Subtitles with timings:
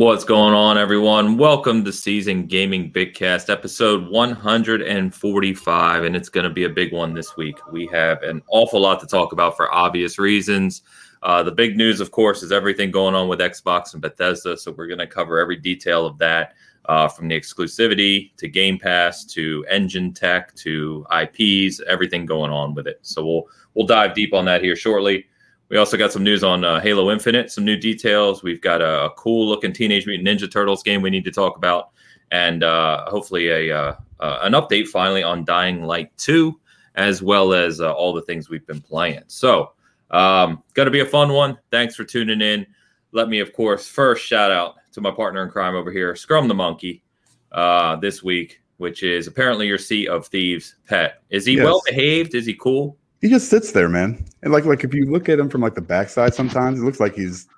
[0.00, 1.36] What's going on, everyone?
[1.36, 7.12] Welcome to Seasoned Gaming Bigcast, episode 145, and it's going to be a big one
[7.12, 7.58] this week.
[7.70, 10.80] We have an awful lot to talk about for obvious reasons.
[11.22, 14.56] Uh, the big news, of course, is everything going on with Xbox and Bethesda.
[14.56, 16.54] So we're going to cover every detail of that,
[16.86, 22.72] uh, from the exclusivity to Game Pass to engine tech to IPs, everything going on
[22.72, 23.00] with it.
[23.02, 25.26] So we'll we'll dive deep on that here shortly.
[25.70, 28.42] We also got some news on uh, Halo Infinite, some new details.
[28.42, 31.56] We've got a, a, cool looking Teenage Mutant Ninja Turtles game we need to talk
[31.56, 31.90] about,
[32.32, 36.58] and uh, hopefully a uh, uh an update finally on Dying Light 2,
[36.96, 39.22] as well as uh, all the things we've been playing.
[39.28, 39.70] So,
[40.10, 41.56] um, going to be a fun one.
[41.70, 42.66] Thanks for tuning in.
[43.12, 46.48] Let me, of course, first shout out to my partner in crime over here, Scrum
[46.48, 47.04] the Monkey,
[47.52, 51.22] uh, this week, which is apparently your Sea of Thieves pet.
[51.30, 51.64] Is he yes.
[51.64, 52.34] well behaved?
[52.34, 52.96] Is he cool?
[53.20, 54.24] He just sits there, man.
[54.42, 57.00] And like like if you look at him from like the backside, sometimes it looks
[57.00, 57.48] like he's,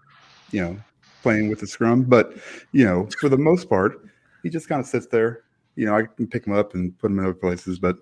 [0.51, 0.77] you know,
[1.23, 2.03] playing with the scrum.
[2.03, 2.35] But
[2.73, 4.05] you know, for the most part,
[4.43, 5.45] he just kind of sits there.
[5.77, 7.97] You know, I can pick him up and put him in other places, but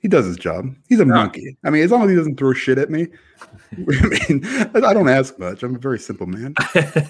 [0.00, 0.74] he does his job.
[0.88, 1.12] He's a yeah.
[1.12, 1.56] monkey.
[1.64, 3.06] I mean, as long as he doesn't throw shit at me,
[3.72, 4.44] I mean,
[4.84, 5.62] I don't ask much.
[5.62, 6.54] I'm a very simple man,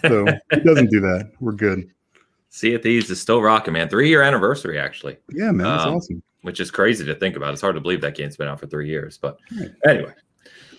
[0.03, 1.33] so he doesn't do that.
[1.41, 1.91] We're good.
[2.51, 3.89] Sea of Thieves is still rocking, man.
[3.89, 5.17] Three year anniversary, actually.
[5.31, 7.53] Yeah, man, that's um, awesome which is crazy to think about.
[7.53, 9.19] It's hard to believe that game's been out for three years.
[9.19, 9.39] But
[9.87, 10.13] anyway,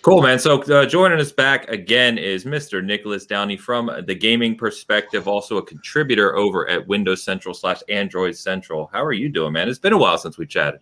[0.02, 0.38] cool, man.
[0.38, 2.84] So uh, joining us back again is Mr.
[2.84, 8.36] Nicholas Downey from the gaming perspective, also a contributor over at Windows Central slash Android
[8.36, 8.90] Central.
[8.92, 9.68] How are you doing, man?
[9.68, 10.80] It's been a while since we chatted.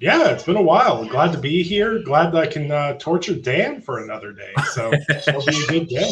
[0.00, 1.04] Yeah, it's been a while.
[1.04, 2.02] Glad to be here.
[2.02, 4.52] Glad that I can uh, torture Dan for another day.
[4.72, 6.10] So it'll be a good day.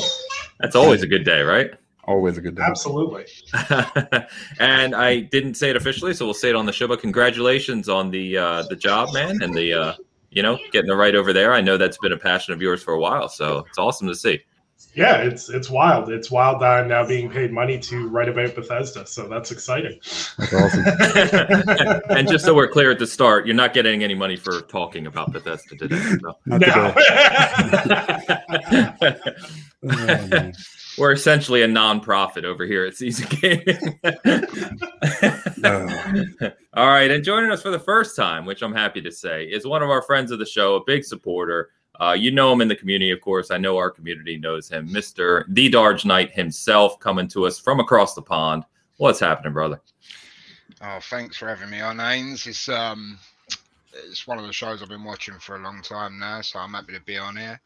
[0.60, 1.72] That's always a good day, right?
[2.08, 2.62] Always a good day.
[2.62, 3.26] Absolutely.
[4.58, 6.88] and I didn't say it officially, so we'll say it on the show.
[6.88, 9.94] But congratulations on the uh, the job, man, and the uh,
[10.30, 11.52] you know getting the right over there.
[11.52, 14.14] I know that's been a passion of yours for a while, so it's awesome to
[14.14, 14.40] see.
[14.94, 16.08] Yeah, it's it's wild.
[16.08, 20.00] It's wild that I'm now being paid money to write about Bethesda, so that's exciting.
[20.38, 20.84] That's awesome.
[22.16, 25.06] and just so we're clear at the start, you're not getting any money for talking
[25.06, 26.00] about Bethesda today.
[26.22, 26.38] So.
[26.46, 26.94] No.
[29.90, 30.52] oh,
[30.98, 34.00] we're essentially a non-profit over here at Seasoned Gaming.
[36.74, 39.66] All right, and joining us for the first time, which I'm happy to say, is
[39.66, 41.70] one of our friends of the show, a big supporter.
[42.00, 43.50] Uh, you know him in the community, of course.
[43.50, 47.80] I know our community knows him, Mister The Darge Knight himself, coming to us from
[47.80, 48.64] across the pond.
[48.98, 49.80] What's happening, brother?
[50.80, 52.46] Oh, thanks for having me on, Ains.
[52.46, 53.18] It's um,
[53.92, 56.74] it's one of the shows I've been watching for a long time now, so I'm
[56.74, 57.60] happy to be on here.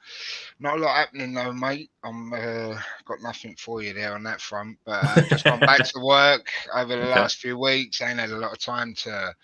[0.60, 1.90] Not a lot happening though, mate.
[2.04, 5.84] I'm uh, got nothing for you there on that front, but uh, just gone back
[5.84, 8.00] to work over the last few weeks.
[8.00, 9.34] I ain't had a lot of time to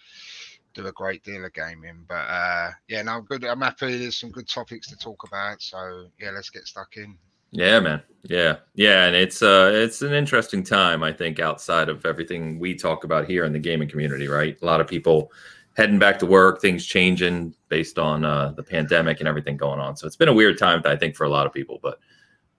[0.75, 3.45] do a great deal of gaming, but uh, yeah, no, I'm good.
[3.45, 3.99] I'm happy.
[3.99, 7.17] There's some good topics to talk about, so yeah, let's get stuck in.
[7.51, 8.03] Yeah, man.
[8.25, 11.03] Yeah, yeah, and it's uh, it's an interesting time.
[11.03, 14.57] I think outside of everything we talk about here in the gaming community, right?
[14.61, 15.33] A lot of people
[15.79, 19.97] heading back to work, things changing based on uh, the pandemic and everything going on.
[19.97, 21.79] So it's been a weird time, I think, for a lot of people.
[21.81, 22.01] But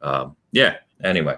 [0.01, 1.35] um, yeah, anyway,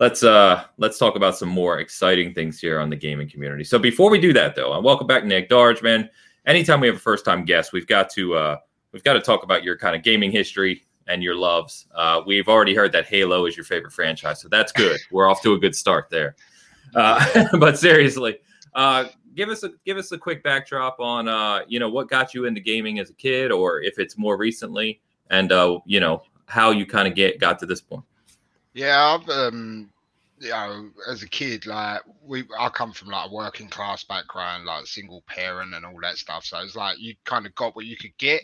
[0.00, 3.62] let's uh, let's talk about some more exciting things here on the gaming community.
[3.62, 6.10] So before we do that, though, uh, welcome back, Nick Darge, man.
[6.44, 8.56] Anytime we have a first time guest, we've got to uh,
[8.90, 11.86] we've got to talk about your kind of gaming history and your loves.
[11.94, 14.98] Uh, we've already heard that Halo is your favorite franchise, so that's good.
[15.12, 16.34] We're off to a good start there.
[16.96, 18.38] Uh, but seriously,
[18.74, 19.04] uh,
[19.34, 22.44] give us a give us a quick backdrop on uh, you know what got you
[22.44, 25.00] into gaming as a kid, or if it's more recently,
[25.30, 28.04] and uh, you know how you kind of get got to this point.
[28.74, 29.90] Yeah, I've um,
[30.42, 34.64] you know, as a kid, like we, I come from like a working class background,
[34.64, 36.44] like single parent and all that stuff.
[36.44, 38.42] So it's like you kind of got what you could get.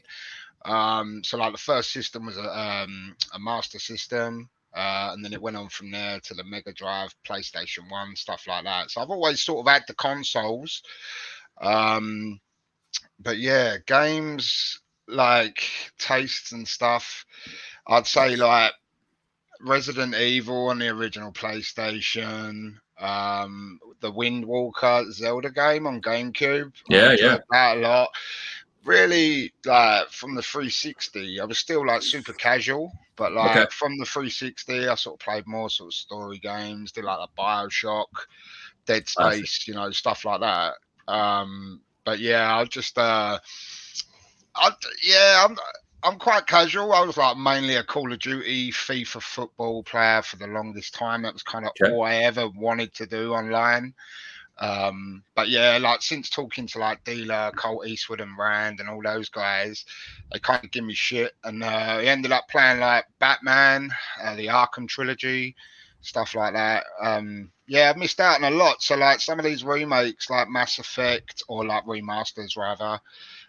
[0.65, 4.49] Um, so like the first system was a um, a master system.
[4.75, 8.45] Uh, and then it went on from there to the Mega Drive, PlayStation One, stuff
[8.47, 8.91] like that.
[8.91, 10.83] So I've always sort of had the consoles,
[11.61, 12.39] um,
[13.19, 14.79] but yeah, games
[15.09, 15.65] like
[15.99, 17.25] tastes and stuff.
[17.87, 18.73] I'd say like
[19.61, 26.73] Resident Evil on the original PlayStation, um, the Wind Waker Zelda game on GameCube.
[26.89, 28.11] Yeah, yeah, that a lot
[28.85, 33.67] really like from the 360 i was still like super casual but like okay.
[33.71, 37.41] from the 360 i sort of played more sort of story games did like a
[37.41, 38.07] bioshock
[38.87, 40.75] dead space you know stuff like that.
[41.13, 43.39] Um but yeah i just uh
[44.55, 44.71] I,
[45.03, 45.57] yeah i'm
[46.03, 46.93] i'm quite casual.
[46.93, 51.23] I was like mainly a call of duty fifa football player for the longest time.
[51.23, 51.93] That was kind of okay.
[51.93, 53.95] all i ever wanted to do online
[54.61, 59.03] um, but yeah, like since talking to like Dealer, Colt Eastwood, and Rand, and all
[59.03, 59.85] those guys,
[60.33, 61.33] they kind of give me shit.
[61.45, 63.91] And uh, he ended up playing like Batman,
[64.23, 65.55] uh, the Arkham trilogy,
[66.01, 66.85] stuff like that.
[67.01, 68.83] Um, yeah, I've missed out on a lot.
[68.83, 73.01] So like some of these remakes, like Mass Effect or like remasters rather,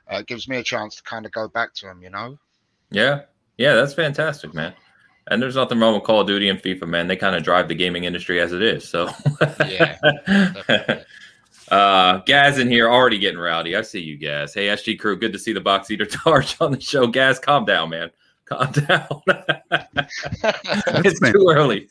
[0.08, 2.04] uh, gives me a chance to kind of go back to them.
[2.04, 2.38] You know.
[2.92, 3.22] Yeah,
[3.58, 4.74] yeah, that's fantastic, man.
[5.30, 7.08] And there's nothing wrong with Call of Duty and FIFA, man.
[7.08, 8.88] They kind of drive the gaming industry as it is.
[8.88, 9.10] So
[9.68, 9.98] yeah.
[11.70, 13.76] uh Gaz in here already getting rowdy.
[13.76, 14.54] I see you, Gaz.
[14.54, 17.06] Hey, SG crew, good to see the box eater torch on the show.
[17.08, 18.10] Gaz, calm down, man.
[18.46, 19.22] Calm down.
[21.06, 21.88] it's too early.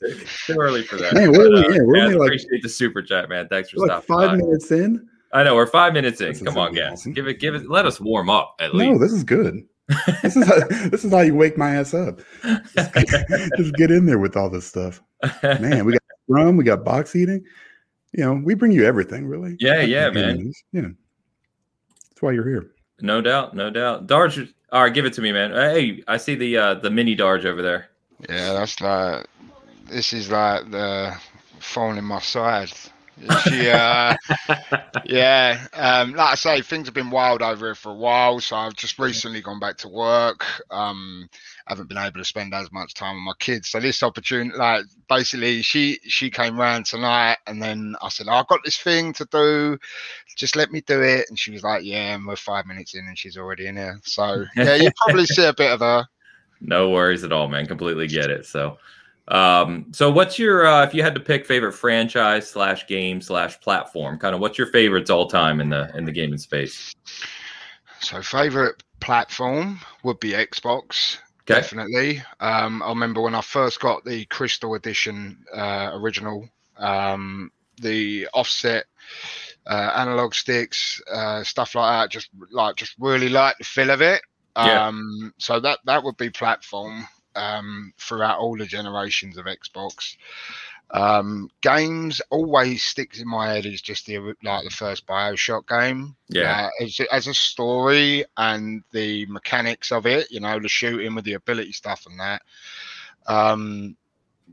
[0.47, 1.15] Too early for that.
[1.15, 3.47] Man, we're, uh, yeah, we're Gaz, only like, appreciate the super chat, man.
[3.49, 4.07] Thanks for like stopping.
[4.17, 4.37] five by.
[4.37, 5.09] minutes in.
[5.33, 6.29] I know we're five minutes in.
[6.29, 6.93] This is Come on, gonna Gaz.
[7.01, 7.13] awesome.
[7.13, 7.71] Give it, give it.
[7.71, 8.93] Let us warm up at No, least.
[8.95, 9.63] No, this is good.
[10.23, 12.21] This is how, this is how you wake my ass up.
[12.43, 15.03] Just get, just get in there with all this stuff,
[15.43, 15.85] man.
[15.85, 17.45] We got rum, we got box eating.
[18.13, 19.57] You know, we bring you everything, really.
[19.61, 20.37] Yeah, yeah, man.
[20.37, 20.63] news.
[20.73, 20.89] Yeah,
[22.11, 22.71] that's why you're here.
[23.01, 24.07] No doubt, no doubt.
[24.07, 25.53] Darge, all right, give it to me, man.
[25.53, 27.89] Hey, I see the uh the mini Darge over there.
[28.29, 29.27] Yeah, that's like
[29.89, 31.17] this is like the
[31.61, 32.73] phone in my side.
[33.45, 34.17] She, uh,
[35.05, 38.41] yeah, um, like I say, things have been wild over here for a while.
[38.41, 40.45] So I've just recently gone back to work.
[40.71, 41.29] Um,
[41.69, 43.69] haven't been able to spend as much time with my kids.
[43.69, 48.35] So this opportunity, like basically, she she came round tonight, and then I said, oh,
[48.35, 49.79] "I've got this thing to do.
[50.37, 53.07] Just let me do it." And she was like, "Yeah." And we're five minutes in,
[53.07, 54.01] and she's already in here.
[54.05, 56.07] So yeah, you probably see a bit of her.
[56.61, 57.67] No worries at all, man.
[57.67, 58.47] Completely get it.
[58.47, 58.79] So,
[59.29, 63.61] um, so what's your uh, if you had to pick favorite franchise slash game slash
[63.61, 64.19] platform?
[64.19, 66.95] Kind of what's your favorites all time in the in the gaming space?
[68.01, 71.19] So favorite platform would be Xbox.
[71.43, 71.61] Okay.
[71.61, 72.23] Definitely.
[72.41, 78.85] Um, I remember when I first got the Crystal Edition uh, original, um, the offset
[79.67, 82.11] uh, analog sticks, uh, stuff like that.
[82.11, 84.23] Just like, just really like the feel of it.
[84.57, 84.87] Yeah.
[84.87, 87.07] Um, so that that would be platform
[87.39, 90.17] um, throughout all the generations of Xbox.
[90.91, 96.17] Um, games always sticks in my head is just the like the first Bioshock game.
[96.29, 96.71] Yeah.
[96.81, 101.25] Uh, as, as a story and the mechanics of it, you know, the shooting with
[101.25, 102.43] the ability stuff and that.
[103.27, 103.97] Um,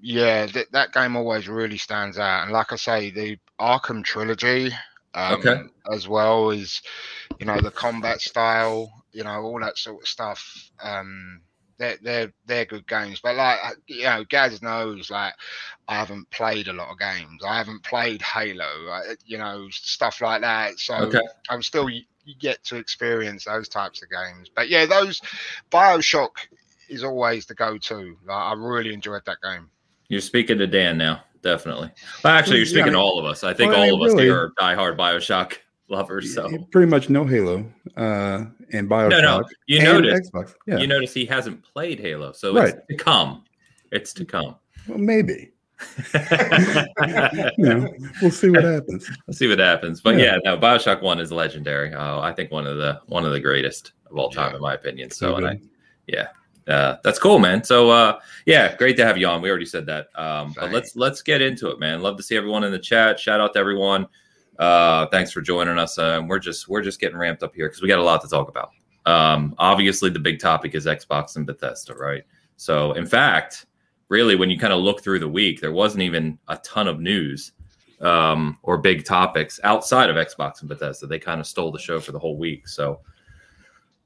[0.01, 2.43] yeah, that that game always really stands out.
[2.43, 4.71] And like I say, the Arkham trilogy,
[5.13, 5.61] um, Okay.
[5.91, 6.81] as well as
[7.39, 10.69] you know the combat style, you know, all that sort of stuff.
[10.83, 11.39] Um,
[11.77, 13.19] they're they're they're good games.
[13.22, 15.33] But like you know, Gaz knows like
[15.88, 17.44] I haven't played a lot of games.
[17.45, 20.80] I haven't played Halo, uh, you know, stuff like that.
[20.80, 21.22] So Okay.
[21.50, 22.06] I'm still y-
[22.39, 24.50] yet to experience those types of games.
[24.56, 25.22] But yeah, those
[25.72, 26.31] Bioshock
[26.89, 28.18] is always the go-to.
[28.25, 29.69] Like I really enjoyed that game.
[30.07, 31.92] You're speaking to Dan now, definitely.
[32.24, 33.44] Well, actually, you're speaking I to all of us.
[33.44, 36.33] I think well, I all mean, of us really- here are diehard Bioshock lovers.
[36.33, 37.65] So pretty much no Halo
[37.97, 39.09] uh, and Bioshock.
[39.11, 40.53] no, no, you notice Xbox.
[40.67, 42.73] Yeah, you notice he hasn't played Halo, so Right.
[42.75, 43.43] it's to come.
[43.91, 44.55] It's to come.
[44.87, 45.51] well, maybe.
[47.57, 49.09] You know, we'll see what happens.
[49.27, 50.01] We'll see what happens.
[50.01, 50.37] But yeah.
[50.43, 50.51] Yeah.
[50.55, 51.93] no, Bioshock One is legendary.
[51.93, 54.55] Oh, I think one of the one of the greatest of all time, Yeah.
[54.55, 55.11] in my opinion.
[55.11, 55.59] So I,
[56.07, 56.27] yeah,
[56.67, 57.63] uh, that's cool, man.
[57.63, 59.41] So, uh, yeah, great to have you on.
[59.41, 62.01] We already said that, um, but let's let's get into it, man.
[62.01, 63.19] Love to see everyone in the chat.
[63.19, 64.07] Shout out to everyone.
[64.59, 65.97] Uh, thanks for joining us.
[65.97, 68.27] Uh, we're just we're just getting ramped up here because we got a lot to
[68.27, 68.71] talk about.
[69.05, 72.24] Um, obviously, the big topic is Xbox and Bethesda, right?
[72.57, 73.65] So, in fact,
[74.09, 77.00] really, when you kind of look through the week, there wasn't even a ton of
[77.00, 77.51] news
[78.01, 81.05] um, or big topics outside of Xbox and Bethesda.
[81.05, 82.67] They kind of stole the show for the whole week.
[82.67, 83.01] So,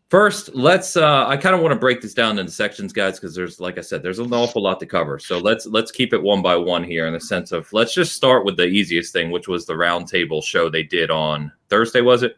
[0.10, 0.98] first, let's.
[0.98, 3.78] Uh, I kind of want to break this down into sections, guys, because there's, like
[3.78, 5.20] I said, there's an awful lot to cover.
[5.20, 8.14] So let's let's keep it one by one here, in the sense of let's just
[8.14, 12.02] start with the easiest thing, which was the roundtable show they did on Thursday.
[12.02, 12.38] Was it?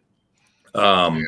[0.76, 1.24] Um, Yeah.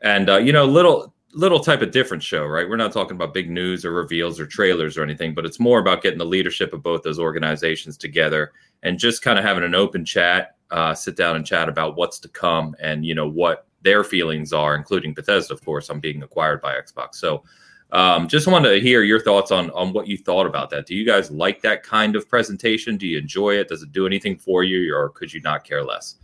[0.00, 2.68] And uh, you know, little little type of different show, right?
[2.68, 5.78] We're not talking about big news or reveals or trailers or anything, but it's more
[5.78, 9.74] about getting the leadership of both those organizations together and just kind of having an
[9.74, 13.67] open chat, uh, sit down and chat about what's to come and you know what
[13.82, 17.16] their feelings are, including Bethesda, of course, on being acquired by Xbox.
[17.16, 17.44] So,
[17.92, 20.86] um, just wanted to hear your thoughts on on what you thought about that.
[20.86, 22.96] Do you guys like that kind of presentation?
[22.96, 23.68] Do you enjoy it?
[23.68, 26.16] Does it do anything for you, or could you not care less?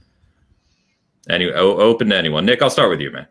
[1.31, 2.45] Anyway, open to anyone.
[2.45, 3.27] Nick, I'll start with you, man.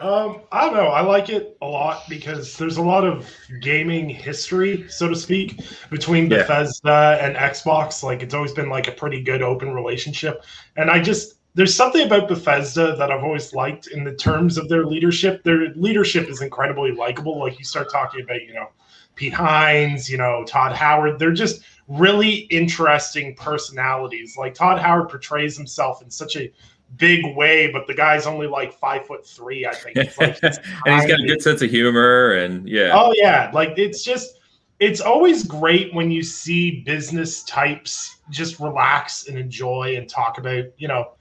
[0.00, 0.88] Um, I don't know.
[0.88, 5.60] I like it a lot because there's a lot of gaming history, so to speak,
[5.88, 6.38] between Yeah.
[6.38, 8.02] Bethesda and Xbox.
[8.02, 10.44] Like it's always been like a pretty good open relationship.
[10.76, 14.68] And I just there's something about Bethesda that I've always liked in the terms of
[14.68, 15.44] their leadership.
[15.44, 17.38] Their leadership is incredibly likable.
[17.38, 18.68] Like you start talking about, you know,
[19.14, 21.18] Pete Hines, you know, Todd Howard.
[21.18, 24.36] They're just really interesting personalities.
[24.36, 26.50] Like Todd Howard portrays himself in such a
[26.96, 29.96] big way, but the guy's only like five foot three, I think.
[30.18, 34.02] Like and he's got a good sense of humor, and yeah, Oh yeah, like it's
[34.02, 34.40] just
[34.80, 40.64] it's always great when you see business types just relax and enjoy and talk about,
[40.78, 41.12] you know,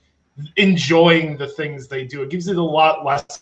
[0.58, 2.24] enjoying the things they do.
[2.24, 3.42] It gives it a lot less.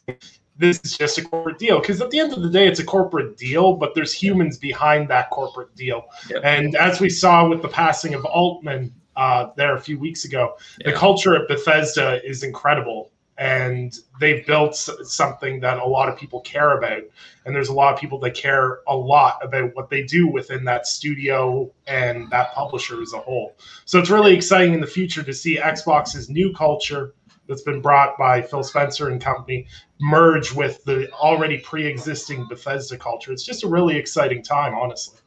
[0.57, 2.85] This is just a corporate deal because at the end of the day, it's a
[2.85, 6.03] corporate deal, but there's humans behind that corporate deal.
[6.29, 6.41] Yep.
[6.43, 10.55] And as we saw with the passing of Altman uh, there a few weeks ago,
[10.85, 13.11] the culture at Bethesda is incredible.
[13.41, 17.01] And they've built something that a lot of people care about.
[17.43, 20.63] And there's a lot of people that care a lot about what they do within
[20.65, 23.55] that studio and that publisher as a whole.
[23.85, 27.15] So it's really exciting in the future to see Xbox's new culture
[27.47, 29.65] that's been brought by Phil Spencer and company
[29.99, 33.31] merge with the already pre-existing Bethesda culture.
[33.31, 35.20] It's just a really exciting time, honestly.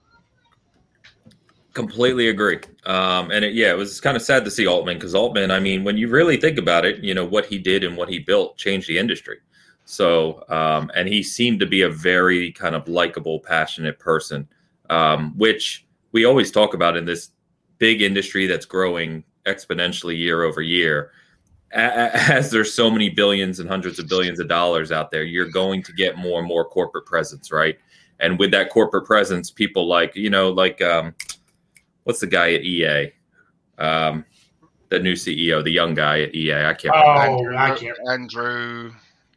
[1.74, 2.60] Completely agree.
[2.86, 5.58] Um, and it, yeah, it was kind of sad to see Altman because Altman, I
[5.58, 8.20] mean, when you really think about it, you know, what he did and what he
[8.20, 9.38] built changed the industry.
[9.84, 14.48] So, um, and he seemed to be a very kind of likable, passionate person,
[14.88, 17.30] um, which we always talk about in this
[17.78, 21.10] big industry that's growing exponentially year over year.
[21.72, 25.82] As there's so many billions and hundreds of billions of dollars out there, you're going
[25.82, 27.76] to get more and more corporate presence, right?
[28.20, 31.16] And with that corporate presence, people like, you know, like, um,
[32.04, 33.12] what's the guy at EA?
[33.78, 34.24] Um,
[34.88, 36.66] the new CEO, the young guy at EA.
[36.66, 36.94] I can't.
[36.94, 37.98] Oh, Andrew, I can't.
[38.08, 38.92] Andrew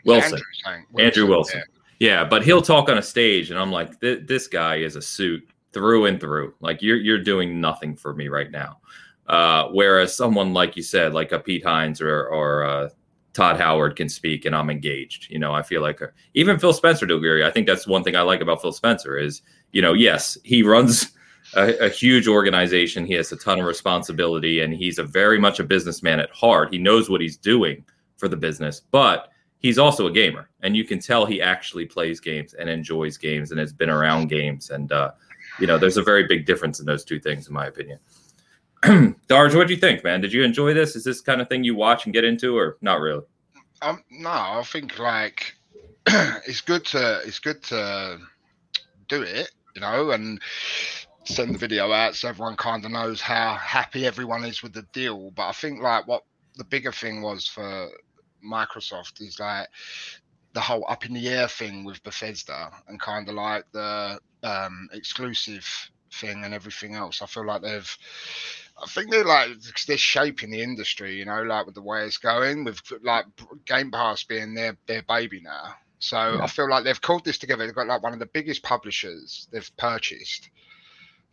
[0.05, 0.33] Wilson.
[0.33, 1.05] Andrew, something.
[1.05, 1.59] Andrew Wilson.
[1.59, 1.63] yeah.
[1.99, 5.01] Yeah, but he'll talk on a stage, and I'm like, "Th- this guy is a
[5.01, 6.53] suit through and through.
[6.59, 8.79] Like you're you're doing nothing for me right now.
[9.27, 12.89] Uh, whereas someone like you said, like a Pete Hines or or uh,
[13.33, 15.29] Todd Howard can speak, and I'm engaged.
[15.29, 17.43] You know, I feel like uh, even Phil Spencer to a degree.
[17.43, 20.63] I think that's one thing I like about Phil Spencer is, you know, yes, he
[20.63, 21.16] runs
[21.55, 23.05] a, a huge organization.
[23.05, 26.71] He has a ton of responsibility, and he's a very much a businessman at heart.
[26.71, 27.83] He knows what he's doing
[28.17, 32.19] for the business, but he's also a gamer, and you can tell he actually plays
[32.19, 34.69] games and enjoys games and has been around games.
[34.69, 35.11] And uh,
[35.59, 37.99] you know, there's a very big difference in those two things, in my opinion.
[39.27, 40.21] Darge, what do you think, man?
[40.21, 40.95] Did you enjoy this?
[40.95, 43.23] Is this kind of thing you watch and get into, or not really?
[43.81, 45.55] Um, no, I think like
[46.07, 48.19] it's good to it's good to
[49.07, 50.41] do it, you know, and
[51.27, 54.85] send the video out so everyone kind of knows how happy everyone is with the
[54.93, 55.31] deal.
[55.31, 56.23] But I think like what
[56.55, 57.89] the bigger thing was for
[58.45, 59.67] Microsoft is like
[60.53, 64.89] the whole up in the air thing with Bethesda and kind of like the um,
[64.93, 67.21] exclusive thing and everything else.
[67.21, 67.97] I feel like they've
[68.81, 69.49] I think they're like
[69.87, 73.25] they're shaping the industry, you know, like with the way it's going, with like
[73.65, 75.75] Game Pass being their their baby now.
[75.99, 76.43] So Yeah.
[76.43, 77.65] I feel like they've called this together.
[77.65, 80.49] They've got like one of the biggest publishers they've purchased,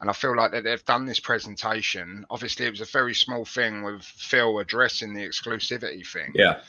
[0.05, 2.27] and I feel like that they've done this presentation.
[2.29, 6.33] Obviously, it was a very small thing with Phil addressing the exclusivity thing.
[6.35, 6.61] Yeah,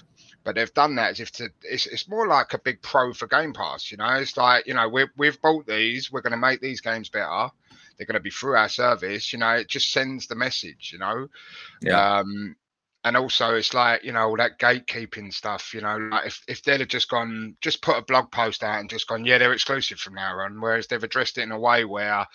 [0.46, 3.27] but they've done that as if to it's, it's more like a big pro for
[3.27, 4.13] game pass you know?
[4.13, 6.10] It's like you know we've, we've bought these.
[6.10, 7.50] We're going to make these games better.
[7.98, 9.56] They're going to be through our service you know?
[9.56, 11.27] It just sends the message you know?
[11.82, 12.20] Yeah.
[12.20, 12.56] um
[13.04, 15.98] and also it's like you know all that gatekeeping stuff you know?
[15.98, 19.08] Like if, if they'd have just gone just put a blog post out and just
[19.08, 22.27] gone yeah they're exclusive from now on whereas they've addressed it in a way where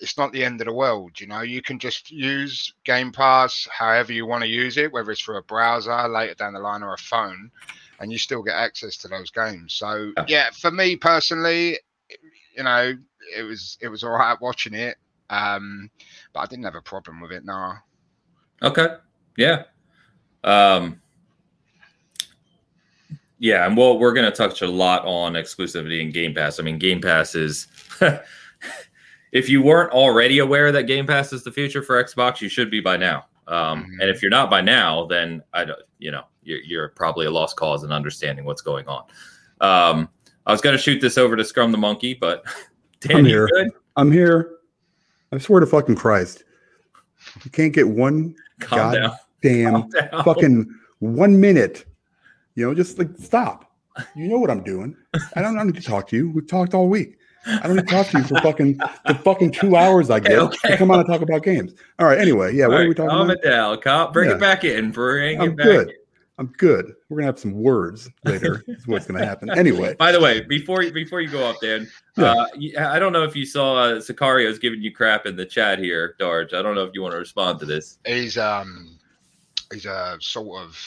[0.00, 3.68] it's not the end of the world you know you can just use game pass
[3.70, 6.82] however you want to use it whether it's for a browser later down the line
[6.82, 7.50] or a phone
[8.00, 10.50] and you still get access to those games so Yeah.
[10.50, 11.78] for me personally
[12.56, 12.94] you know
[13.36, 14.96] it was it was all right watching it
[15.28, 15.90] um
[16.32, 17.74] but i didn't have a problem with it no
[18.62, 18.88] Okay.
[19.38, 19.62] Yeah.
[20.44, 21.00] Um
[23.38, 26.60] Yeah, and well, we're going to touch a lot on exclusivity and Game Pass.
[26.60, 27.68] I mean, Game Pass is
[29.32, 32.70] if you weren't already aware that Game Pass is the future for Xbox, you should
[32.70, 33.26] be by now.
[33.48, 34.00] Um, Mhm.
[34.00, 37.30] And if you're not by now, then I don't, you know, you're, you're probably a
[37.30, 39.04] lost cause in understanding what's going on.
[39.60, 40.08] Um,
[40.46, 42.44] I was going to shoot this over to Scrum the Monkey, but
[43.00, 43.46] Dan, I'm here.
[43.52, 43.68] good?
[43.96, 44.52] I'm here.
[45.32, 46.44] I swear to fucking Christ.
[47.44, 49.90] You can't get one Calm God damn
[50.24, 50.66] fucking
[50.98, 51.84] one minute.
[52.54, 53.70] You know, just like stop.
[54.16, 54.96] You know what I'm doing.
[55.34, 56.30] I don't need to talk to you.
[56.30, 57.18] We've talked all week.
[57.46, 60.38] I don't need to talk to you for fucking the fucking two hours I get
[60.38, 60.70] Okay.
[60.72, 61.72] to come on and talk about games.
[61.98, 62.18] All right.
[62.18, 62.66] Anyway, yeah.
[62.66, 63.44] What All are we talking calm about?
[63.44, 63.80] it down.
[63.80, 64.36] Calm, bring Yeah.
[64.36, 64.90] it back in.
[64.90, 65.88] Bring I'm it back good.
[65.88, 65.94] in.
[66.38, 66.94] I'm good.
[67.10, 68.62] We're gonna have some words later.
[68.68, 69.50] is what's gonna happen.
[69.50, 69.94] Anyway.
[69.98, 72.32] By the way, before you before you go off, Dan, Yeah.
[72.32, 75.44] uh, y- I don't know if you saw uh, Sicario's giving you crap in the
[75.44, 76.54] chat here, Darge.
[76.54, 77.98] I don't know if you want to respond to this.
[78.06, 78.98] he's um
[79.72, 80.78] he's a sort of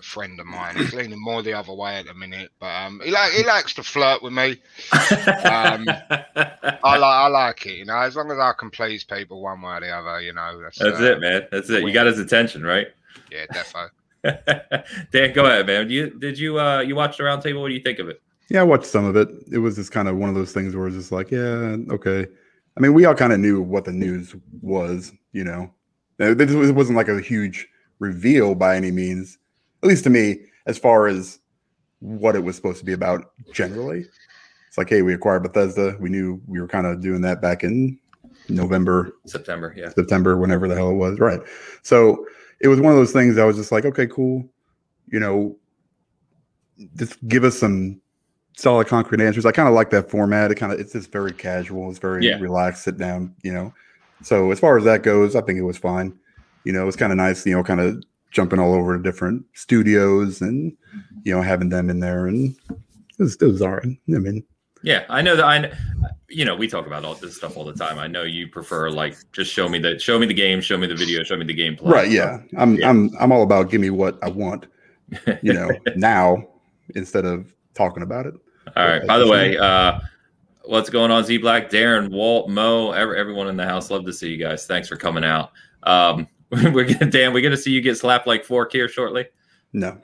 [0.00, 0.76] friend of mine.
[0.76, 3.74] He's leaning more the other way at the minute, but um he like he likes
[3.74, 4.60] to flirt with me.
[4.92, 7.98] Um, I like I like it, you know.
[7.98, 10.60] As long as I can please people one way or the other, you know.
[10.62, 11.46] That's, That's uh, it, man.
[11.50, 11.82] That's it.
[11.82, 12.88] You got his attention, right?
[13.30, 13.90] Yeah, defo.
[15.12, 15.90] Dan, go ahead, man.
[15.90, 17.60] You did you uh you watched the roundtable?
[17.60, 18.20] What do you think of it?
[18.50, 19.28] Yeah, I watched some of it.
[19.52, 22.26] It was just kind of one of those things where it's just like, yeah, okay.
[22.76, 25.70] I mean, we all kind of knew what the news was, you know.
[26.18, 29.38] It wasn't like a huge reveal by any means,
[29.82, 31.38] at least to me, as far as
[32.00, 34.06] what it was supposed to be about generally.
[34.68, 35.96] It's like, hey, we acquired Bethesda.
[35.98, 37.98] We knew we were kind of doing that back in
[38.48, 41.40] November, September, yeah, September, whenever the hell it was, right?
[41.82, 42.24] So
[42.60, 43.38] it was one of those things.
[43.38, 44.48] I was just like, okay, cool,
[45.08, 45.56] you know,
[46.96, 48.00] just give us some
[48.56, 49.46] solid concrete answers.
[49.46, 50.50] I kind of like that format.
[50.50, 51.90] It kind of it's just very casual.
[51.90, 52.38] It's very yeah.
[52.38, 53.72] relaxed, sit down, you know.
[54.22, 56.18] So as far as that goes, I think it was fine.
[56.64, 59.44] You know, it was kind of nice, you know, kind of jumping all over different
[59.54, 60.76] studios and
[61.24, 63.84] you know having them in there, and it was, it was all right.
[63.84, 64.44] I mean,
[64.82, 65.72] yeah, I know that I,
[66.28, 67.98] you know, we talk about all this stuff all the time.
[67.98, 70.86] I know you prefer like just show me the show me the game, show me
[70.86, 71.90] the video, show me the gameplay.
[71.90, 72.10] Right?
[72.10, 72.88] Yeah, I'm yeah.
[72.88, 74.66] I'm I'm all about give me what I want.
[75.42, 76.48] You know, now
[76.94, 78.34] instead of talking about it.
[78.76, 79.06] All right.
[79.06, 80.00] By the way, uh,
[80.64, 83.90] what's going on, Z Black, Darren, Walt, Mo, every, everyone in the house?
[83.90, 84.66] Love to see you guys.
[84.66, 85.52] Thanks for coming out.
[85.84, 86.28] Um,
[86.72, 89.26] we're gonna, Dan, we're gonna see you get slapped like fork here shortly.
[89.72, 90.00] No.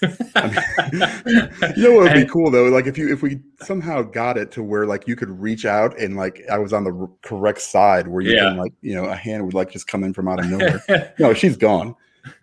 [0.34, 0.90] I
[1.24, 2.66] mean, you know what would be cool though?
[2.66, 5.98] Like if you if we somehow got it to where like you could reach out
[5.98, 8.50] and like I was on the correct side where you yeah.
[8.50, 11.14] can like you know a hand would like just come in from out of nowhere.
[11.18, 11.94] no, she's gone.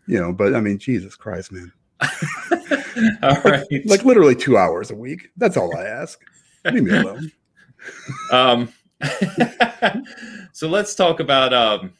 [0.07, 1.71] You know, but I mean, Jesus Christ, man.
[2.01, 3.85] all like, right.
[3.85, 5.29] Like literally two hours a week.
[5.37, 6.19] That's all I ask.
[6.65, 7.31] Leave me alone.
[8.31, 8.73] um,
[10.51, 11.93] so let's talk about um,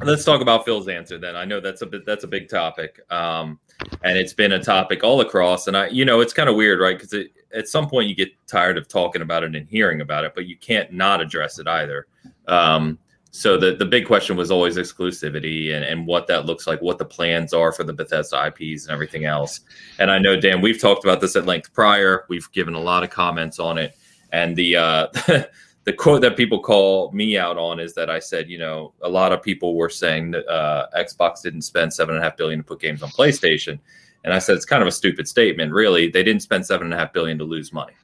[0.00, 1.36] let's talk about Phil's answer then.
[1.36, 3.58] I know that's a bit that's a big topic, um,
[4.02, 5.66] and it's been a topic all across.
[5.66, 6.98] And I, you know, it's kind of weird, right?
[6.98, 10.34] Because at some point you get tired of talking about it and hearing about it,
[10.34, 12.06] but you can't not address it either.
[12.48, 12.98] Um,
[13.34, 16.98] so the, the big question was always exclusivity and, and what that looks like, what
[16.98, 19.60] the plans are for the Bethesda IPs and everything else.
[19.98, 22.26] And I know, Dan, we've talked about this at length prior.
[22.28, 23.96] We've given a lot of comments on it.
[24.32, 25.06] And the uh,
[25.84, 29.08] the quote that people call me out on is that I said, you know, a
[29.08, 32.60] lot of people were saying that uh, Xbox didn't spend seven and a half billion
[32.60, 33.80] to put games on PlayStation.
[34.24, 35.72] And I said it's kind of a stupid statement.
[35.72, 37.94] Really, they didn't spend seven and a half billion to lose money.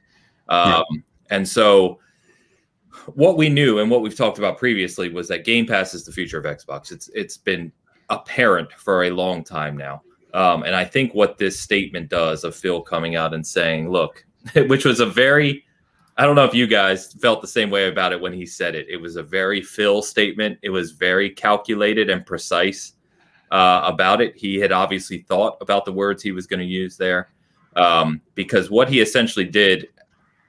[0.49, 0.99] Um, yeah.
[1.29, 1.99] And so
[3.13, 6.11] what we knew and what we've talked about previously was that Game Pass is the
[6.11, 6.91] future of Xbox.
[6.91, 7.71] It's it's been
[8.09, 10.01] apparent for a long time now.
[10.33, 14.25] Um, and I think what this statement does of Phil coming out and saying, look,
[14.67, 15.63] which was a very
[16.19, 18.75] I don't know if you guys felt the same way about it when he said
[18.75, 18.87] it.
[18.89, 20.59] It was a very Phil statement.
[20.61, 22.95] It was very calculated and precise
[23.51, 24.35] uh, about it.
[24.35, 27.29] He had obviously thought about the words he was going to use there
[27.77, 29.87] um, because what he essentially did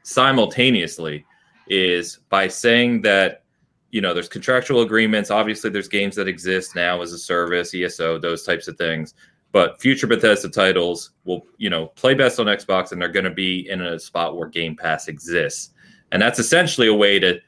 [0.02, 1.24] simultaneously
[1.68, 3.44] is by saying that
[3.92, 8.18] you know there's contractual agreements obviously there's games that exist now as a service eso
[8.18, 9.14] those types of things
[9.52, 13.30] but future bethesda titles will you know play best on xbox and they're going to
[13.30, 15.70] be in a spot where game pass exists.
[16.12, 17.40] And that's essentially a way to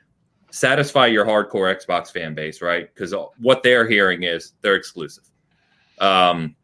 [0.50, 2.92] satisfy your hardcore xbox fan base right?
[2.94, 5.24] Because what they're hearing is they're exclusive.
[5.98, 6.56] Um,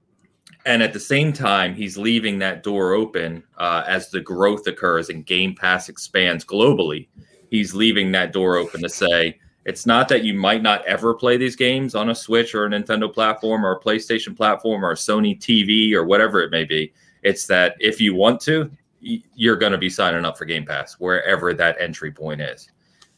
[0.67, 5.09] and at the same time he's leaving that door open uh, as the growth occurs
[5.09, 7.09] and game pass expands globally.
[7.51, 11.37] He's leaving that door open to say it's not that you might not ever play
[11.37, 14.97] these games on a Switch or a Nintendo platform or a PlayStation platform or a
[14.97, 16.93] Sony TV or whatever it may be.
[17.23, 20.95] It's that if you want to, you're going to be signing up for Game Pass
[20.95, 22.71] wherever that entry point is.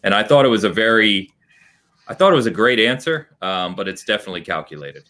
[0.02, 1.30] And I thought it was a very,
[2.08, 5.04] I thought it was a great answer, um, but it's definitely calculated.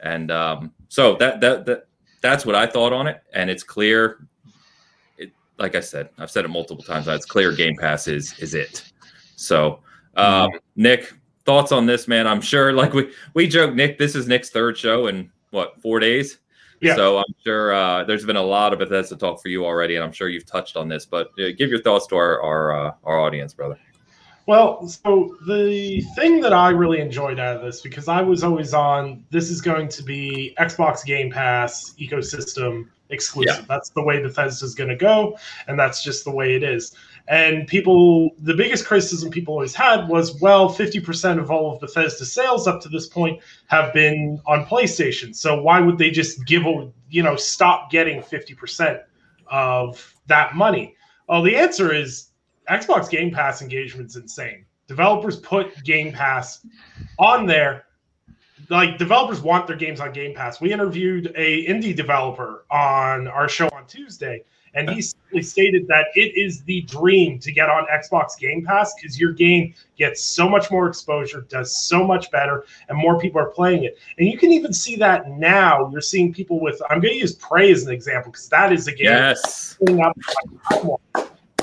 [0.00, 1.86] And um, so that that that
[2.20, 4.26] that's what I thought on it, and it's clear
[5.18, 7.08] It, like I said, I've said it multiple times.
[7.08, 8.90] It's clear Game Pass is is it.
[9.36, 9.80] So,
[10.16, 10.56] um, mm-hmm.
[10.76, 11.12] Nick,
[11.44, 12.26] thoughts on this, man?
[12.26, 16.00] I'm sure, like we we joke, Nick, this is Nick's third show in what four
[16.00, 16.38] days.
[16.80, 16.94] Yeah.
[16.94, 20.04] So I'm sure uh, there's been a lot of Bethesda talk for you already, and
[20.04, 21.06] I'm sure you've touched on this.
[21.06, 23.78] But uh, give your thoughts to our our, uh, our audience, brother.
[24.46, 28.74] Well, so the thing that I really enjoyed out of this, because I was always
[28.74, 33.60] on, this is going to be Xbox Game Pass ecosystem exclusive.
[33.60, 33.64] Yeah.
[33.68, 36.94] That's the way Bethesda's going to go, and that's just the way it is.
[37.28, 42.24] And people, the biggest criticism people always had was, well, 50% of all of Bethesda
[42.24, 45.34] sales up to this point have been on PlayStation.
[45.34, 49.02] So why would they just give, a, you know, stop getting 50%
[49.48, 50.94] of that money?
[51.28, 52.28] Well, the answer is
[52.70, 54.64] Xbox Game Pass engagement is insane.
[54.86, 56.64] Developers put Game Pass
[57.18, 57.86] on there
[58.70, 60.60] like developers want their games on Game Pass.
[60.60, 64.44] We interviewed a indie developer on our show on Tuesday,
[64.76, 65.02] and he
[65.42, 69.74] stated that it is the dream to get on Xbox Game Pass because your game
[69.96, 73.98] gets so much more exposure, does so much better, and more people are playing it.
[74.18, 75.88] And you can even see that now.
[75.90, 76.80] You're seeing people with.
[76.90, 79.06] I'm going to use Prey as an example because that is a game.
[79.06, 79.78] Yes.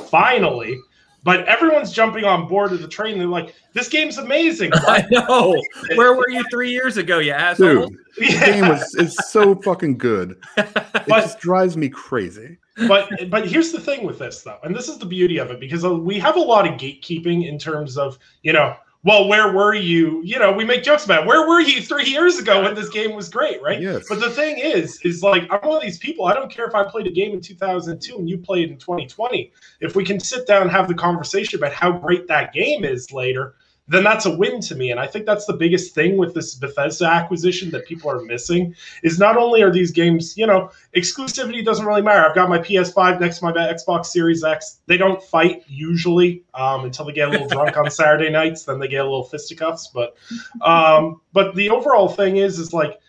[0.10, 0.78] Finally,
[1.24, 3.18] But everyone's jumping on board of the train.
[3.18, 5.60] They're like, "This game's amazing." I know.
[5.96, 7.88] Where were you three years ago, you asshole?
[7.88, 10.38] Dude, the game was is so fucking good.
[10.58, 12.58] It But- just drives me crazy.
[12.88, 15.60] But but here's the thing with this though, and this is the beauty of it
[15.60, 19.52] because uh, we have a lot of gatekeeping in terms of you know, well, where
[19.52, 20.22] were you?
[20.24, 21.28] You know, we make jokes about it.
[21.28, 23.82] where were you three years ago when this game was great, right?
[23.82, 24.06] Yes.
[24.08, 26.26] But the thing is, is like I'm one of these people.
[26.26, 29.52] I don't care if I played a game in 2002 and you played in 2020.
[29.82, 33.12] If we can sit down and have the conversation about how great that game is
[33.12, 33.56] later,
[33.88, 34.92] then that's a win to me.
[34.92, 38.74] And I think that's the biggest thing with this Bethesda acquisition that people are missing
[39.04, 42.26] is not only are these games, you know, exclusivity doesn't really matter.
[42.28, 44.80] I've got my PS5 next to my Xbox Series X.
[44.86, 48.64] They don't fight usually um, until they get a little drunk on Saturday nights.
[48.64, 49.90] Then they get a little fisticuffs.
[49.94, 50.16] But
[50.62, 53.00] um, but the overall thing is is like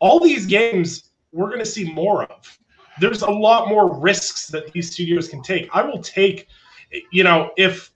[0.00, 2.58] all these games we're going to see more of.
[3.00, 5.68] There's a lot more risks that these studios can take.
[5.72, 6.48] I will take,
[7.10, 7.91] you know, if,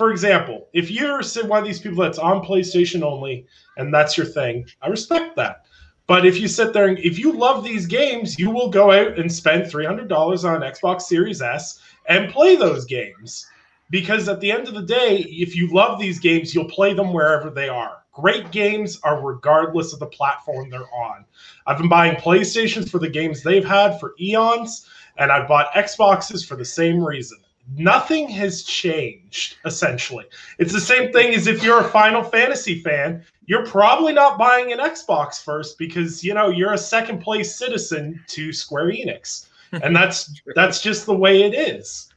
[0.00, 4.24] for example, if you're one of these people that's on PlayStation only and that's your
[4.24, 5.66] thing, I respect that.
[6.06, 9.18] But if you sit there and if you love these games, you will go out
[9.18, 13.46] and spend $300 on Xbox Series S and play those games.
[13.90, 17.12] Because at the end of the day, if you love these games, you'll play them
[17.12, 17.98] wherever they are.
[18.14, 21.26] Great games are regardless of the platform they're on.
[21.66, 24.86] I've been buying PlayStations for the games they've had for eons,
[25.18, 27.36] and I've bought Xboxes for the same reason.
[27.76, 30.24] Nothing has changed, essentially.
[30.58, 34.72] It's the same thing as if you're a Final Fantasy fan, you're probably not buying
[34.72, 39.46] an Xbox first because you know you're a second place citizen to Square Enix.
[39.84, 42.12] And that's that's just the way it is.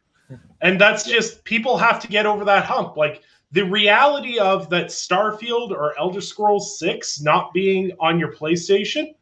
[0.62, 2.98] And that's just people have to get over that hump.
[2.98, 9.14] Like the reality of that Starfield or Elder Scrolls 6 not being on your PlayStation,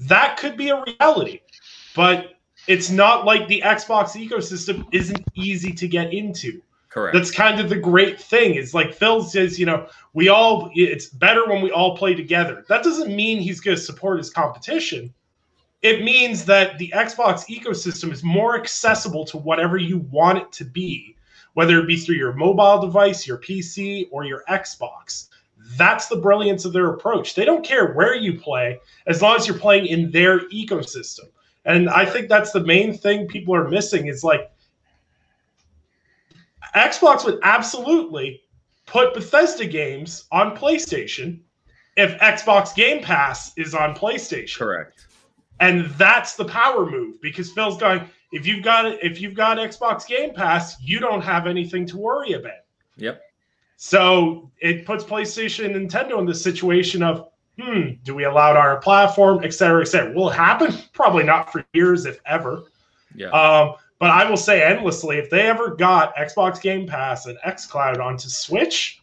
[0.00, 1.42] that could be a reality.
[1.94, 6.62] But it's not like the Xbox ecosystem isn't easy to get into.
[6.90, 7.14] Correct.
[7.14, 8.56] That's kind of the great thing.
[8.56, 12.64] Is like Phil says, you know, we all it's better when we all play together.
[12.68, 15.14] That doesn't mean he's going to support his competition.
[15.82, 20.64] It means that the Xbox ecosystem is more accessible to whatever you want it to
[20.64, 21.16] be,
[21.54, 25.28] whether it be through your mobile device, your PC, or your Xbox.
[25.76, 27.34] That's the brilliance of their approach.
[27.34, 31.28] They don't care where you play as long as you're playing in their ecosystem.
[31.64, 34.50] And I think that's the main thing people are missing is like
[36.74, 38.42] Xbox would absolutely
[38.86, 41.40] put Bethesda games on PlayStation
[41.96, 44.58] if Xbox Game Pass is on PlayStation.
[44.58, 45.06] Correct.
[45.60, 50.06] And that's the power move because Phil's going, if you've got if you've got Xbox
[50.06, 52.52] Game Pass, you don't have anything to worry about.
[52.96, 53.20] Yep.
[53.76, 57.28] So it puts PlayStation and Nintendo in the situation of,
[57.62, 60.12] hmm, do we allow it on our platform, et cetera, et cetera.
[60.12, 60.74] Will it happen?
[60.92, 62.64] Probably not for years, if ever.
[63.14, 63.30] Yeah.
[63.30, 68.00] Um, but I will say endlessly, if they ever got Xbox Game Pass and xCloud
[68.00, 69.02] onto Switch,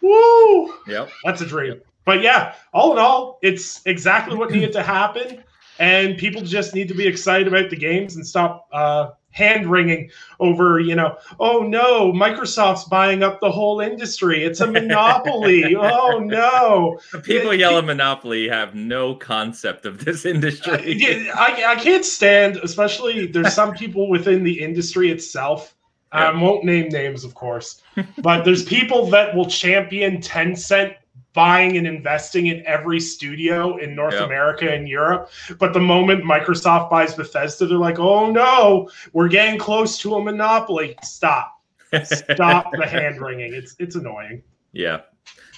[0.00, 1.10] woo, yep.
[1.24, 1.80] that's a dream.
[2.04, 5.42] But yeah, all in all, it's exactly what needed to happen,
[5.80, 10.10] and people just need to be excited about the games and stop uh, hand wringing
[10.38, 14.44] over, you know, oh no, Microsoft's buying up the whole industry.
[14.44, 15.76] It's a monopoly.
[15.76, 16.98] oh no.
[17.12, 20.94] The people yelling monopoly have no concept of this industry.
[20.96, 25.74] Yeah, I, I can't stand, especially there's some people within the industry itself.
[26.12, 27.82] I won't name names, of course,
[28.18, 30.94] but there's people that will champion Tencent
[31.34, 34.24] buying and investing in every studio in North Yeah.
[34.24, 35.30] America and Europe.
[35.58, 40.22] But the moment Microsoft buys Bethesda, they're like, oh no, we're getting close to a
[40.22, 40.96] monopoly.
[41.02, 41.60] Stop.
[42.04, 43.52] Stop the hand wringing.
[43.52, 44.42] It's it's annoying.
[44.72, 45.00] Yeah,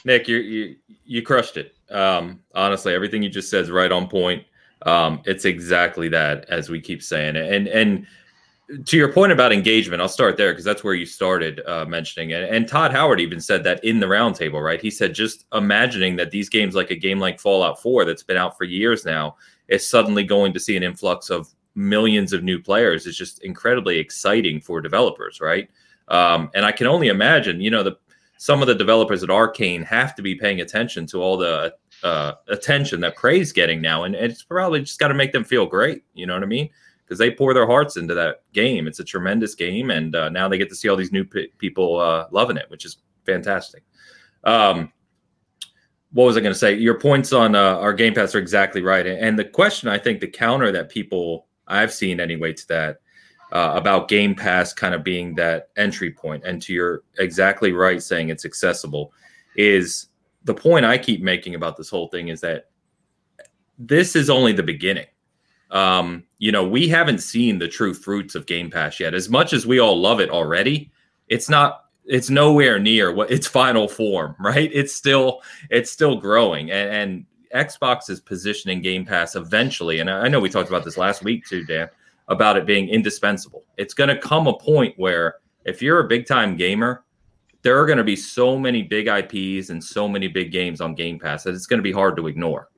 [0.04, 1.74] Nick, you you you crushed it.
[1.90, 4.44] Um, honestly, everything you just said is right on point.
[4.82, 7.52] Um, it's exactly that, as we keep saying, it.
[7.52, 8.06] and and
[8.84, 12.30] to your point about engagement, I'll start there because that's where you started uh, mentioning
[12.30, 12.48] it.
[12.52, 14.80] And Todd Howard even said that in the roundtable, right?
[14.80, 18.36] He said just imagining that these games, like a game like Fallout Four, that's been
[18.36, 19.36] out for years now,
[19.68, 23.98] is suddenly going to see an influx of millions of new players is just incredibly
[23.98, 25.70] exciting for developers, right?
[26.08, 27.96] Um, and I can only imagine, you know, the
[28.38, 32.32] some of the developers at Arcane have to be paying attention to all the uh,
[32.48, 35.64] attention that Prey's getting now, and, and it's probably just got to make them feel
[35.66, 36.02] great.
[36.14, 36.68] You know what I mean?
[37.06, 38.88] Because they pour their hearts into that game.
[38.88, 41.52] It's a tremendous game, and uh, now they get to see all these new p-
[41.58, 43.84] people uh, loving it, which is fantastic.
[44.42, 44.92] Um,
[46.12, 46.74] what was I going to say?
[46.74, 50.20] Your points on uh, our Game Pass are exactly right, and the question I think
[50.20, 53.00] the counter that people I've seen anyway to that
[53.52, 58.02] uh, about Game Pass kind of being that entry point, and to your exactly right
[58.02, 59.12] saying it's accessible,
[59.56, 60.08] is
[60.44, 62.70] the point I keep making about this whole thing is that
[63.78, 65.06] this is only the beginning.
[65.70, 69.14] Um, you know, we haven't seen the true fruits of Game Pass yet.
[69.14, 70.90] As much as we all love it already,
[71.28, 74.70] it's not it's nowhere near what its final form, right?
[74.72, 80.00] It's still it's still growing, and, and Xbox is positioning Game Pass eventually.
[80.00, 81.88] And I know we talked about this last week too, Dan,
[82.28, 83.64] about it being indispensable.
[83.78, 87.04] It's going to come a point where if you're a big time gamer,
[87.62, 90.94] there are going to be so many big IPs and so many big games on
[90.94, 92.68] Game Pass that it's going to be hard to ignore.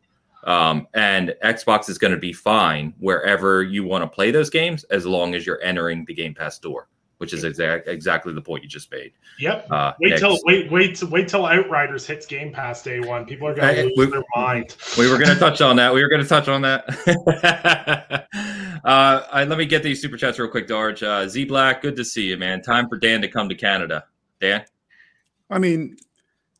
[0.48, 4.82] Um, and Xbox is going to be fine wherever you want to play those games
[4.84, 8.62] as long as you're entering the Game Pass door which is exact, exactly the point
[8.62, 9.12] you just made.
[9.40, 9.66] Yep.
[9.70, 10.20] Uh, wait next.
[10.20, 13.26] till wait wait wait till Outriders hits Game Pass day one.
[13.26, 14.76] People are going to lose we, their mind.
[14.96, 15.92] We were going to touch on that.
[15.92, 18.28] We were going to touch on that.
[18.84, 21.02] uh, I, let me get these super chats real quick, Darge.
[21.02, 22.62] Uh, Z Black, good to see you, man.
[22.62, 24.04] Time for Dan to come to Canada.
[24.40, 24.64] Dan.
[25.50, 25.96] I mean,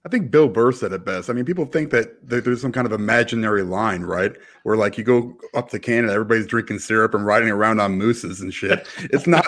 [0.08, 1.28] I think Bill Burr said it best.
[1.28, 4.34] I mean, people think that there's some kind of imaginary line, right?
[4.62, 8.40] Where like you go up to Canada, everybody's drinking syrup and riding around on mooses
[8.40, 8.88] and shit.
[9.10, 9.46] It's not.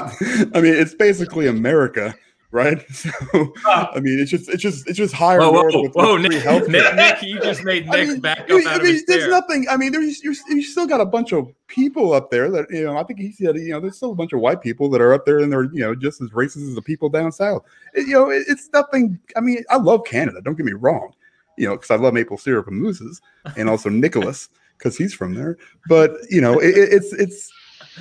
[0.54, 2.14] I mean, it's basically America
[2.50, 2.84] right?
[3.00, 5.40] So I mean, it's just it's just it's just higher.
[5.40, 8.50] Whoa, whoa, with, whoa, Nick, Nick, Nick, you just made Nick I mean, back up
[8.66, 9.66] I mean, there's nothing.
[9.70, 12.84] I mean, there's you you still got a bunch of people up there that you
[12.84, 12.96] know.
[12.98, 15.12] I think he said you know there's still a bunch of white people that are
[15.12, 17.64] up there and they're you know just as racist as the people down south.
[17.94, 19.18] It, you know, it, it's nothing.
[19.36, 20.40] I mean, I love Canada.
[20.42, 21.12] Don't get me wrong.
[21.56, 23.20] You know, because I love maple syrup and mooses,
[23.56, 25.56] and also Nicholas because he's from there.
[25.88, 27.50] But you know, it, it's it's.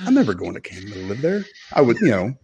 [0.06, 1.44] I'm never going to Canada to live there.
[1.72, 2.34] I would, you know,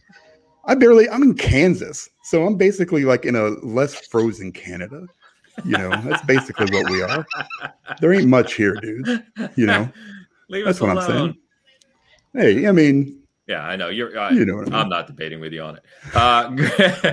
[0.66, 2.09] I barely, I'm in Kansas.
[2.24, 5.07] So I'm basically like in a less frozen Canada.
[5.64, 7.26] You know, that's basically what we are.
[8.00, 9.24] There ain't much here, dude.
[9.57, 9.88] You know,
[10.50, 10.98] that's what alone.
[10.98, 11.37] I'm saying.
[12.35, 14.18] Hey, I mean, yeah, I know you're.
[14.18, 14.88] Uh, you know, I am mean.
[14.88, 15.85] not debating with you on it.
[16.14, 17.09] Uh,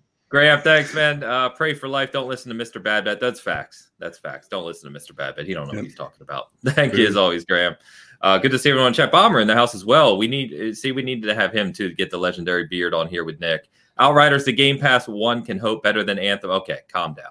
[0.28, 1.22] Graham, thanks, man.
[1.22, 2.12] Uh, Prey for life.
[2.12, 2.82] Don't listen to Mr.
[2.82, 3.18] Badbet.
[3.18, 3.90] That's facts.
[3.98, 4.46] That's facts.
[4.48, 5.12] Don't listen to Mr.
[5.12, 5.46] Badbet.
[5.46, 5.82] He don't know yep.
[5.82, 6.48] what he's talking about.
[6.66, 7.76] Thank you as always, Graham.
[8.20, 8.92] Uh, good to see everyone.
[8.92, 10.16] Chat Bomber in the house as well.
[10.16, 13.08] We need see we needed to have him too to get the legendary beard on
[13.08, 13.68] here with Nick.
[13.98, 16.50] Outriders, the Game Pass one can hope better than Anthem.
[16.50, 17.30] Okay, calm down.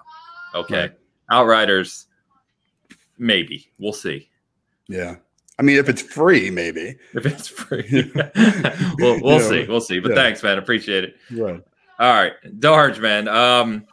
[0.54, 0.92] Okay, right.
[1.30, 2.06] Outriders,
[3.18, 4.30] maybe we'll see.
[4.88, 5.16] Yeah,
[5.58, 6.96] I mean, if it's free, maybe.
[7.14, 8.10] If it's free,
[8.98, 9.66] we'll we'll see.
[9.66, 10.00] We'll see.
[10.00, 10.16] But yeah.
[10.16, 10.58] thanks, man.
[10.58, 11.16] Appreciate it.
[11.30, 11.62] Right.
[11.98, 13.28] All right, Darge, man.
[13.28, 13.84] Um,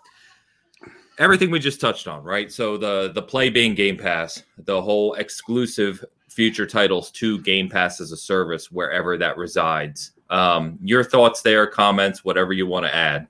[1.17, 2.51] everything we just touched on, right?
[2.51, 8.01] So the the play being Game Pass, the whole exclusive future titles to Game Pass
[8.01, 10.11] as a service wherever that resides.
[10.29, 13.27] Um, your thoughts there, comments, whatever you want to add.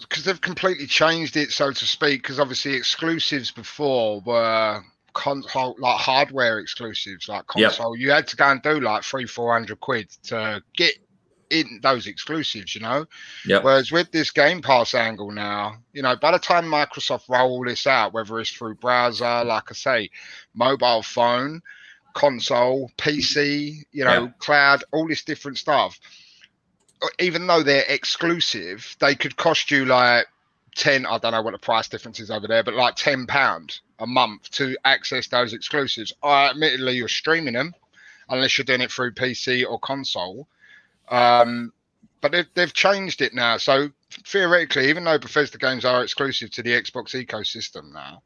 [0.00, 2.22] Because they've completely changed it, so to speak.
[2.22, 7.96] Because obviously, exclusives before were console like hardware exclusives, like console.
[7.96, 8.02] Yep.
[8.02, 10.94] You had to go and do like three, four hundred quid to get
[11.50, 13.06] in those exclusives, you know.
[13.46, 13.60] Yeah.
[13.60, 17.86] Whereas with this Game Pass angle now, you know, by the time Microsoft roll this
[17.86, 20.10] out, whether it's through browser, like I say,
[20.54, 21.62] mobile phone,
[22.14, 24.30] console, PC, you know, yeah.
[24.38, 26.00] cloud, all this different stuff.
[27.02, 30.26] Uh, even though they're exclusive, they could cost you like
[30.74, 31.06] ten.
[31.06, 34.06] I don't know what the price difference is over there, but like ten pound a
[34.06, 36.12] month to access those exclusives.
[36.22, 37.74] I admittedly, you're streaming them
[38.28, 40.48] unless you're doing it through PC or console
[41.08, 41.72] um,
[42.20, 43.56] but they've, they've changed it now.
[43.56, 48.22] So theoretically, even though Bethesda games are exclusive to the Xbox ecosystem now,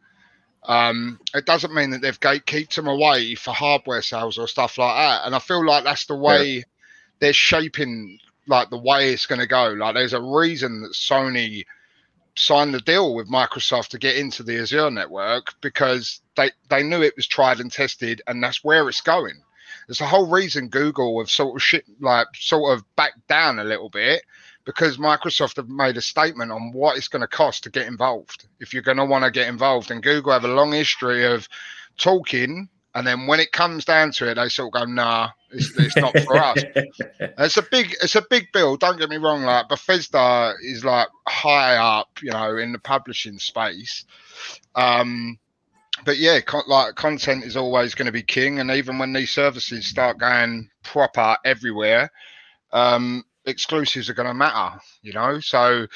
[0.65, 4.97] um, it doesn't mean that they've gatekept them away for hardware sales or stuff like
[4.97, 5.27] that.
[5.27, 6.63] And I feel like that's the way yeah.
[7.19, 9.69] they're shaping like the way it's going to go.
[9.69, 11.65] Like there's a reason that Sony
[12.37, 17.03] signed the deal with Microsoft to get into the Azure network because they they knew
[17.03, 19.43] it was tried and tested, and that's where it's going.
[19.91, 23.65] There's a whole reason Google have sort of shit like sort of backed down a
[23.65, 24.23] little bit
[24.65, 28.47] because Microsoft have made a statement on what it's going to cost to get involved.
[28.61, 31.49] If you're going to want to get involved, and Google have a long history of
[31.99, 35.77] talking, and then when it comes down to it, they sort of go, "Nah, it's,
[35.77, 36.63] it's not for us."
[37.19, 38.77] it's a big, it's a big bill.
[38.77, 39.43] Don't get me wrong.
[39.43, 44.05] Like Bethesda is like high up, you know, in the publishing space.
[44.77, 45.41] Um,
[46.05, 49.87] but yeah, like content is always going to be king, and even when these services
[49.87, 52.11] start going proper everywhere,
[52.73, 55.41] um, exclusives are going to matter, you know.
[55.41, 55.87] So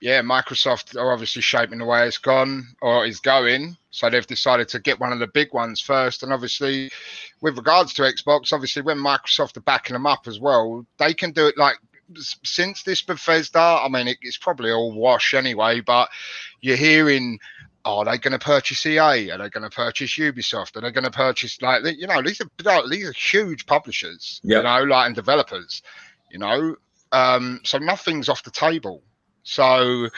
[0.00, 3.76] yeah, Microsoft are obviously shaping the way it's gone or is going.
[3.90, 6.90] So they've decided to get one of the big ones first, and obviously,
[7.40, 11.32] with regards to Xbox, obviously when Microsoft are backing them up as well, they can
[11.32, 11.76] do it like
[12.18, 13.58] since this Bethesda.
[13.58, 16.10] I mean, it, it's probably all wash anyway, but
[16.60, 17.38] you're hearing
[17.84, 19.30] are they going to purchase EA?
[19.30, 20.76] Are they going to purchase Ubisoft?
[20.76, 24.58] Are they going to purchase like you know these are these are huge publishers, yep.
[24.58, 25.82] you know, like and developers,
[26.30, 26.76] you know.
[27.12, 29.02] Um, so nothing's off the table.
[29.42, 30.08] So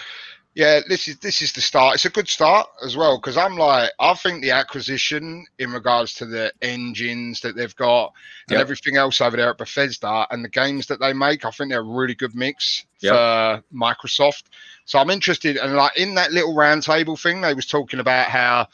[0.56, 1.96] Yeah, this is this is the start.
[1.96, 6.14] It's a good start as well because I'm like I think the acquisition in regards
[6.14, 8.14] to the engines that they've got
[8.48, 8.60] and Yep.
[8.62, 11.80] everything else over there at Bethesda and the games that they make, I think they're
[11.80, 13.12] a really good mix Yep.
[13.12, 14.44] for Microsoft.
[14.86, 18.68] So I'm interested and like in that little roundtable thing, they was talking about how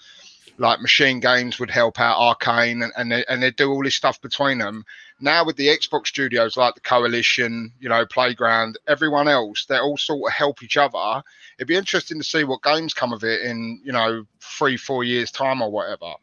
[0.59, 4.21] like MachineGames would help out Arcane and and they, and they do all this stuff
[4.21, 4.85] between them.
[5.22, 9.96] Now with the Xbox studios like the Coalition, you know, Playground, everyone else, they all
[9.96, 11.22] sort of help each other.
[11.58, 15.04] It'd be interesting to see what games come of it in you know three four
[15.04, 16.14] years time or whatever.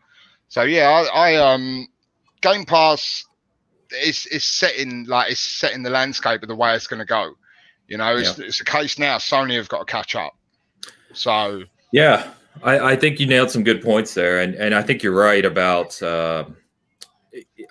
[0.50, 1.88] So yeah i, I um
[2.42, 3.26] game pass
[4.04, 7.34] is is setting like it's setting the landscape of the way it's going to go.
[7.88, 10.36] You know it's, it's a case now sony have got to catch up.
[11.14, 12.32] So Yeah,
[12.64, 15.46] I, I think you nailed some good points there, and and I think you're right
[15.46, 16.02] about.
[16.02, 16.46] Uh,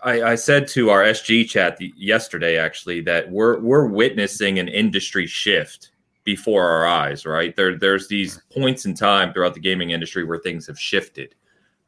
[0.02, 4.68] I, I said to our SG chat the, yesterday actually that we're we're witnessing an
[4.68, 5.90] industry shift
[6.24, 7.26] before our eyes.
[7.26, 11.34] Right there, there's these points in time throughout the gaming industry where things have shifted,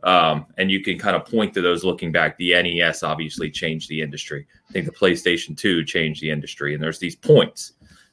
[0.02, 2.36] um, and you can kind of point to those looking back.
[2.38, 4.46] The NES obviously changed the industry.
[4.68, 7.72] I think the PlayStation Two changed the industry, and there's these points,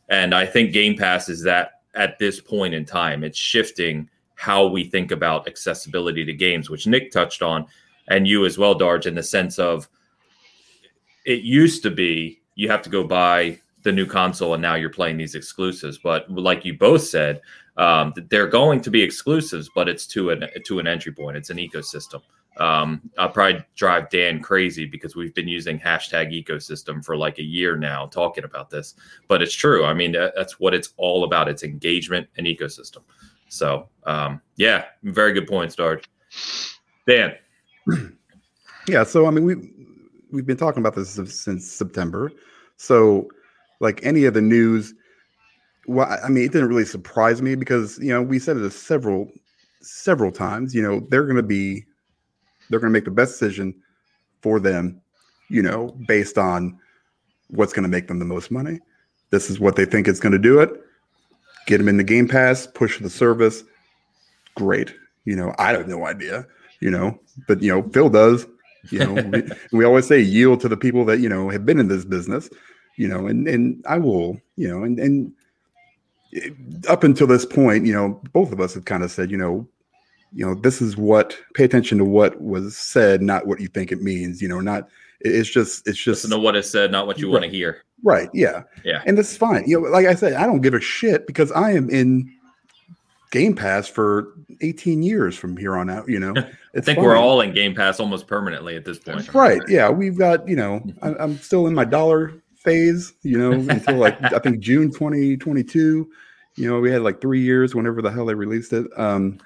[0.09, 3.23] and I think Game Pass is that at this point in time.
[3.23, 7.65] It's shifting how we think about accessibility to games, which Nick touched on,
[8.07, 9.87] and you as well, Darge, in the sense of
[11.25, 14.89] it used to be you have to go buy the new console and now you're
[14.89, 15.97] playing these exclusives.
[15.97, 17.41] But like you both said,
[17.77, 21.37] um, they're going to be exclusives, but it's to an to an entry point.
[21.37, 22.21] It's an ecosystem.
[22.57, 27.43] Um, I'll probably drive Dan crazy because we've been using hashtag ecosystem for like a
[27.43, 28.95] year now talking about this,
[29.27, 29.85] but it's true.
[29.85, 31.47] I mean, that's what it's all about.
[31.47, 33.03] It's engagement and ecosystem.
[33.49, 36.03] So, um, yeah, very good points, Darge.
[37.07, 37.35] Dan,
[38.87, 39.55] Yeah, so I mean we
[40.31, 42.31] we've been talking about this since September.
[42.77, 43.27] So
[43.79, 44.93] like any of the news
[45.87, 49.29] well I mean it didn't really surprise me because you know we said it several
[49.81, 51.85] several times, you know, they're going to be
[52.69, 53.73] they're going to make the best decision
[54.41, 55.01] for them,
[55.49, 56.77] you know, based on
[57.49, 58.79] what's going to make them the most money.
[59.29, 60.69] This is what they think is going to do it.
[61.65, 63.63] Get them in the Game Pass, push the service.
[64.55, 64.93] Great.
[65.25, 66.45] You know, I have no idea,
[66.79, 68.47] you know, but you know, Phil does.
[68.91, 69.43] You know, we,
[69.79, 72.49] we always say yield to the people that, you know, have been in this business,
[72.95, 75.33] you know, and and I will, you know, and and
[76.87, 79.67] up until this point, you know, both of us have kind of said, you know,
[80.33, 83.91] you know, this is what pay attention to what was said, not what you think
[83.91, 84.87] it means, you know, not
[85.21, 87.83] it's just it's just listen to what is said, not what you want to hear.
[88.03, 88.29] Right.
[88.33, 88.63] Yeah.
[88.83, 89.01] Yeah.
[89.05, 89.63] And that's fine.
[89.67, 92.31] You know, like I said, I don't give a shit because I am in
[93.31, 96.07] Game Pass for 18 years from here on out.
[96.07, 99.33] You know, I it's think we're all in Game Pass almost permanently at this point.
[99.33, 99.61] right.
[99.67, 99.89] Yeah.
[99.89, 104.21] We've got, you know, I, I'm still in my dollar phase, you know, until like,
[104.33, 106.09] I think June 2022.
[106.59, 108.87] You know, we had like three years whenever the hell they released it.
[108.97, 109.39] Um,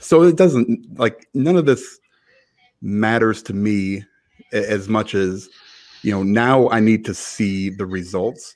[0.00, 1.98] so it doesn't like none of this
[2.82, 4.04] matters to me
[4.52, 5.48] as much as
[6.02, 8.54] you know now i need to see the results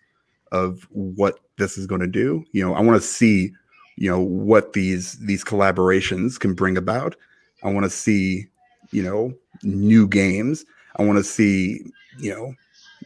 [0.52, 3.52] of what this is going to do you know i want to see
[3.96, 7.14] you know what these these collaborations can bring about
[7.62, 8.46] i want to see
[8.90, 10.64] you know new games
[10.96, 11.80] i want to see
[12.18, 12.52] you know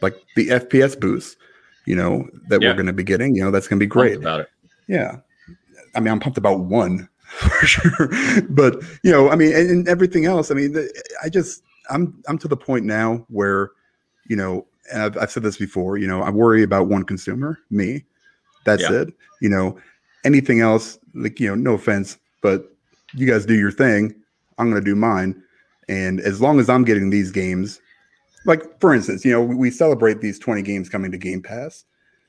[0.01, 1.37] like the fps boost
[1.85, 2.69] you know that Yeah.
[2.69, 4.49] we're going to be getting you know that's going to be Pumped great about it.
[4.87, 5.17] yeah.
[5.95, 8.09] I mean, I'm pumped about one for sure.
[8.49, 10.87] But, you know, I mean, and, and everything else, I mean, the,
[11.23, 13.71] I just, I'm, I'm to the point now where,
[14.27, 17.57] you know, and I've, I've said this before, you know, I worry about one consumer,
[17.71, 18.05] me.
[18.65, 19.01] That's Yeah.
[19.01, 19.13] it.
[19.41, 19.79] You know,
[20.25, 22.65] anything else, like, you know, no offense, but
[23.13, 24.13] you guys do your thing.
[24.57, 25.41] I'm going to do mine.
[25.87, 27.79] And as long as I'm getting these games,
[28.45, 31.85] like for instance, you know, we, celebrate these 20 games coming to Game Pass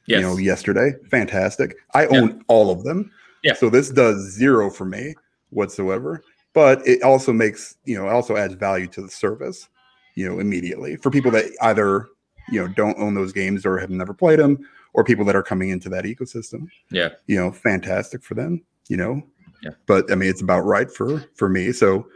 [0.07, 0.21] Yes.
[0.21, 0.93] you know, yesterday.
[1.11, 1.77] Fantastic.
[1.95, 2.21] I Yeah.
[2.21, 3.11] own all of them.
[3.45, 3.55] Yeah.
[3.55, 5.15] So this does zero for me
[5.51, 6.23] whatsoever.
[6.53, 9.69] But it also makes, you know, it also adds value to the service,
[10.17, 12.09] you know, immediately for people that either,
[12.51, 14.59] you know, don't own those games or have never played them,
[14.93, 16.69] or people that are coming into that ecosystem.
[16.91, 17.11] Yeah.
[17.27, 19.23] You know, fantastic for them, you know.
[19.63, 19.71] Yeah.
[19.87, 21.73] But I mean, it's about right for for me.
[21.73, 22.07] So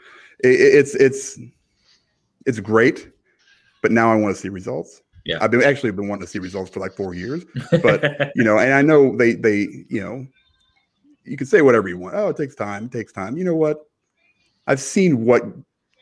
[0.41, 1.39] it, it's it's
[2.47, 3.11] it's great,
[3.83, 5.03] but now I want to see results.
[5.25, 5.39] Yeah.
[5.41, 7.45] I've been actually been wanting to see results for like four years
[7.83, 10.27] but you know, and I know they they you know,
[11.25, 12.15] you can say whatever you want.
[12.15, 12.87] Oh, it takes time.
[12.87, 13.37] It takes time.
[13.37, 13.87] You know what?
[14.67, 15.43] I've seen what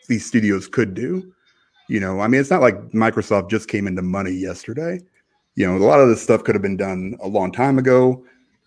[0.09, 1.33] these studios could do.
[1.89, 5.01] You know, I mean, it's not like Microsoft just came into money yesterday.
[5.55, 8.25] You know, a lot of this stuff could have been done a long time ago.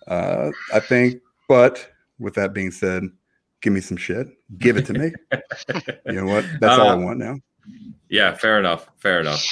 [0.08, 3.04] Uh, I think, but with that being said,
[3.62, 4.28] give me some shit.
[4.60, 5.12] Give it to me.
[6.06, 6.46] you know what?
[6.60, 7.40] That's all I Uh, want now.
[8.10, 8.88] yeah, fair enough.
[8.98, 9.44] Fair enough.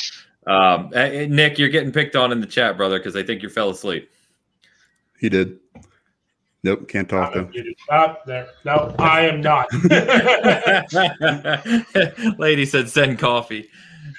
[0.45, 3.69] Um, Nick, you're getting picked on in the chat, brother, because I think you fell
[3.71, 4.09] asleep.
[5.19, 5.59] He did.
[6.65, 7.49] Nope, can't talk to.
[7.89, 8.47] Uh, there.
[8.63, 9.67] No, I am not.
[12.39, 13.69] Lady said send coffee.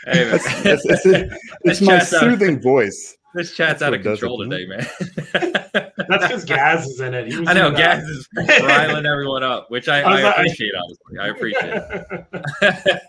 [0.06, 0.34] Hey, man.
[0.34, 0.46] It's,
[0.84, 3.16] it's, it's, it's my chat's out- soothing voice.
[3.34, 4.86] This chat's That's out of control today, man.
[5.32, 7.34] That's because Gaz is in it.
[7.48, 7.98] I know in that.
[8.00, 8.28] Gaz is
[8.62, 10.72] riling everyone up, which I, I was I like- appreciate.
[10.76, 11.72] Honestly, I appreciate.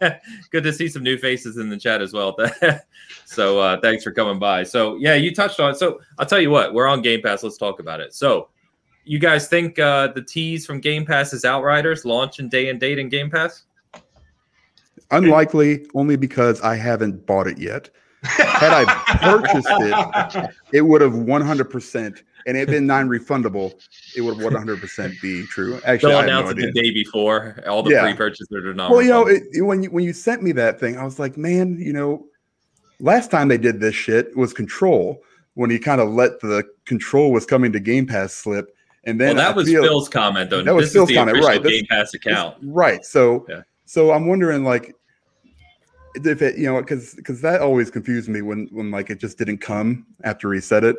[0.01, 0.21] it.
[0.51, 2.35] Good to see some new faces in the chat as well.
[3.25, 4.63] so uh, thanks for coming by.
[4.63, 5.71] So yeah, you touched on.
[5.71, 5.75] it.
[5.77, 7.43] So I'll tell you what, we're on Game Pass.
[7.43, 8.15] Let's talk about it.
[8.15, 8.49] So
[9.03, 12.97] you guys think uh, the tease from Game Pass is Outriders launching day and date
[12.97, 13.64] in Game Pass?
[15.11, 17.89] Unlikely, only because I haven't bought it yet.
[18.23, 18.85] Had I
[19.19, 23.73] purchased it, it would have 100%, and it been non-refundable.
[24.17, 25.79] It would 100% be true.
[25.85, 26.65] Actually, They'll no it idea.
[26.67, 27.59] the day before.
[27.67, 28.01] All the Yeah.
[28.01, 28.89] pre-purchases are not.
[28.89, 31.37] Well, you know, it, when you when you sent me that thing, I was like,
[31.37, 32.25] man, you know,
[32.99, 35.21] last time they did this shit was Control
[35.53, 39.27] when he kind of let the Control was coming to Game Pass slip, and well,
[39.27, 40.63] then that I was feel- Phil's comment though.
[40.63, 41.61] That was this Phil's is the comment, right.
[41.61, 42.55] This- Game Pass account.
[42.63, 43.05] right.
[43.05, 43.61] So, Yeah.
[43.95, 44.93] So I'm wondering like
[46.15, 49.37] if it, you know, because because that always confused me when when like it just
[49.37, 50.97] didn't come after he said it.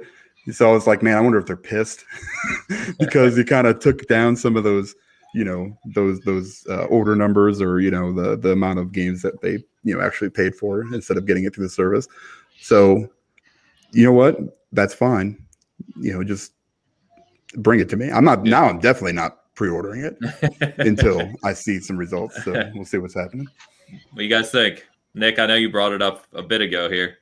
[0.50, 2.06] So I was like, man, I wonder if they're pissed
[2.98, 4.94] because he kind of took down some of those,
[5.34, 9.20] you know, those those uh, order numbers or you know the the amount of games
[9.20, 12.08] that they you know actually paid for instead of getting it through the service.
[12.62, 13.12] So,
[13.92, 14.38] you know what?
[14.72, 15.36] That's fine.
[16.00, 16.52] You know, just
[17.56, 18.10] bring it to me.
[18.10, 18.52] I'm not Yeah.
[18.52, 18.64] now.
[18.70, 22.42] I'm definitely not pre-ordering it until I see some results.
[22.44, 23.46] So we'll see what's happening.
[24.10, 25.38] What do you guys think, Nick?
[25.40, 27.18] I know you brought it up a bit ago here.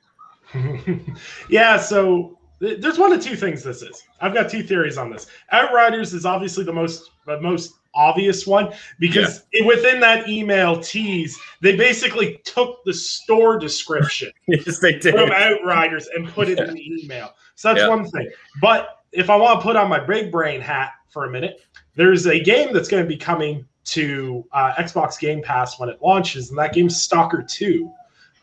[1.49, 4.03] yeah, so th- there's one of two things this is.
[4.21, 5.27] I've got two theories on this.
[5.51, 11.39] Outriders is obviously the most the most obvious one because it- within that email tease,
[11.61, 15.15] they basically took the store description yes, they did.
[15.15, 17.33] from Outriders and put it in the email.
[17.55, 17.89] So that's Yeah.
[17.89, 18.29] one thing.
[18.61, 21.61] But if I want to put on my big brain hat for a minute,
[21.95, 25.99] there's a game that's going to be coming to uh, Xbox Game Pass when it
[26.01, 27.91] launches, and that game's Stalker 2,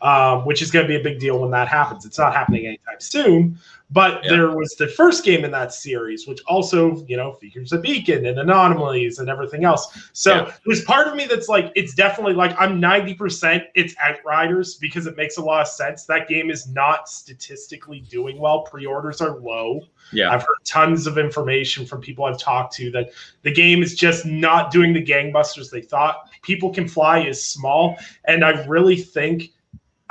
[0.03, 2.05] um, which is going to be a big deal when that happens.
[2.05, 3.57] It's not happening anytime soon,
[3.89, 4.31] but Yeah.
[4.31, 8.25] there was the first game in that series, which also, you know, features a beacon
[8.25, 10.09] and anomalies and everything else.
[10.11, 10.51] So Yeah.
[10.65, 15.15] there's part of me that's like, it's definitely like I'm 90% it's Outriders because it
[15.15, 16.05] makes a lot of sense.
[16.05, 18.63] That game is not statistically doing well.
[18.63, 19.79] Pre-orders are low.
[20.11, 23.11] Yeah, I've heard tons of information from people I've talked to that
[23.43, 26.29] the game is just not doing the gangbusters they thought.
[26.41, 29.51] People Can Fly is small, and I really think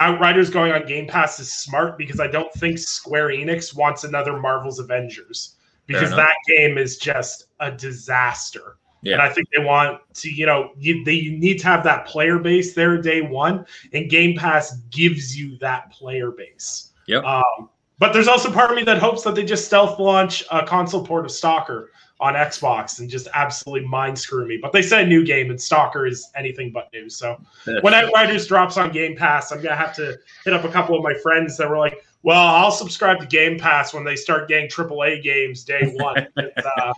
[0.03, 4.39] Outriders going on Game Pass is smart because I don't think Square Enix wants another
[4.39, 8.79] Marvel's Avengers because that game is just a disaster.
[9.03, 9.15] Yeah.
[9.15, 12.07] And I think they want to, you know, you, they you need to have that
[12.07, 16.91] player base there day one, and Game Pass gives you that player base.
[17.07, 17.23] Yep.
[17.25, 20.67] Um, but there's also part of me that hopes that they just stealth launch a
[20.67, 21.91] console port of Stalker
[22.23, 24.57] on Xbox and just absolutely mind screw me.
[24.63, 27.11] But they said a new game, and Stalker is anything but new.
[27.11, 27.37] So
[27.81, 31.03] when Outriders drops on Game Pass, I'm gonna have to hit up a couple of
[31.03, 34.69] my friends that were like, "Well, I'll subscribe to Game Pass when they start getting
[34.71, 36.93] AAA games day one." Uh,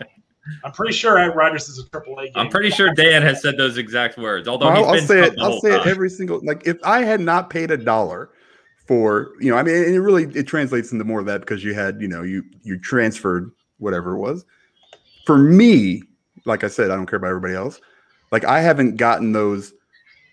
[0.62, 2.32] I'm pretty sure Outriders is a AAA game.
[2.36, 4.46] I'm pretty sure Dan has said those exact words.
[4.46, 5.36] Although I'll, he's I'll been say it.
[5.36, 8.28] the I'll whole say it every single like if I had not paid a dollar
[8.86, 11.64] for you know I mean and it really it translates into more of that because
[11.64, 14.44] you had you know you you transferred whatever it was
[15.24, 16.02] for me
[16.44, 17.80] like I said I don't care about everybody else.
[18.32, 19.72] Like I haven't gotten those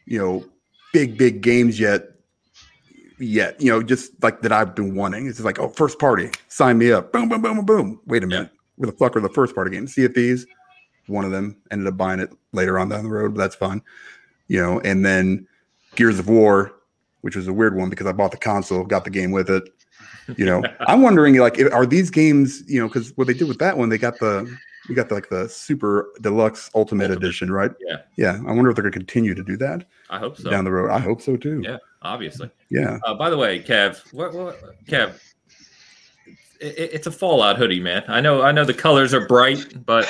[0.06, 0.46] you know
[0.94, 2.08] big big games yet
[3.20, 5.28] yet you know just like that I've been wanting.
[5.28, 7.12] It's just like oh first party sign me up.
[7.12, 8.02] Boom boom boom boom boom.
[8.06, 8.30] Wait a Yeah.
[8.30, 8.52] minute.
[8.76, 9.94] Where the fuck are the first party games?
[9.94, 10.46] Sea of Thieves
[11.08, 11.58] one of them.
[11.72, 13.82] Ended up buying it later on down the road but that's fine.
[14.48, 15.48] You know, and then
[15.96, 16.74] Gears of War,
[17.22, 19.64] which was a weird one because I bought the console, got the game with it.
[20.36, 23.48] You know, I'm wondering like, if, are these games, you know, because what they did
[23.48, 24.58] with that one, they got the
[24.90, 27.24] we got the, like the super deluxe ultimate, Ultimate.
[27.24, 27.72] edition, right?
[27.88, 27.98] Yeah.
[28.18, 28.40] yeah.
[28.48, 30.50] I wonder if they're going to continue to do that I hope so.
[30.50, 30.90] down the road.
[30.90, 31.62] I hope so too.
[31.64, 31.78] Yeah.
[32.02, 32.50] Obviously.
[32.70, 32.98] yeah.
[33.06, 35.14] Uh, by the way, Kev, what, what, Kev,
[36.60, 38.04] it, it- it's a Fallout hoodie, man.
[38.08, 40.08] I know, I know the colors are bright, but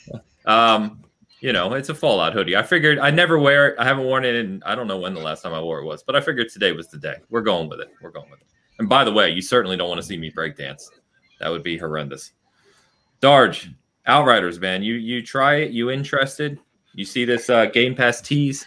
[0.46, 1.02] um,
[1.40, 2.56] you know, it's a Fallout hoodie.
[2.56, 3.78] I figured I never wear it.
[3.78, 5.84] I haven't worn it in I don't know when the last time I wore it
[5.84, 7.16] was, but I figured today was the day.
[7.30, 7.88] We're going with it.
[8.00, 8.46] We're going with it.
[8.78, 10.88] And by the way, you certainly don't want to see me break dance.
[11.40, 12.32] That would be horrendous.
[13.20, 13.74] Darge,
[14.06, 14.82] Outriders, man.
[14.82, 15.70] You you try it?
[15.70, 16.58] You interested?
[16.94, 18.66] You see this uh, Game Pass tease?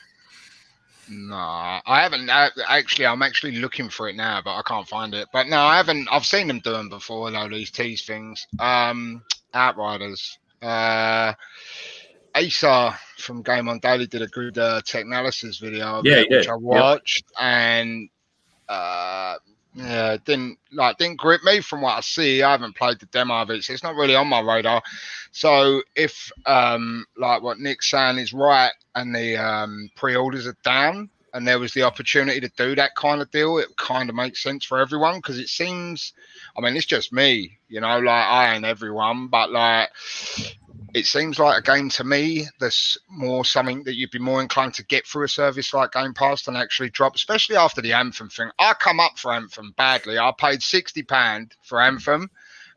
[1.10, 2.30] No, I haven't.
[2.30, 5.28] Uh, actually, I'm actually looking for it now, but I can't find it.
[5.32, 6.08] But no, I haven't.
[6.12, 7.30] I've seen them do them before.
[7.30, 8.48] Though these tease things.
[8.60, 9.22] Um,
[9.54, 10.40] Outriders.
[10.62, 11.34] Uh,
[12.34, 16.00] Asa from Game on Daily did a good uh, tech analysis video.
[16.00, 16.62] of Yeah, it, which I Yep.
[16.62, 18.10] watched, and
[18.68, 19.36] uh,
[19.76, 22.42] Yeah, it didn't like didn't grip me from what I see.
[22.42, 24.82] I haven't played the demo of it, so it's not really on my radar.
[25.32, 31.10] So if um like what Nick's saying is right and the um pre-orders are down
[31.34, 34.42] and there was the opportunity to do that kind of deal, it kind of makes
[34.42, 36.14] sense for everyone because it seems
[36.58, 39.90] I mean it's just me, you know, like I ain't everyone, but like
[40.96, 44.74] it seems like a game to me that's more something that you'd be more inclined
[44.76, 48.30] to get through a service like Game Pass than actually drop, especially after the Anthem
[48.30, 48.50] thing.
[48.60, 50.18] I come up for Anthem badly.
[50.18, 52.32] I paid sixty pound for Anthem,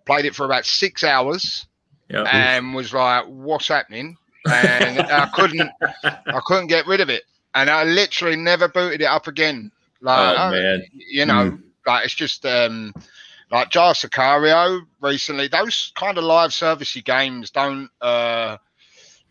[0.04, 1.66] played it for about six hours,
[2.10, 2.24] Yeah.
[2.24, 4.16] and was like, "What's happening?"
[4.50, 5.70] And I couldn't,
[6.04, 7.22] I couldn't get rid of it,
[7.54, 9.70] and I literally never booted it up again.
[10.00, 10.82] Like, Oh man.
[10.92, 11.56] you know,
[11.86, 12.92] like it's just um
[13.50, 18.56] like Jar Sicario recently, those kind of live servicey games don't uh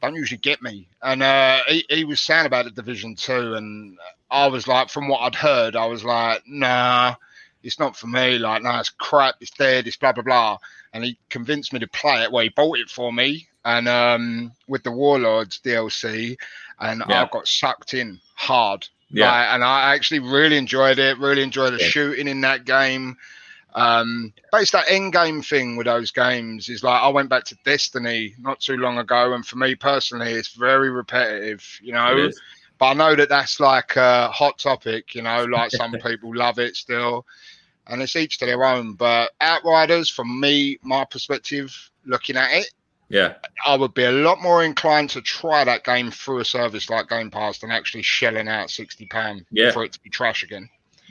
[0.01, 0.88] don't usually get me.
[1.01, 3.97] And uh he, he was saying about the division two and
[4.30, 7.15] I was like from what I'd heard, I was like, nah,
[7.63, 8.38] it's not for me.
[8.38, 10.57] Like, nah, it's crap, it's dead, it's blah blah blah.
[10.93, 12.32] And he convinced me to play it.
[12.32, 16.38] Well, he bought it for me and um with the Warlords DLC
[16.80, 17.24] and Yeah.
[17.24, 18.88] I got sucked in hard.
[19.09, 19.32] Yeah.
[19.32, 21.18] Like, and I actually really enjoyed it.
[21.18, 21.88] Really enjoyed the Yeah.
[21.89, 23.18] shooting in that game.
[23.76, 27.57] Um, based that end game thing with those games is like I went back to
[27.63, 31.63] Destiny not too long ago, and for me personally, it's very repetitive.
[31.82, 32.30] You know,
[32.80, 35.13] but I know that that's like a hot topic.
[35.15, 37.26] You know, like some people love it still,
[37.88, 38.93] and it's each to their own.
[38.93, 42.72] But Outriders, from me, my perspective, looking at it,
[43.09, 43.36] Yeah.
[43.65, 47.09] I would be a lot more inclined to try that game through a service like
[47.09, 49.72] Game Pass than actually shelling out sixty pound Yeah.
[49.72, 50.70] for it to be trash again.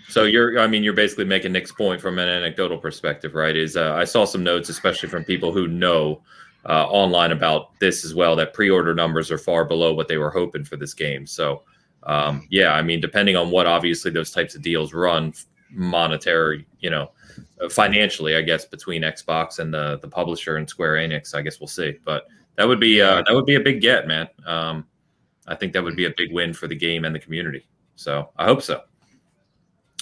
[0.09, 3.57] So you're, I mean, you're basically making Nick's point from an anecdotal perspective, right?
[3.57, 6.22] Is uh, I saw some notes, especially from people who know
[6.68, 10.30] uh, online about this as well, that pre-order numbers are far below what they were
[10.30, 11.26] hoping for this game.
[11.26, 11.62] So,
[12.04, 15.32] um, yeah, I mean, depending on what obviously those types of deals run,
[15.70, 17.11] monetary, you know,
[17.61, 21.61] uh, financially, I guess between Xbox and the the publisher and Square Enix, I guess
[21.61, 21.94] we'll see.
[22.04, 22.26] But
[22.57, 24.28] that would be uh, that would be a big get, man.
[24.46, 24.86] Um,
[25.46, 27.68] I think that would be a big win for the game and the community.
[27.96, 28.82] So I hope so.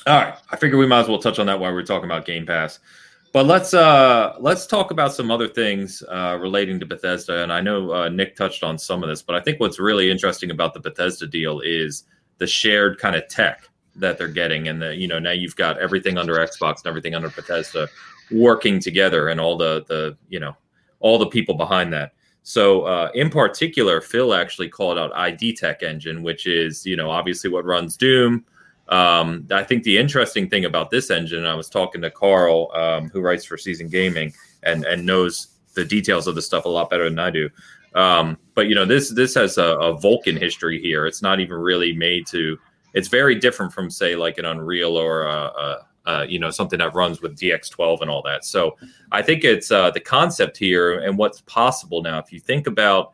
[0.07, 2.26] All right, I figure we might as well touch on that while we're talking about
[2.26, 2.78] Game Pass.
[3.32, 7.42] But let's uh let's talk about some other things uh, relating to Bethesda.
[7.42, 10.11] And I know uh, Nick touched on some of this, but I think what's really
[10.11, 12.05] interesting about the Bethesda deal is
[12.38, 15.78] the shared kind of tech that they're getting, and the you know now you've got
[15.78, 17.88] everything under Xbox and everything under Bethesda
[18.30, 20.55] working together, and all the the you know
[21.00, 22.12] all the people behind that.
[22.42, 27.11] So uh, in particular, Phil actually called out ID Tech Engine, which is you know
[27.11, 28.44] obviously what runs Doom.
[28.89, 33.09] Um, I think the interesting thing about this engine, I was talking to Carl, um,
[33.09, 34.32] who writes for Seasoned Gaming
[34.62, 37.51] and and knows the details of the stuff a lot better than I do.
[37.95, 41.07] Um, but you know, this this has a, a Vulkan history here.
[41.07, 42.59] It's not even really made to.
[42.93, 46.78] It's very different from say like an Unreal or a, a, a you know something
[46.78, 48.45] that runs with DX12 and all that.
[48.45, 48.76] So
[49.12, 52.18] I think it's uh, the concept here and what's possible now.
[52.18, 53.12] If you think about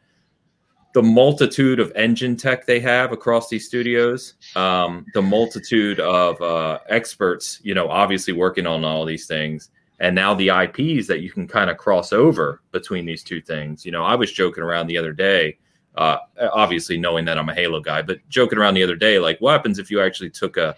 [0.93, 6.79] the multitude of engine tech they have across these studios, um, the multitude of uh,
[6.89, 9.71] experts, you know, obviously working on all these things,
[10.01, 13.85] and now the IPs that you can kind of cross over between these two things.
[13.85, 15.59] You know, I was joking around the other day,
[15.95, 16.19] uh,
[16.53, 19.53] obviously knowing that I'm a Halo guy, but joking around the other day, like, what
[19.53, 20.75] happens if you actually took a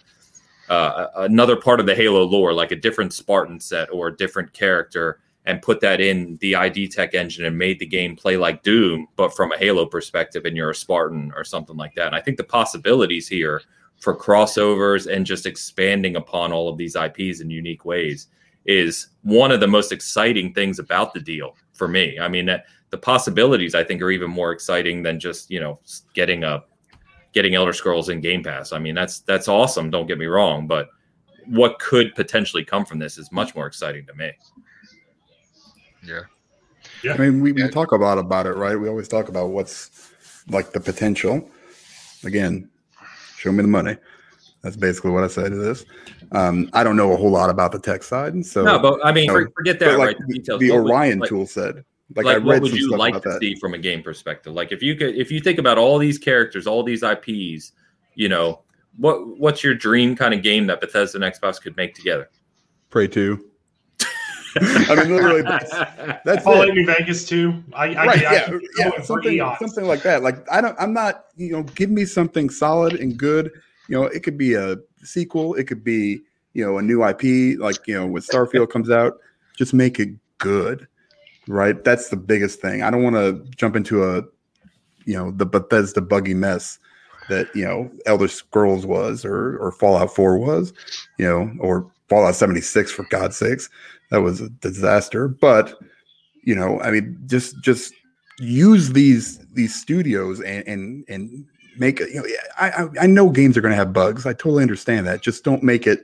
[0.68, 4.52] uh, another part of the Halo lore, like a different Spartan set or a different
[4.52, 8.62] character, and put that in the ID Tech engine and made the game play like
[8.62, 12.09] Doom, but from a Halo perspective, and you're a Spartan or something like that.
[12.09, 13.62] And I think the possibilities here
[13.99, 18.28] for crossovers and just expanding upon all of these IPs in unique ways
[18.64, 22.18] is one of the most exciting things about the deal for me.
[22.20, 22.49] I mean,
[22.90, 25.80] the possibilities I think are even more exciting than just you know
[26.14, 26.62] getting a
[27.32, 28.72] getting Elder Scrolls in Game Pass.
[28.72, 29.90] I mean, that's that's awesome.
[29.90, 30.88] Don't get me wrong, but
[31.47, 34.30] what could potentially come from this is much more exciting to me.
[36.07, 36.20] Yeah.
[37.03, 37.14] Yeah.
[37.14, 38.76] I mean, we, we talk a lot about it, right?
[38.78, 40.11] We always talk about what's
[40.48, 41.48] like the potential.
[42.24, 42.68] Again,
[43.36, 43.96] show me the money.
[44.62, 45.84] That's basically what I say to this.
[46.30, 49.12] Um, I don't know a whole lot about the tech side, so no, but I
[49.12, 49.98] mean, no, for- forget that.
[49.98, 50.18] like right?
[50.18, 50.61] The the, details.
[50.61, 51.84] the What would- Orion like- tool said.
[52.14, 53.40] Like, Like, I what would some you stuff like to that.
[53.40, 54.53] see from a game perspective?
[54.53, 57.72] Like, if you could, if you think about all these characters, all these IPs,
[58.16, 58.61] you know,
[58.98, 62.28] what what's your dream kind of game that Bethesda and Xbox could make together?
[62.90, 63.48] Prey 2.
[64.61, 65.70] I mean, literally, that's,
[66.24, 66.86] that's Fallout it.
[66.86, 67.62] Vegas too.
[67.72, 68.18] I, I, right?
[68.18, 70.22] I, yeah, yeah, something, something like that.
[70.22, 73.50] Like I don't, I'm not, you know, give me something solid and good.
[73.88, 76.20] You know, it could be a sequel, it could be,
[76.55, 77.59] you know, a new IP.
[77.59, 79.18] Like you know, when Starfield comes out,
[79.57, 80.86] just make it good,
[81.48, 81.82] right?
[81.82, 82.82] That's the biggest thing.
[82.82, 84.22] I don't want to jump into a,
[85.05, 86.78] you know, the Bethesda buggy mess
[87.28, 90.72] that you know Elder Scrolls was or or Fallout 4 was,
[91.18, 93.70] you know, or Fallout 76 for God's sakes.
[94.12, 95.26] That was a disaster.
[95.26, 95.74] But
[96.44, 97.94] you know, I mean, just just
[98.38, 101.46] use these these studios and and and
[101.78, 102.10] make it.
[102.10, 104.26] You know, I I, I know games are going to have bugs.
[104.26, 105.22] I totally understand that.
[105.22, 106.00] Just don't make it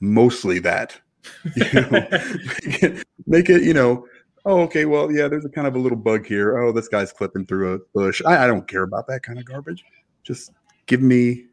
[0.00, 1.00] mostly that.
[1.54, 4.06] You know, make, it, make it, you know.
[4.46, 4.86] Oh, okay.
[4.86, 5.28] Well, yeah.
[5.28, 6.58] There's a kind of a little bug here.
[6.58, 8.22] Oh, this guy's clipping through a bush.
[8.26, 9.84] I, I don't care about that kind of garbage.
[10.24, 10.52] Just
[10.86, 11.44] give me,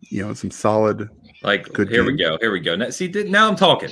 [0.00, 1.10] you know, some solid.
[1.42, 2.38] Like Good here we go.
[2.40, 2.76] Here we go.
[2.76, 3.90] Now, see, now I'm talking.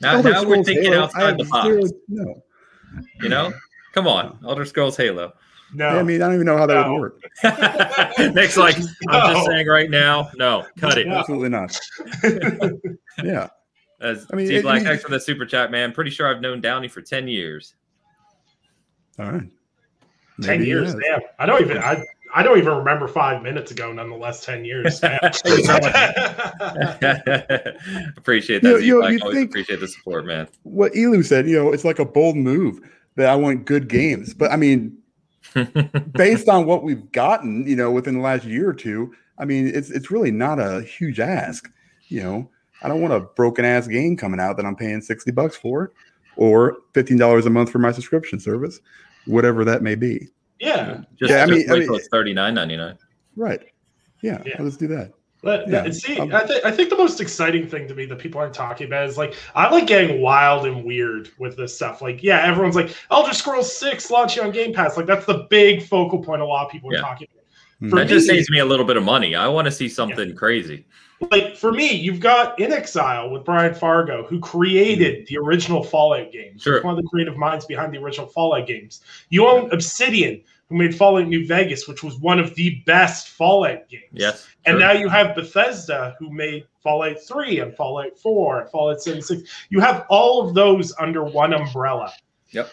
[0.00, 1.66] Now, now we're Scrolls thinking Halo, outside the box.
[1.68, 2.42] zero- no,
[3.22, 3.52] You know,
[3.94, 5.32] come on, Elder Scrolls Halo.
[5.74, 6.92] No, I mean, I don't even know how that No.
[6.92, 7.20] would work.
[8.34, 8.76] Nick's like,
[9.08, 11.06] I'm just saying right now, no, cut it.
[11.08, 11.76] Absolutely not.
[13.24, 13.48] Yeah.
[14.00, 15.90] As I mean, T Black you- X for the super chat, man.
[15.92, 17.74] Pretty sure I've known Downey for ten years.
[19.18, 19.48] All right.
[20.42, 20.92] ten Maybe he years.
[20.92, 21.00] has.
[21.02, 21.78] Damn, I don't even.
[21.78, 22.04] I
[22.36, 23.90] I don't even remember five minutes ago.
[23.94, 25.00] Nonetheless, ten years.
[28.16, 28.82] Appreciate that.
[28.82, 29.12] you know, Z-Black.
[29.12, 30.46] you Always think- appreciate the support, man.
[30.62, 32.78] What Elu said, you know, it's like a bold move
[33.16, 34.34] that I want good games.
[34.34, 34.98] But I mean,
[36.12, 39.68] based on what we've gotten, you know, within the last year or two, I mean,
[39.68, 41.70] it's it's really not a huge ask.
[42.08, 42.50] You know,
[42.82, 45.92] I don't want a broken ass game coming out that I'm paying 60 bucks for
[46.36, 48.78] or $15 a month for my subscription service,
[49.24, 50.28] whatever that may be.
[50.60, 51.02] Yeah.
[51.18, 52.96] Just, Yeah, I just mean- I mean- till it's thirty nine ninety nine.
[53.36, 53.60] Right.
[54.22, 54.42] Yeah.
[54.46, 54.56] Yeah.
[54.60, 55.12] Let's do that.
[55.42, 58.06] But, Yeah, and see, um, I, th- I think the most exciting thing to me
[58.06, 61.76] that people aren't talking about is like I like getting wild and weird with this
[61.76, 62.02] stuff.
[62.02, 64.96] Like, yeah, everyone's like Elder Scrolls Six launching on Game Pass.
[64.96, 66.42] Like, that's the big focal point.
[66.42, 66.98] A lot of people Yeah.
[66.98, 67.28] are talking.
[67.80, 67.90] About.
[67.90, 69.34] For That just saves me a little bit of money.
[69.36, 70.86] I want to see something crazy.
[71.30, 75.24] Like for me, you've got inXile with Brian Fargo, who created hmm.
[75.28, 76.62] the original Fallout games.
[76.62, 76.82] Sure.
[76.82, 79.00] One of the creative minds behind the original Fallout games.
[79.30, 83.88] You own Obsidian, who made Fallout New Vegas, which was one of the best Fallout
[83.88, 84.04] games.
[84.12, 84.46] Yes.
[84.64, 84.80] And sure.
[84.80, 89.48] now you have Bethesda, who made Fallout 3 and Fallout 4 and Fallout 76.
[89.70, 92.12] You have all of those under one umbrella.
[92.50, 92.70] Yep.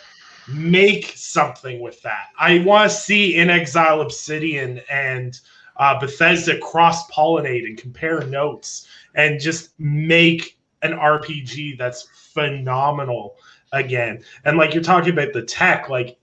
[0.49, 2.27] Make something with that.
[2.37, 5.39] I want to see inXile Obsidian and
[5.77, 13.35] uh, Bethesda cross pollinate and compare notes and just make an RPG that's phenomenal
[13.71, 14.23] again.
[14.45, 16.17] And like you're talking about the tech, like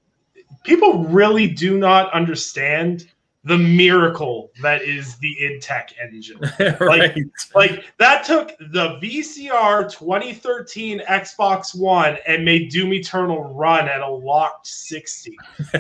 [0.65, 3.09] people really do not understand
[3.45, 6.39] the miracle that is the IdTech engine.
[6.81, 7.17] right.
[7.55, 14.09] Like that took the VCR 2013 Xbox One and made Doom Eternal run at a
[14.09, 15.37] locked 60.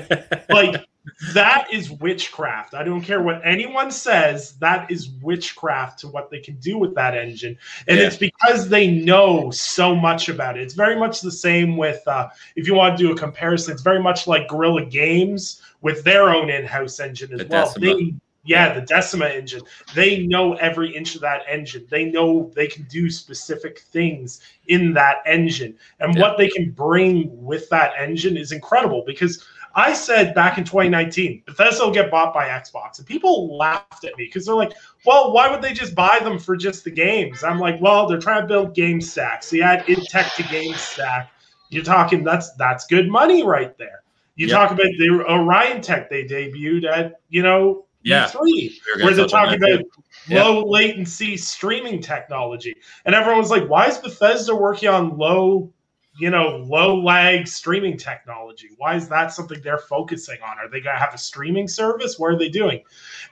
[0.48, 0.84] Like
[1.32, 2.74] that is witchcraft.
[2.74, 6.94] I don't care what anyone says, that is witchcraft to what they can do with
[6.94, 7.56] that engine.
[7.88, 8.06] And Yeah.
[8.06, 10.62] it's because they know so much about it.
[10.62, 13.82] It's very much the same with uh, if you want to do a comparison, it's
[13.82, 17.74] very much like Guerrilla Games with their own in-house engine as The well.
[17.78, 19.60] They yeah, the Decima engine.
[19.94, 21.86] They know every inch of that engine.
[21.90, 25.76] They know they can do specific things in that engine.
[26.00, 26.22] And Yeah.
[26.22, 29.44] what they can bring with that engine is incredible because
[29.74, 32.98] I said back in 2019, Bethesda will get bought by Xbox.
[32.98, 34.72] And people laughed at me because they're like,
[35.06, 37.44] well, why would they just buy them for just the games?
[37.44, 39.48] I'm like, well, they're trying to build game stacks.
[39.48, 41.30] So you add id tech to game stack.
[41.68, 44.02] You're talking that's that's good money right there.
[44.36, 44.56] You Yep.
[44.56, 48.26] talk about the Orion Tech they debuted at, you know, Yeah.
[48.26, 49.84] E3 We were gonna where they're talking about.
[50.28, 50.44] Yeah.
[50.44, 52.74] low latency streaming technology.
[53.04, 55.72] And everyone was like, why is Bethesda working on low,
[56.18, 58.68] you know, low lag streaming technology?
[58.76, 60.58] Why is that something they're focusing on?
[60.58, 62.18] Are they going to have a streaming service?
[62.18, 62.82] What are they doing?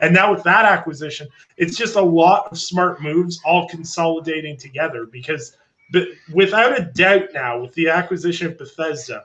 [0.00, 5.06] And now with that acquisition, it's just a lot of smart moves all consolidating together
[5.06, 5.56] because
[5.90, 9.24] but without a doubt now with the acquisition of Bethesda,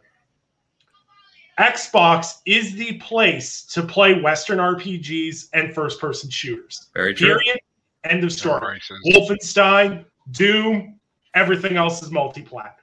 [1.59, 6.87] Xbox is the place to play Western RPGs and first person shooters.
[6.93, 7.37] Very true.
[7.37, 7.59] Period.
[8.05, 8.81] End of story.
[9.07, 10.99] Wolfenstein, Doom,
[11.35, 12.79] everything else is multi-plat.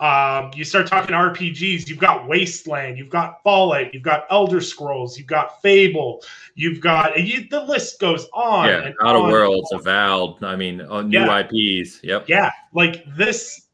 [0.00, 5.16] Um, you start talking RPGs, you've got Wasteland, you've got Fallout, you've got Elder Scrolls,
[5.16, 6.22] you've got Fable,
[6.56, 8.68] you've got you, the list goes on.
[8.68, 8.86] Yeah.
[8.86, 9.30] and Outer on.
[9.30, 10.42] Worlds, Avowed.
[10.42, 11.38] I mean, uh, new Yeah.
[11.48, 12.00] IPs.
[12.02, 12.28] Yep.
[12.28, 13.68] Yeah, like this.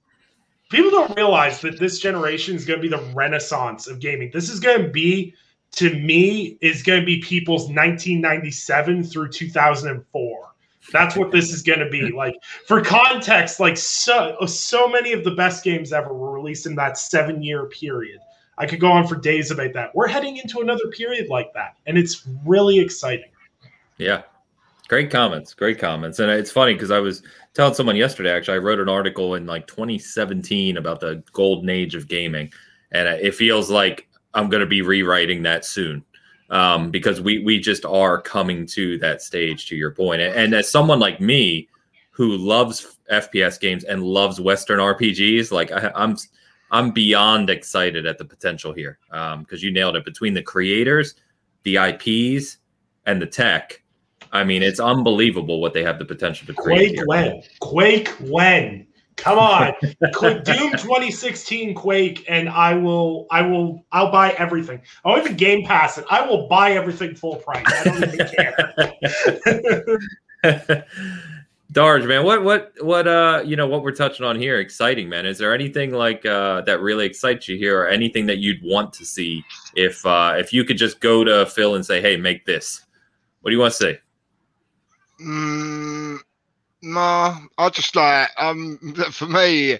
[0.70, 4.30] People don't realize that this generation is going to be the renaissance of gaming.
[4.32, 5.34] This is going to be,
[5.72, 10.29] to me, is going to be people's 1997 through 2004.
[10.92, 12.10] That's what this is going to be.
[12.10, 12.34] Like
[12.66, 16.98] for context, like so so many of the best games ever were released in that
[16.98, 18.20] seven year period.
[18.58, 19.94] I could go on for days about that.
[19.94, 23.30] We're heading into another period like that, and it's really exciting.
[23.98, 24.22] Yeah.
[24.88, 25.54] Great comments.
[25.54, 26.18] Great comments.
[26.18, 27.22] And it's funny because I was
[27.54, 31.94] telling someone yesterday, actually, I wrote an article in like 2017 about the golden age
[31.94, 32.52] of gaming.
[32.90, 36.04] And it feels like I'm going to be rewriting that soon.
[36.50, 39.68] Um, because we we just are coming to that stage.
[39.68, 41.68] To your point, and, and as someone like me
[42.10, 46.16] who loves FPS games and loves Western RPGs, like I, I'm
[46.70, 50.04] I'm beyond excited at the potential here because um, you nailed it.
[50.04, 51.14] Between the creators,
[51.62, 52.58] the IPs,
[53.06, 53.82] and the tech,
[54.32, 56.78] I mean, it's unbelievable what they have the potential to create.
[56.78, 57.06] Quake here.
[57.06, 57.42] when?
[57.60, 58.86] Quake when?
[59.20, 64.80] Come on, Doom 2016 Quake, and I will, I will, I'll buy everything.
[65.04, 66.04] I'll even Game Pass it.
[66.10, 67.64] I will buy everything full price.
[67.66, 68.26] I don't even
[70.42, 70.86] care.
[71.72, 74.58] Darge, man, what what what uh you know what we're touching on here?
[74.58, 75.24] Exciting, man.
[75.24, 78.92] Is there anything like uh that really excites you here, or anything that you'd want
[78.94, 79.44] to see
[79.76, 82.86] if uh if you could just go to Phil and say, "Hey, make this."
[83.40, 83.98] What do you want to say?
[85.22, 86.18] Mm,
[86.82, 88.78] no, I just like um
[89.12, 89.78] for me,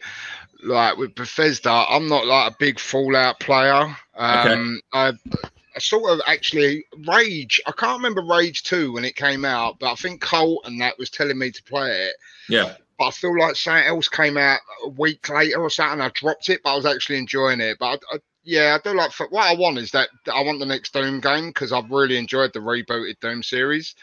[0.63, 3.97] like with Bethesda, I'm not like a big Fallout player.
[4.15, 5.15] Um, okay.
[5.25, 5.37] I
[5.75, 7.61] I sort of actually Rage.
[7.67, 10.99] I can't remember Rage Two when it came out, but I think Colt and that
[10.99, 12.17] was telling me to play it.
[12.49, 12.75] Yeah.
[12.99, 16.03] But I feel like something else came out a week later or something.
[16.03, 17.79] I dropped it, but I was actually enjoying it.
[17.79, 19.13] But I, I, yeah, I do like.
[19.31, 22.53] What I want is that I want the next Doom game because I've really enjoyed
[22.53, 23.95] the rebooted Doom series.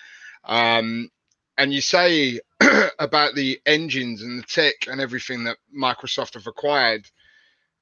[0.46, 1.12] Um,
[1.58, 2.40] and you say
[3.00, 7.10] about the engines and the tech and everything that Microsoft have acquired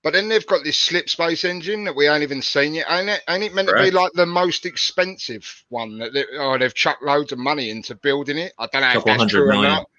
[0.05, 2.85] but then they've got this slip space engine that we ain't even seen yet.
[2.91, 3.85] Ain't it, ain't it meant Correct.
[3.85, 7.71] to be like the most expensive one that they, oh, they've chucked loads of money
[7.71, 8.53] into building it?
[8.59, 9.65] I don't know if that's true million.
[9.65, 9.89] or not.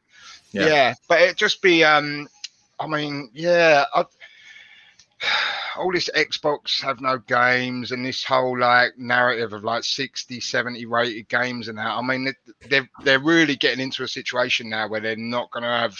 [0.52, 0.66] Yeah.
[0.68, 0.94] yeah.
[1.08, 2.28] but it just be um
[2.78, 4.04] I mean, yeah, I,
[5.76, 10.86] all this Xbox have no games and this whole like narrative of like 60, 70
[10.86, 11.86] rated games and that.
[11.86, 12.32] I mean,
[12.68, 15.96] they're they're really getting into a situation now where they're not going to have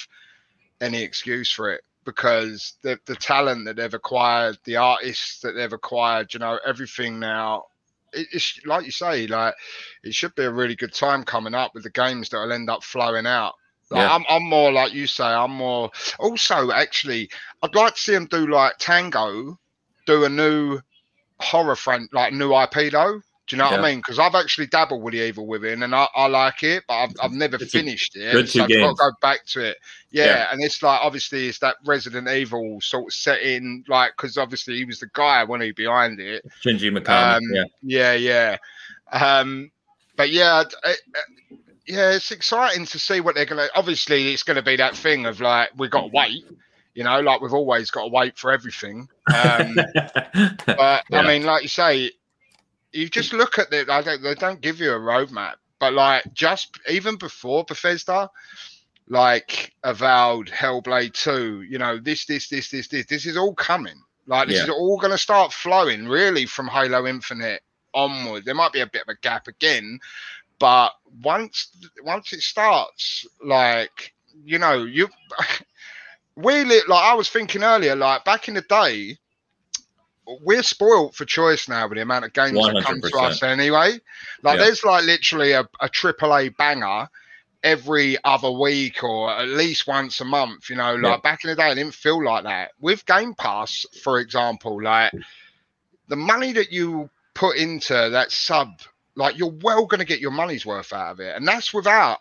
[0.81, 5.73] any excuse for it because the the talent that they've acquired, the artists that they've
[5.73, 7.65] acquired, you know, everything now.
[8.13, 9.55] it's like you say, like
[10.03, 12.71] it should be a really good time coming up with the games that will end
[12.71, 13.55] up flowing out.
[13.93, 14.15] Yeah.
[14.15, 15.25] I'm, I'm more like you say.
[15.25, 15.91] I'm more.
[16.19, 17.31] Also, actually,
[17.63, 19.59] I'd like to see them do like Tango,
[20.07, 20.81] do a new
[21.39, 23.21] horror front, like new IP though.
[23.47, 23.77] Do you know yeah.
[23.77, 23.99] what I mean?
[24.01, 27.13] Because I've actually dabbled with the Evil Within and I, I like it, but I've,
[27.23, 28.33] I've never it's finished it.
[28.33, 29.77] Good so I've got to go back to it.
[30.11, 34.37] Yeah, yeah, and it's like obviously it's that Resident Evil sort of setting, like because
[34.37, 36.45] obviously he was the guy when he behind it.
[36.65, 37.37] Shinji Mikami.
[37.37, 37.43] Um,
[37.85, 38.57] yeah, yeah, yeah.
[39.13, 39.71] Um,
[40.17, 41.01] but yeah, it,
[41.87, 43.69] yeah, it's exciting to see what they're gonna.
[43.75, 46.45] Obviously, it's gonna be that thing of like we got to wait.
[46.95, 49.09] You know, like we've always got to wait for everything.
[49.33, 51.21] Um, but yeah.
[51.21, 52.11] I mean, like you say,
[52.93, 53.91] you just look at it.
[53.91, 58.31] I don't, they don't give you a roadmap, but like just even before Bethesda,
[59.09, 64.01] like avowed Hellblade Two, you know this, this, this, this, this, this is all coming.
[64.27, 64.65] Like this yeah.
[64.65, 67.63] is all going to start flowing really from Halo Infinite
[67.95, 68.45] onward.
[68.45, 70.01] There might be a bit of a gap again,
[70.59, 70.93] but
[71.23, 71.71] once
[72.03, 75.09] once it starts, like you know, you
[76.37, 79.19] we like I was thinking earlier, like back in the day,
[80.43, 82.75] we're spoiled for choice now with the amount of games 100%.
[82.75, 83.99] that come to us anyway.
[84.43, 84.65] Like yeah.
[84.65, 87.09] there's like literally a, a AAA banger
[87.63, 90.69] every other week or at least once a month.
[90.69, 91.31] You know, like yeah.
[91.31, 92.73] back in the day, it didn't feel like that.
[92.81, 95.13] With Game Pass, for example, like
[96.09, 98.81] the money that you put into that sub,
[99.17, 102.19] like you're well going to get your money's worth out of it, and that's without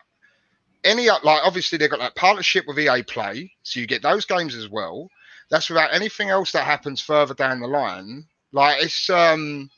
[0.84, 4.54] any like obviously they've got that partnership with EA Play, so you get those games
[4.54, 5.08] as well.
[5.50, 8.24] That's without anything else that happens further down the line.
[8.52, 9.70] Like it's um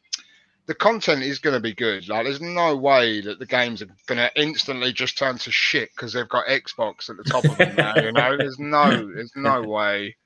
[0.67, 2.09] the content is going to be good.
[2.09, 5.91] Like there's no way that the games are going to instantly just turn to shit
[5.97, 7.97] because they've got Xbox at the top of them now.
[7.97, 10.17] You know, there's no there's no way.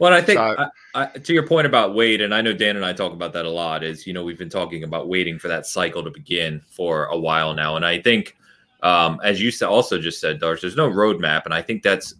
[0.00, 0.56] Well, I think so,
[0.94, 3.34] I, I, to your point about wait, and I know Dan and I talk about
[3.34, 3.84] that a lot.
[3.84, 7.18] Is you know we've been talking about waiting for that cycle to begin for a
[7.18, 8.34] while now, and I think
[8.82, 12.14] um, as you also just said, Darsh, there's no roadmap, and I think that's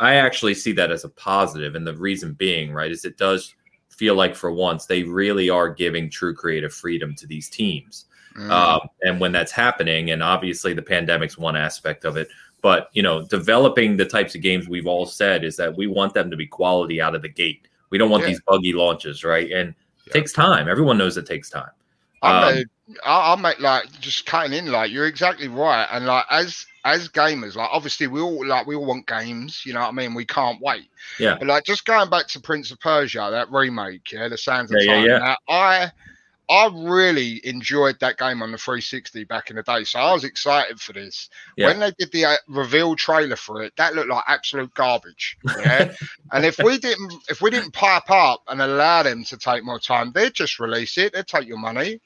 [0.00, 3.54] I actually see that as a positive, and the reason being, right, is it does
[3.90, 8.06] feel like for once they really are giving true creative freedom to these teams.
[8.34, 8.50] Mm.
[8.50, 12.28] Um, and when that's happening, and obviously the pandemic's one aspect of it,
[12.62, 16.14] but you know, developing the types of games we've all said is that we want
[16.14, 17.68] them to be quality out of the gate.
[17.90, 18.30] We don't want yeah.
[18.30, 19.50] these buggy launches, right?
[19.50, 19.74] And
[20.06, 20.68] it takes time.
[20.68, 21.70] Everyone knows it takes time.
[22.22, 22.64] I um,
[23.04, 24.66] I'll make like just cutting in.
[24.66, 28.74] Like you're exactly right, and like as as gamers, like obviously we all like we
[28.74, 30.14] all want games, you know what I mean?
[30.14, 30.88] We can't wait.
[31.18, 31.36] Yeah.
[31.38, 34.78] But like just going back to Prince of Persia, that remake, yeah, the Sands of
[34.80, 35.04] yeah, Time.
[35.06, 35.34] Yeah, yeah.
[35.48, 35.92] I
[36.50, 40.24] I really enjoyed that game on the 360 back in the day, so I was
[40.24, 41.30] excited for this.
[41.56, 41.68] Yeah.
[41.68, 45.38] When they did the uh, reveal trailer for it, that looked like absolute garbage.
[45.60, 45.92] Yeah,
[46.32, 49.78] and if we didn't, if we didn't pipe up and allow them to take more
[49.78, 51.12] time, they'd just release it.
[51.12, 52.00] They'd take your money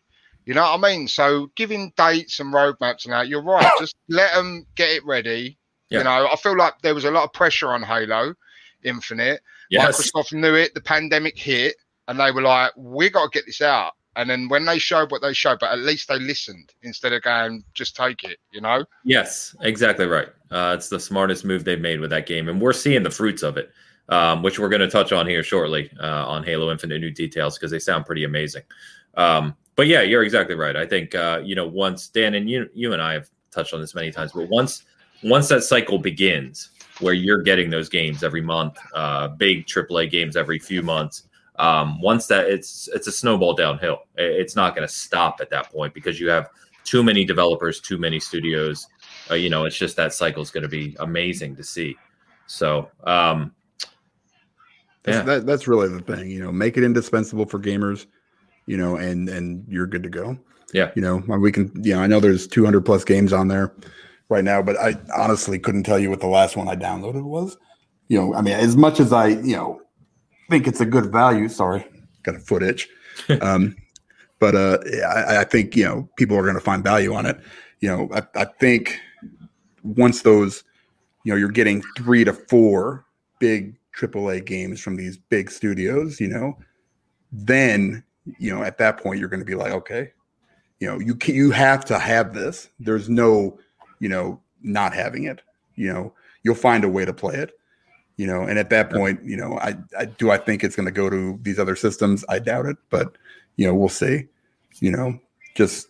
[0.44, 1.08] You know what I mean?
[1.08, 3.70] So giving dates and roadmaps and that, you're right.
[3.78, 5.58] Just let them get it ready.
[5.88, 5.98] Yeah.
[5.98, 8.34] You know, I feel like there was a lot of pressure on Halo
[8.82, 9.40] Infinite.
[9.70, 10.12] Yes.
[10.12, 10.74] Microsoft knew it.
[10.74, 11.76] The pandemic hit,
[12.08, 15.10] and they were like, "We got to get this out." And then when they showed
[15.10, 18.60] what they showed, but at least they listened instead of going, "Just take it," you
[18.60, 18.84] know.
[19.04, 20.28] Yes, exactly right.
[20.50, 23.42] Uh, it's the smartest move they've made with that game, and we're seeing the fruits
[23.42, 23.70] of it,
[24.08, 27.58] um, which we're going to touch on here shortly uh, on Halo Infinite new details
[27.58, 28.62] because they sound pretty amazing.
[29.16, 30.76] Um, but yeah, you're exactly right.
[30.76, 33.80] I think uh, you know once Dan and you, you and I have touched on
[33.80, 34.84] this many times, but once
[35.22, 40.36] once that cycle begins, where you're getting those games every month, uh, big AAA games
[40.36, 41.24] every few months.
[41.56, 44.02] Um, once that it's it's a snowball downhill.
[44.16, 46.48] It's not going to stop at that point because you have
[46.84, 48.88] too many developers, too many studios.
[49.30, 51.96] Uh, you know, it's just that cycle is going to be amazing to see.
[52.46, 53.54] So, um,
[55.02, 58.06] That's, yeah, that, that's really the thing, you know, make it indispensable for gamers,
[58.66, 60.38] you know, and and you're good to go.
[60.72, 60.90] Yeah.
[60.94, 63.72] You know, we can, you know, I know there's 200 plus games on there
[64.28, 67.56] right now, but I honestly couldn't tell you what the last one I downloaded was.
[68.08, 69.80] You know, I mean, as much as I, you know,
[70.48, 71.48] think it's a good value.
[71.48, 71.84] Sorry,
[72.22, 72.88] got a foot itch.
[73.40, 73.76] um,
[74.38, 77.38] but uh, I, I think you know people are going to find value on it.
[77.80, 78.98] You know, I, I think
[79.82, 80.64] once those,
[81.24, 83.04] you know, you're getting three to four
[83.38, 86.20] big AAA games from these big studios.
[86.20, 86.58] You know,
[87.32, 88.02] then
[88.38, 90.12] you know at that point you're going to be like, okay,
[90.80, 92.68] you know, you can, you have to have this.
[92.78, 93.58] There's no,
[94.00, 95.42] you know, not having it.
[95.76, 97.52] You know, you'll find a way to play it
[98.16, 100.86] you know and at that point you know i, I do i think it's going
[100.86, 103.16] to go to these other systems i doubt it but
[103.56, 104.26] you know we'll see
[104.80, 105.18] you know
[105.54, 105.88] just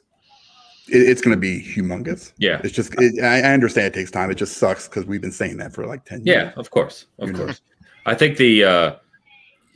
[0.88, 4.10] it, it's going to be humongous yeah, it's just it, I, I understand it takes
[4.10, 6.34] time it just sucks because we've been saying that for like 10 yeah.
[6.34, 7.44] years Of course, of You know.
[7.46, 7.60] course.
[8.06, 8.96] I think the uh,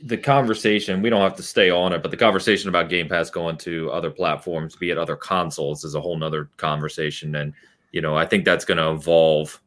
[0.03, 3.29] the conversation we don't have to stay on it, but the conversation about Game Pass
[3.29, 7.35] going to other platforms, be it other consoles, is a whole nother conversation.
[7.35, 7.53] And
[7.91, 9.59] you know, I think that's going to evolve.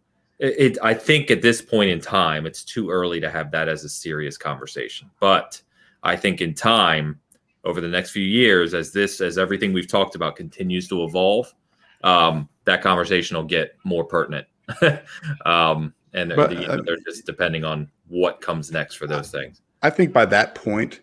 [0.45, 3.85] It, I think at this point in time, it's too early to have that as
[3.85, 5.09] a serious conversation.
[5.21, 5.63] But
[6.03, 7.21] I think in time,
[7.65, 11.55] over the next few years, as this, as everything we've talked about continues to evolve,
[12.03, 14.49] um, that conversation will get more pertinent.
[15.47, 19.31] um, and But, you know, uh, they're just depending on what comes next for those
[19.31, 19.63] things.
[19.83, 21.01] i think by that point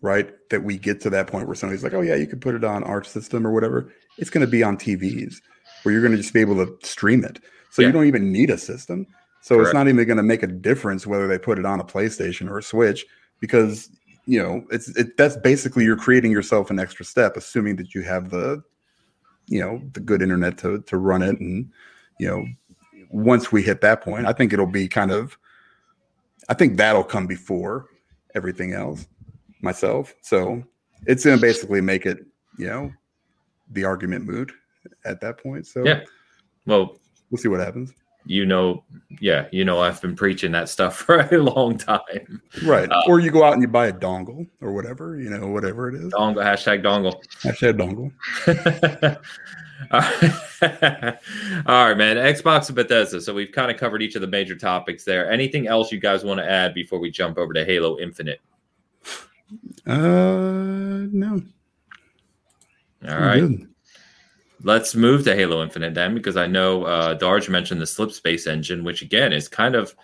[0.00, 2.54] right that we get to that point where somebody's like oh yeah you could put
[2.54, 5.36] it on our system or whatever it's going to be on tvs
[5.82, 7.38] where you're going to just be able to stream it
[7.74, 7.88] so Yeah.
[7.88, 9.04] you don't even need a system
[9.40, 9.66] so Correct.
[9.68, 12.48] it's not even going to make a difference whether they put it on a playstation
[12.48, 13.04] or a switch
[13.40, 13.90] because
[14.26, 18.02] you know it's it, that's basically you're creating yourself an extra step assuming that you
[18.02, 18.62] have the
[19.46, 21.68] you know the good internet to to run it and
[22.20, 22.46] you know
[23.10, 25.36] once we hit that point i think it'll be kind of
[26.48, 27.86] i think that'll come before
[28.36, 29.06] everything else
[29.62, 30.62] myself so
[31.06, 32.18] it's going to basically make it
[32.56, 32.90] you know
[33.72, 34.52] the argument mood
[35.04, 36.00] at that point so Yeah.
[36.66, 36.96] Well,
[37.30, 37.92] we'll see what happens
[38.26, 38.84] you know,
[39.20, 42.40] yeah, you know, I've been preaching that stuff for a long time.
[42.64, 45.48] right Uh, or you go out and you buy a dongle or whatever you know
[45.48, 47.22] whatever it is Dongle, hashtag dongle.
[47.42, 49.18] hashtag dongle
[49.90, 51.18] All right.
[51.66, 52.16] All right, man.
[52.16, 53.20] Xbox and Bethesda.
[53.20, 55.30] So we've kind of covered each of the major topics there.
[55.30, 58.40] Anything else you guys want to add before we jump over to Halo Infinite?
[59.86, 59.92] uh
[61.12, 61.42] no
[63.06, 63.66] All right.
[64.64, 68.46] Let's move to Halo Infinite then, because I know uh, Darge mentioned the Slip Space
[68.46, 69.94] engine, which again is kind of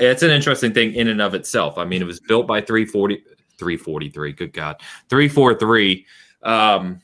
[0.00, 1.78] it's an interesting thing in and of itself.
[1.78, 3.22] I mean, it was built by 340,
[3.56, 4.76] 343, good God,
[5.08, 6.06] 343
[6.42, 7.00] um,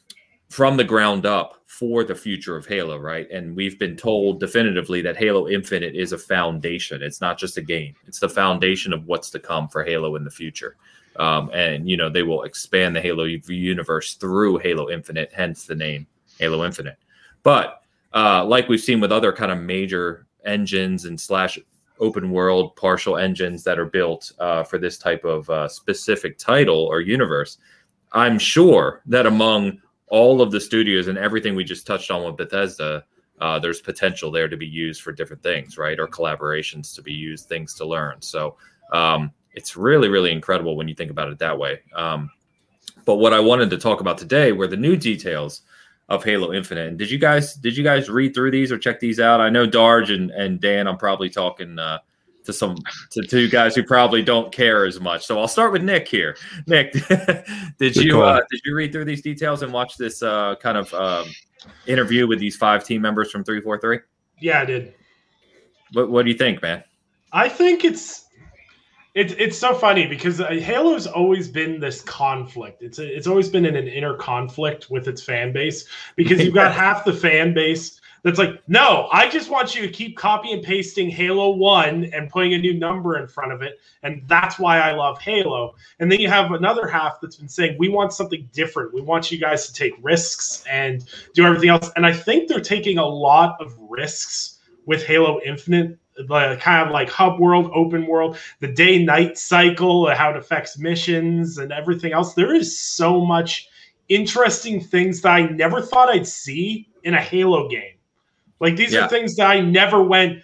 [0.48, 3.28] from the ground up for the future of Halo, right?
[3.30, 7.02] And we've been told definitively that Halo Infinite is a foundation.
[7.02, 10.24] It's not just a game, it's the foundation of what's to come for Halo in
[10.24, 10.76] the future.
[11.16, 15.76] Um, and, you know, they will expand the Halo universe through Halo Infinite, hence the
[15.76, 16.08] name
[16.38, 16.96] Halo Infinite.
[17.42, 17.82] But
[18.12, 21.58] uh, like we've seen with other kind of major engines and slash
[22.00, 26.86] open world partial engines that are built uh, for this type of uh, specific title
[26.86, 27.58] or universe,
[28.12, 32.36] I'm sure that among all of the studios and everything we just touched on with
[32.36, 33.04] Bethesda,
[33.40, 35.98] uh, there's potential there to be used for different things, right?
[35.98, 38.22] Or collaborations to be used, things to learn.
[38.22, 38.56] So
[38.92, 41.80] um, it's really, really incredible when you think about it that way.
[41.94, 42.30] Um,
[43.04, 45.62] but what I wanted to talk about today were the new details
[46.08, 46.88] of Halo Infinite.
[46.88, 49.40] And did you guys did you guys read through these or check these out?
[49.40, 51.98] I know Darge and, and Dan, I'm probably talking uh,
[52.44, 52.76] to some
[53.10, 55.26] to two guys who probably don't care as much.
[55.26, 56.36] So I'll start with Nick here.
[56.66, 56.92] Nick,
[57.78, 60.92] did you uh, did you read through these details and watch this uh, kind of
[60.94, 61.26] um,
[61.86, 64.00] interview with these five team members from three four three?
[64.40, 64.94] Yeah, I did.
[65.92, 66.84] What what do you think, man?
[67.32, 68.23] I think it's
[69.14, 72.82] It's it's so funny because uh, Halo's always been this conflict.
[72.82, 75.86] It's a, it's always been in an inner conflict with its fan base
[76.16, 79.88] because you've got half the fan base that's like, no, I just want you to
[79.88, 83.78] keep copy and pasting Halo 1 and putting a new number in front of it.
[84.02, 85.74] And that's why I love Halo.
[86.00, 88.94] And then you have another half that's been saying, we want something different.
[88.94, 91.04] We want you guys to take risks and
[91.34, 91.90] do everything else.
[91.96, 95.98] And I think they're taking a lot of risks with Halo Infinite.
[96.16, 100.36] The kind of like hub world, open world, the day night cycle, uh, how it
[100.36, 102.34] affects missions and everything else.
[102.34, 103.68] There is so much
[104.08, 107.94] interesting things that I never thought I'd see in a Halo game
[108.60, 109.04] like these yeah.
[109.04, 110.42] are things that I never went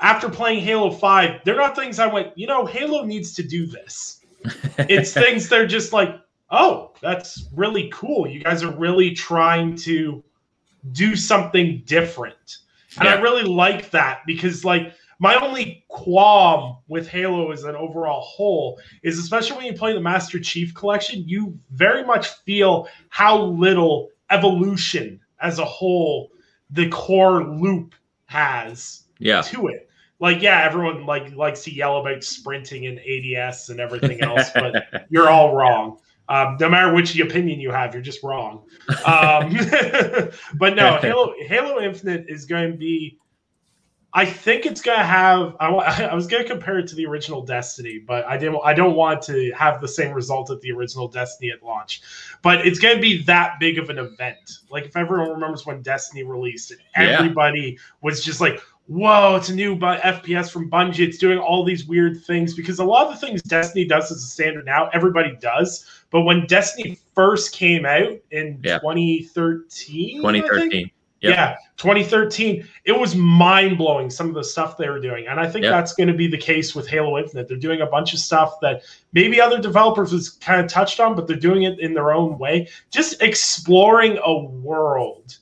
[0.00, 1.40] after playing Halo 5.
[1.44, 4.20] They're not things I went, you know, Halo needs to do this.
[4.78, 6.20] it's things they're just like,
[6.50, 8.26] oh, that's really cool.
[8.26, 10.22] You guys are really trying to
[10.92, 12.58] do something different.
[12.98, 13.14] And yeah.
[13.14, 14.92] I really like that because like
[15.22, 20.00] my only qualm with Halo as an overall whole is especially when you play the
[20.00, 26.32] Master Chief collection, you very much feel how little evolution as a whole
[26.70, 27.94] the core loop
[28.26, 29.42] has yeah.
[29.42, 29.88] to it.
[30.18, 35.06] Like, yeah, everyone like likes to yell about sprinting and ADS and everything else, but
[35.08, 35.98] you're all wrong.
[36.28, 38.64] Um, no matter which opinion you have, you're just wrong.
[39.04, 39.56] Um,
[40.54, 43.20] but no, Halo Halo Infinite is going to be
[44.14, 45.56] I think it's gonna have.
[45.58, 45.68] I,
[46.10, 48.60] I was gonna compare it to the original Destiny, but I didn't.
[48.62, 52.02] I don't want to have the same result at the original Destiny at launch.
[52.42, 54.58] But it's gonna be that big of an event.
[54.70, 57.82] Like if everyone remembers when Destiny released, it, everybody yeah.
[58.02, 61.00] was just like, "Whoa, it's a new FPS from Bungie.
[61.00, 64.18] It's doing all these weird things." Because a lot of the things Destiny does as
[64.18, 65.86] a standard now, everybody does.
[66.10, 68.78] But when Destiny first came out in yeah.
[68.78, 70.90] 2013, 2013
[71.22, 71.36] Yep.
[71.36, 72.66] Yeah, 2013.
[72.84, 75.72] It was mind blowing some of the stuff they were doing, and I think yep.
[75.72, 77.46] that's going to be the case with Halo Infinite.
[77.46, 81.14] They're doing a bunch of stuff that maybe other developers has kind of touched on,
[81.14, 82.68] but they're doing it in their own way.
[82.90, 85.38] Just exploring a world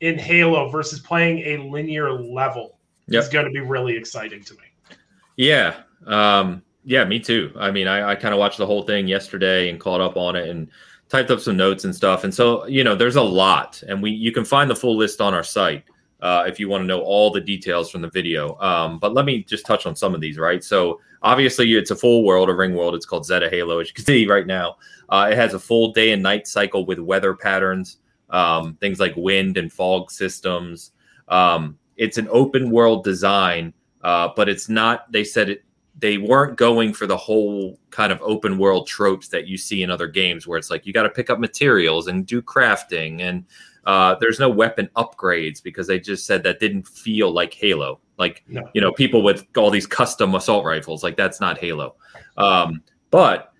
[0.00, 3.22] in Halo versus playing a linear level yep.
[3.22, 4.96] is going to be really exciting to me.
[5.36, 7.52] Yeah, um, yeah, me too.
[7.56, 10.34] I mean, I, I kind of watched the whole thing yesterday and caught up on
[10.34, 10.68] it, and
[11.12, 12.24] typed up some notes and stuff.
[12.24, 15.20] And so, you know, there's a lot, and we you can find the full list
[15.20, 15.84] on our site
[16.22, 18.58] uh, if you want to know all the details from the video.
[18.60, 20.64] Um, but let me just touch on some of these, right?
[20.64, 22.94] So obviously, it's a full world, a ring world.
[22.94, 24.78] It's called Zeta Halo, as you can see right now.
[25.10, 27.98] Uh, it has a full day and night cycle with weather patterns,
[28.30, 30.92] um, things like wind and fog systems.
[31.28, 35.12] Um, it's an open world design, uh, but it's not.
[35.12, 35.62] They said it
[36.02, 39.90] they weren't going for the whole kind of open world tropes that you see in
[39.90, 43.44] other games where it's like you got to pick up materials and do crafting and
[43.84, 48.00] uh, there's no weapon upgrades because they just said that didn't feel like halo.
[48.18, 48.68] Like no.
[48.74, 51.94] you know people with all these custom assault rifles like that's not halo.
[52.36, 53.52] Um, but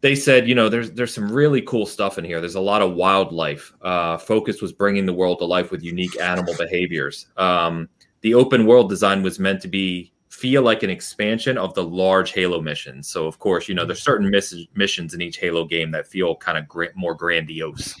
[0.00, 2.40] they said you know there's there's some really cool stuff in here.
[2.40, 3.72] There's a lot of wildlife.
[3.82, 7.26] Uh, focus was bringing the world to life with unique animal behaviors.
[7.36, 7.88] Um,
[8.20, 12.32] the open world design was meant to be feel like an expansion of the large
[12.32, 13.08] Halo missions.
[13.08, 16.34] So, of course, you know, there's certain miss- missions in each Halo game that feel
[16.34, 17.94] kind of gra- more grandiose.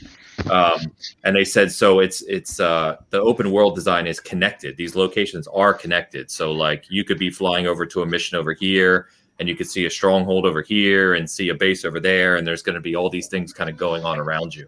[0.50, 0.80] Um,
[1.22, 2.00] and they said so.
[2.00, 4.76] It's it's uh, the open world design is connected.
[4.76, 6.28] These locations are connected.
[6.28, 9.68] So, like, you could be flying over to a mission over here, and you could
[9.68, 12.80] see a stronghold over here, and see a base over there, and there's going to
[12.80, 14.66] be all these things kind of going on around you.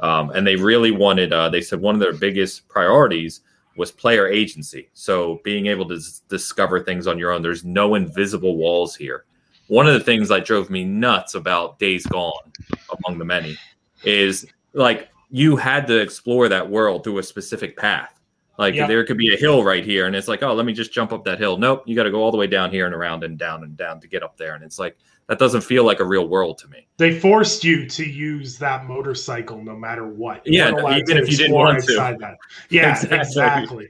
[0.00, 1.30] Um, and they really wanted.
[1.30, 3.42] Uh, they said one of their biggest priorities
[3.76, 4.88] was player agency.
[4.92, 7.42] So being able to s- discover things on your own.
[7.42, 9.24] There's no invisible walls here.
[9.68, 12.52] One of the things that drove me nuts about Days Gone,
[13.06, 13.56] among the many,
[14.04, 18.20] is like you had to explore that world through a specific path.
[18.58, 18.86] Like yeah.
[18.86, 21.12] there could be a hill right here, and it's like, oh, let me just jump
[21.12, 21.56] up that hill.
[21.56, 23.76] Nope, you got to go all the way down here and around and down and
[23.76, 24.54] down to get up there.
[24.54, 24.98] And it's like
[25.28, 26.86] that doesn't feel like a real world to me.
[26.96, 30.46] They forced you to use that motorcycle no matter what.
[30.46, 31.94] You yeah, even if you didn't want to.
[31.94, 32.36] That.
[32.70, 33.20] Yeah, exactly.
[33.20, 33.88] Exactly.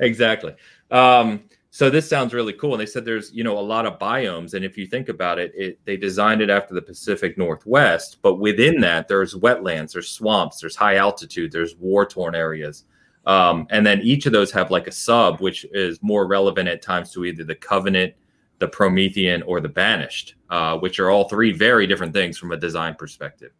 [0.00, 0.54] exactly.
[0.90, 2.72] Um, so this sounds really cool.
[2.72, 5.38] And they said there's you know a lot of biomes, and if you think about
[5.38, 10.10] it, it they designed it after the Pacific Northwest, but within that there's wetlands, there's
[10.10, 12.84] swamps, there's high altitude, there's war torn areas.
[13.24, 16.82] Um, and then each of those have like a sub, which is more relevant at
[16.82, 18.14] times to either the Covenant,
[18.62, 22.56] the Promethean, or the Banished, uh, which are all three very different things from a
[22.56, 23.50] design perspective.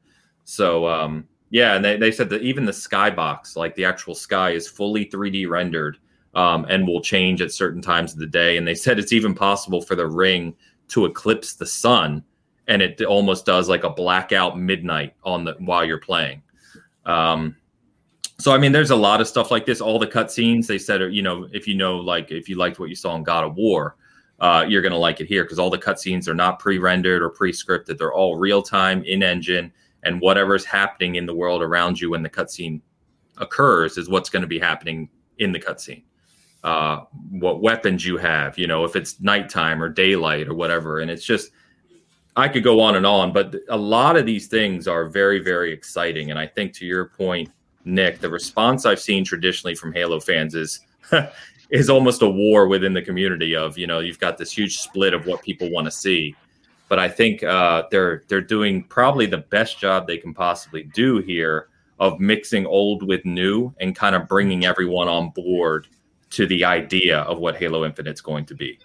[0.45, 4.51] So, um, yeah, and they, they said that even the skybox, like the actual sky,
[4.51, 5.99] is fully 3D rendered
[6.37, 8.59] um, and will change at certain times of the day.
[8.59, 10.55] And they said it's even possible for the ring
[10.91, 12.23] to eclipse the sun,
[12.69, 16.43] and it almost does like a blackout midnight on the while you're playing.
[17.07, 17.57] Um,
[18.39, 19.81] so I mean, there's a lot of stuff like this.
[19.81, 22.79] All the cutscenes they said, are, you know, if you know, like if you liked
[22.79, 23.97] what you saw in God of War,
[24.43, 27.31] uh, you're going to like it here because all the cutscenes are not pre-rendered or
[27.31, 29.73] pre-scripted; they're all real-time in engine,
[30.03, 32.81] and whatever's happening in the world around you when the cutscene
[33.39, 36.03] occurs is what's going to be happening in the cutscene.
[36.63, 41.11] Uh, what weapons you have, you know, if it's nighttime or daylight or whatever, and
[41.11, 41.53] it's just
[42.35, 45.73] I could go on and on, but a lot of these things are very, very
[45.73, 46.31] exciting.
[46.31, 47.51] And I think to your point,
[47.85, 50.81] Nick, the response I've seen traditionally from Halo fans is
[51.73, 55.15] is almost a war within the community of, you know, you've got this huge split
[55.15, 56.37] of what people want to see.
[56.89, 61.19] But I think uh, they're they're doing probably the best job they can possibly do
[61.19, 61.69] here
[61.99, 65.89] of mixing old with new and kind of bringing everyone on board
[66.31, 68.79] to the idea of what Halo Infinite's going to be.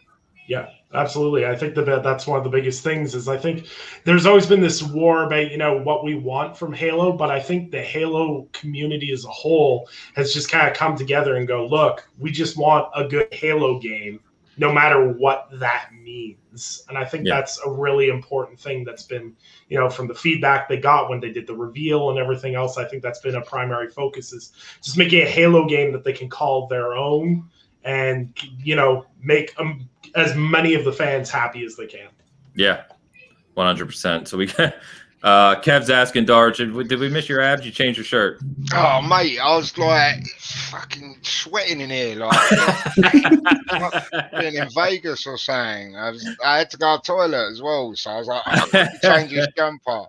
[0.48, 1.46] Yeah, absolutely.
[1.46, 3.68] I think that that's one of the biggest things is I think
[4.04, 7.40] there's always been this war about, you know, what we want from Halo, but I
[7.40, 11.66] think the Halo community as a whole has just kind of come together and go,
[11.66, 14.20] look, we just want a good Halo game
[14.58, 16.84] no matter what that means.
[16.90, 17.36] And I think yeah.
[17.36, 19.36] that's a really important thing that's been,
[19.70, 22.78] you know, from the feedback they got when they did the reveal and everything else.
[22.78, 26.14] I think that's been a primary focus is just making a Halo game that they
[26.14, 27.48] can call their own
[27.88, 28.34] and,
[28.64, 32.10] you know, make them as many of the fans happy as they can.
[32.56, 32.84] Yeah,
[33.54, 34.28] one hundred percent.
[34.28, 34.52] So we.
[35.24, 37.66] Uh, Kev's asking Darge, did, did we miss your abs?
[37.66, 38.40] You changed your shirt.
[38.74, 42.50] Oh, mate, I was like fucking sweating in here, like
[44.40, 45.96] being in Vegas or something.
[45.96, 48.44] I, was, I had to go to the toilet as well, so I was like,
[48.46, 50.06] I change his jumper.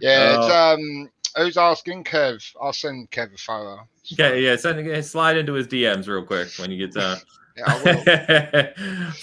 [0.00, 2.44] Yeah, it's, uh, um, who's asking Kev?
[2.60, 3.88] I'll send Kev a photo.
[4.12, 7.18] Okay, yeah, send, slide into his DMs real quick when you get done.
[7.56, 7.64] Yeah,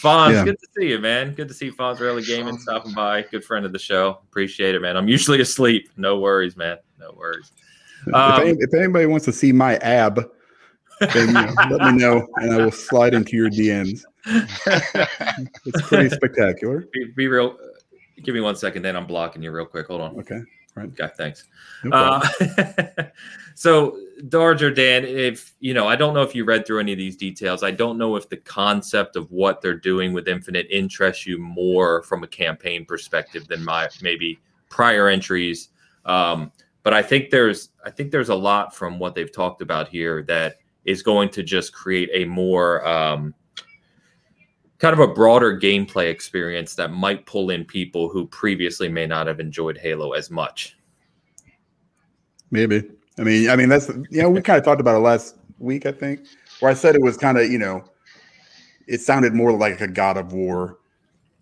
[0.01, 0.43] Fonz, yeah.
[0.43, 1.33] good to see you, man.
[1.33, 3.23] Good to see Fonz Early Gaming stopping by.
[3.23, 4.19] Good friend of the show.
[4.29, 4.97] Appreciate it, man.
[4.97, 5.89] I'm usually asleep.
[5.95, 6.77] No worries, man.
[6.99, 7.51] No worries.
[8.13, 10.29] Um, if, any, if, anybody wants to see my ab,
[10.99, 14.03] then you know, let me know, and I will slide into your DMs.
[14.25, 16.87] it's pretty spectacular.
[16.91, 17.57] Be, be, real.
[18.23, 19.87] Give me one second, then I'm blocking you real quick.
[19.87, 20.19] Hold on.
[20.19, 20.41] Okay.
[20.77, 20.89] Right.
[20.89, 21.09] Okay.
[21.17, 21.45] Thanks.
[21.83, 22.27] No uh,
[23.55, 23.99] so
[24.29, 26.99] Darge or Dan, if you know, I don't know if you read through any of
[26.99, 27.63] these details.
[27.63, 32.03] I don't know if the concept of what they're doing with Infinite interests you more
[32.03, 35.69] from a campaign perspective than my maybe prior entries.
[36.05, 36.51] Um,
[36.83, 40.21] but I think there's I think there's a lot from what they've talked about here
[40.23, 43.33] that is going to just create a more um,
[44.79, 49.27] kind of a broader gameplay experience that might pull in people who previously may not
[49.27, 50.77] have enjoyed Halo as much.
[52.51, 52.83] Maybe.
[53.17, 55.85] I mean, I mean that's you know we kind of talked about it last week,
[55.85, 56.21] I think,
[56.59, 57.83] where I said it was kind of you know,
[58.87, 60.77] it sounded more like a God of War,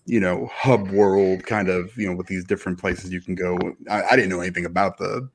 [0.06, 3.58] you know, hub world kind of you know with these different places you can go.
[3.90, 5.30] I, I didn't know anything about the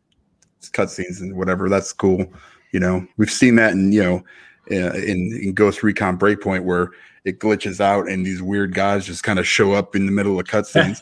[0.63, 1.69] cutscenes and whatever.
[1.69, 2.27] That's cool.
[2.73, 4.25] You know, we've seen that in you know
[4.71, 6.91] uh, in, in Ghost Recon Breakpoint where
[7.25, 10.39] it glitches out and these weird guys just kind of show up in the middle
[10.39, 10.99] of cutscenes.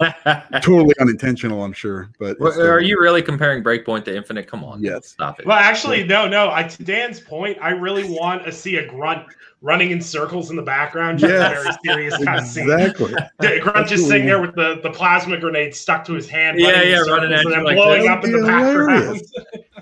[0.63, 2.11] totally unintentional, I'm sure.
[2.19, 4.47] But well, are you really comparing Breakpoint to Infinite?
[4.47, 5.47] Come on, yes, stop it.
[5.47, 6.51] Well, actually, no, no.
[6.51, 9.27] I, to Dan's point, I really want to see a grunt
[9.61, 11.19] running in circles in the background.
[11.19, 11.63] Just yes.
[11.63, 13.15] very serious kind exactly.
[13.15, 13.61] of scene.
[13.63, 16.61] Grunt just sitting there with the, the plasma grenade stuck to his hand.
[16.61, 19.21] Yeah, yeah, running at and like blowing up in the background.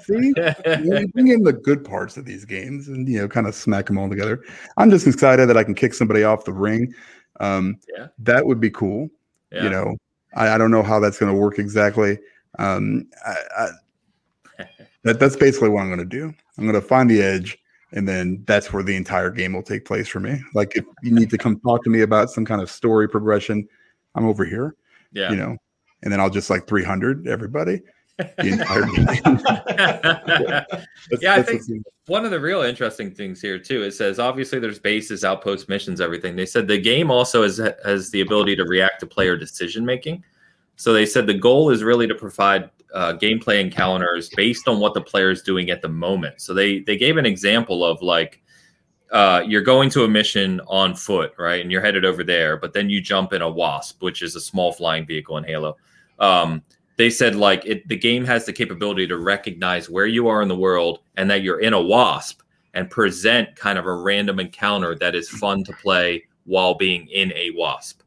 [0.03, 0.32] See,
[0.84, 3.86] you bring in the good parts of these games and you know, kind of smack
[3.86, 4.42] them all together.
[4.76, 6.92] I'm just excited that I can kick somebody off the ring.
[7.40, 9.11] Um, yeah, that would be cool.
[9.53, 9.64] Yeah.
[9.64, 9.97] You know,
[10.34, 12.18] I, I don't know how that's going to work exactly.
[12.59, 13.36] Um, I,
[14.59, 14.64] I,
[15.03, 16.34] that that's basically what I'm going to do.
[16.59, 17.59] I'm going to find the edge
[17.92, 20.40] and then that's where the entire game will take place for me.
[20.55, 23.68] Like if you need to come talk to me about some kind of story progression,
[24.14, 24.74] I'm over here.
[25.12, 25.30] Yeah.
[25.30, 25.57] You know,
[26.03, 27.80] and then I'll just like 300 everybody.
[28.18, 28.29] Yeah,
[31.21, 31.63] yeah I think
[32.07, 33.83] one of the real interesting things here too.
[33.83, 36.37] It says obviously there's bases, outposts, missions, everything.
[36.37, 40.25] They said the game also has has the ability to react to player decision making.
[40.76, 44.95] So they said the goal is really to provide uh, gameplay encounters based on what
[44.95, 46.41] the player is doing at the moment.
[46.41, 48.43] So they they gave an example of like
[49.11, 52.72] uh, you're going to a mission on foot, right, and you're headed over there, but
[52.72, 55.76] then you jump in a wasp, which is a small flying vehicle in Halo.
[56.18, 56.63] Um,
[56.97, 60.49] they said like it, the game has the capability to recognize where you are in
[60.49, 62.41] the world and that you're in a wasp
[62.75, 67.33] and present kind of a random encounter that is fun to play while being in
[67.35, 68.03] a wasp.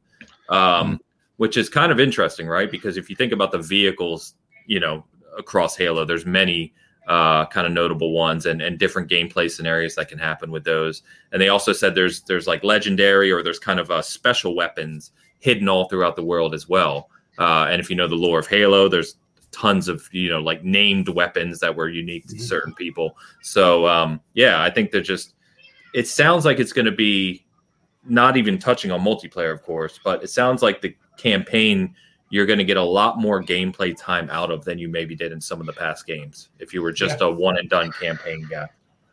[0.50, 1.00] Um,
[1.38, 2.70] which is kind of interesting, right?
[2.70, 4.34] Because if you think about the vehicles
[4.70, 5.04] you know
[5.38, 6.06] across Halo.
[6.06, 6.74] There's many
[7.08, 11.02] uh, kind of notable ones and, and different gameplay scenarios that can happen with those.
[11.32, 15.12] And they also said there's there's like legendary or there's kind of uh, special weapons
[15.40, 17.10] hidden all throughout the world as well.
[17.40, 19.16] Uh, and if you know the lore of Halo, there's
[19.52, 22.44] tons of you know like named weapons that were unique to mm-hmm.
[22.44, 23.18] certain people.
[23.42, 25.34] So um, yeah, I think they're just.
[25.96, 27.48] It sounds like it's going to be
[28.06, 31.96] not even touching on multiplayer, of course, but it sounds like the campaign
[32.30, 35.32] you're going to get a lot more gameplay time out of than you maybe did
[35.32, 37.28] in some of the past games if you were just Yeah.
[37.28, 38.68] a one and done campaign guy.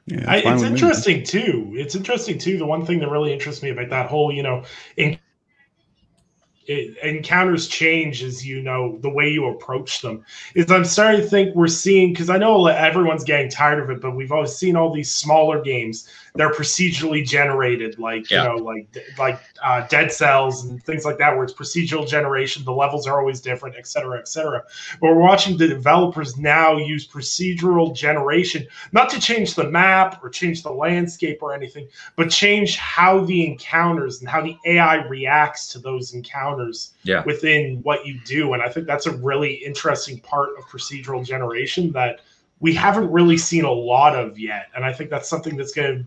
[0.06, 0.68] Yeah, I, it's with me.
[0.68, 1.72] interesting too.
[1.76, 2.58] It's interesting too.
[2.58, 4.64] The one thing that really interests me about that whole, you know,
[4.96, 5.18] in,
[6.66, 10.24] it, encounters change as you know the way you approach them
[10.54, 14.00] is I'm starting to think we're seeing because I know everyone's getting tired of it,
[14.00, 16.08] but we've always seen all these smaller games.
[16.36, 18.42] They're procedurally generated, like Yeah.
[18.42, 18.86] you know, like
[19.18, 22.64] like uh, Dead Cells and things like that, where it's procedural generation.
[22.64, 24.62] The levels are always different, et cetera, et cetera.
[25.00, 30.28] But we're watching the developers now use procedural generation not to change the map or
[30.30, 35.68] change the landscape or anything, but change how the encounters and how the AI reacts
[35.72, 37.22] to those encounters Yeah.
[37.24, 38.52] within what you do.
[38.52, 42.20] And I think that's a really interesting part of procedural generation that
[42.60, 44.68] we haven't really seen a lot of yet.
[44.74, 46.06] And I think that's something that's going to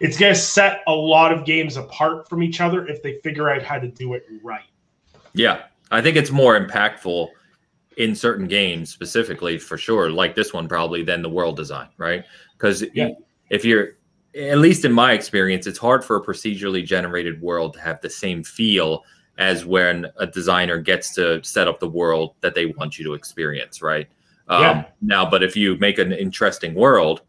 [0.00, 3.50] it's going to set a lot of games apart from each other if they figure
[3.50, 4.64] out how to do it right.
[5.32, 7.28] Yeah, I think it's more impactful
[7.96, 12.24] in certain games specifically for sure, like this one probably than the world design, right?
[12.56, 13.10] Because Yeah.
[13.50, 13.92] if you're
[14.34, 18.10] at least in my experience, it's hard for a procedurally generated world to have the
[18.10, 19.02] same feel
[19.38, 23.14] as when a designer gets to set up the world that they want you to
[23.14, 24.08] experience, right?
[24.48, 24.84] Um, Yeah.
[25.00, 27.22] Now, but if you make an interesting world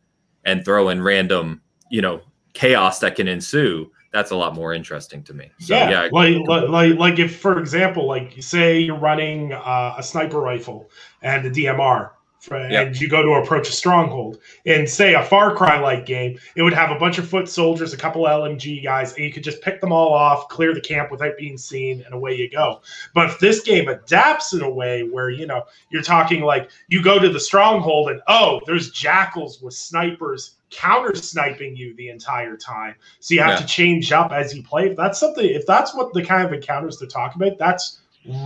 [0.43, 2.21] and throw in random, you know,
[2.57, 5.51] chaos that can ensue, that's a lot more interesting to me.
[5.59, 10.01] So, yeah, yeah, like, like like if for example like say you're running uh, a
[10.01, 10.89] sniper rifle
[11.21, 12.09] and a dmr
[12.49, 12.81] Yeah.
[12.81, 16.61] and you go to approach a stronghold in say a far cry like game it
[16.61, 19.61] would have a bunch of foot soldiers a couple lmg guys and you could just
[19.61, 22.79] pick them all off clear the camp without being seen and away you go
[23.13, 27.01] but if this game adapts in a way where you know you're talking like you
[27.03, 32.55] go to the stronghold and oh there's jackals with snipers counter sniping you the entire
[32.55, 33.57] time so you have Yeah.
[33.57, 34.89] to change up as you play.
[34.91, 37.99] If that's something, if that's what the kind of encounters they're talking about, that's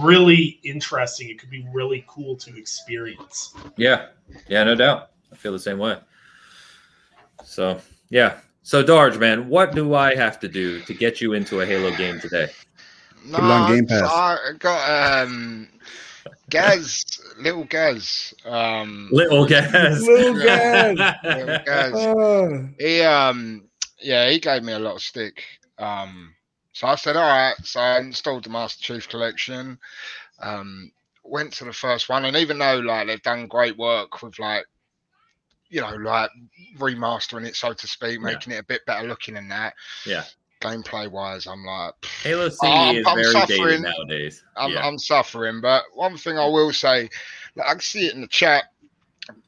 [0.03, 1.29] really interesting.
[1.29, 3.53] It could be really cool to experience.
[3.77, 4.07] Yeah,
[4.47, 5.11] yeah, no doubt.
[5.31, 5.97] I feel the same way.
[7.43, 7.79] So
[8.09, 8.37] yeah.
[8.63, 11.95] So Darge, man, what do I have to do to get you into a Halo
[11.95, 12.47] game today?
[13.25, 14.09] No, it on Game Pass.
[14.09, 15.67] I got um,
[16.49, 17.03] Gaz,
[17.39, 18.33] little Gaz.
[18.45, 20.01] Um, Little guys.
[20.03, 20.97] Little Gaz.
[21.23, 21.93] little Gaz.
[22.17, 22.67] Ah.
[22.79, 25.43] He um, yeah, he gave me a lot of stick.
[25.77, 26.33] Um,
[26.73, 27.55] so I said, all right.
[27.63, 29.77] So I installed the Master Chief Collection.
[30.41, 30.91] Um,
[31.23, 34.65] went to the first one, and even though like they've done great work with like,
[35.69, 36.29] you know, like
[36.77, 38.25] remastering it, so to speak, Yeah.
[38.25, 39.73] making it a bit better looking than that.
[40.05, 40.23] Yeah.
[40.61, 41.93] Gameplay wise, I'm like,
[42.23, 43.57] Halo CE I'm- is I'm very suffering.
[43.67, 44.43] dated nowadays.
[44.55, 44.85] I'm, yeah.
[44.85, 45.61] I'm suffering.
[45.61, 47.09] But one thing I will say,
[47.55, 48.65] like, I can see it in the chat.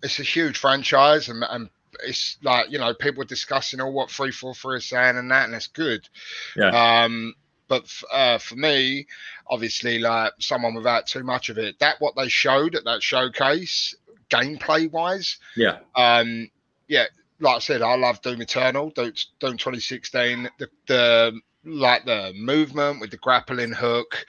[0.02, 1.70] It's a huge franchise, and, and
[2.04, 5.32] it's like you know people are discussing all what three four three is saying and
[5.32, 6.08] that, and it's good.
[6.56, 7.04] Yeah.
[7.04, 7.36] Um,
[7.68, 9.08] but f- uh, for me,
[9.50, 13.96] obviously, like someone without too much of it, that what they showed at that showcase,
[14.30, 15.80] gameplay wise, yeah.
[15.96, 16.50] um,
[16.88, 17.06] yeah,
[17.40, 20.50] like I said, I love Doom Eternal, Doom, Doom 2016.
[20.60, 24.26] The, the like the movement with the grappling hook,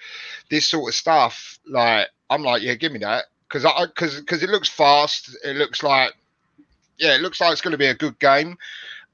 [0.51, 1.59] this sort of stuff.
[1.67, 5.37] Like I'm like, yeah, give me that because I because because it looks fast.
[5.45, 6.13] It looks like
[6.99, 8.57] yeah, it looks like it's going to be a good game.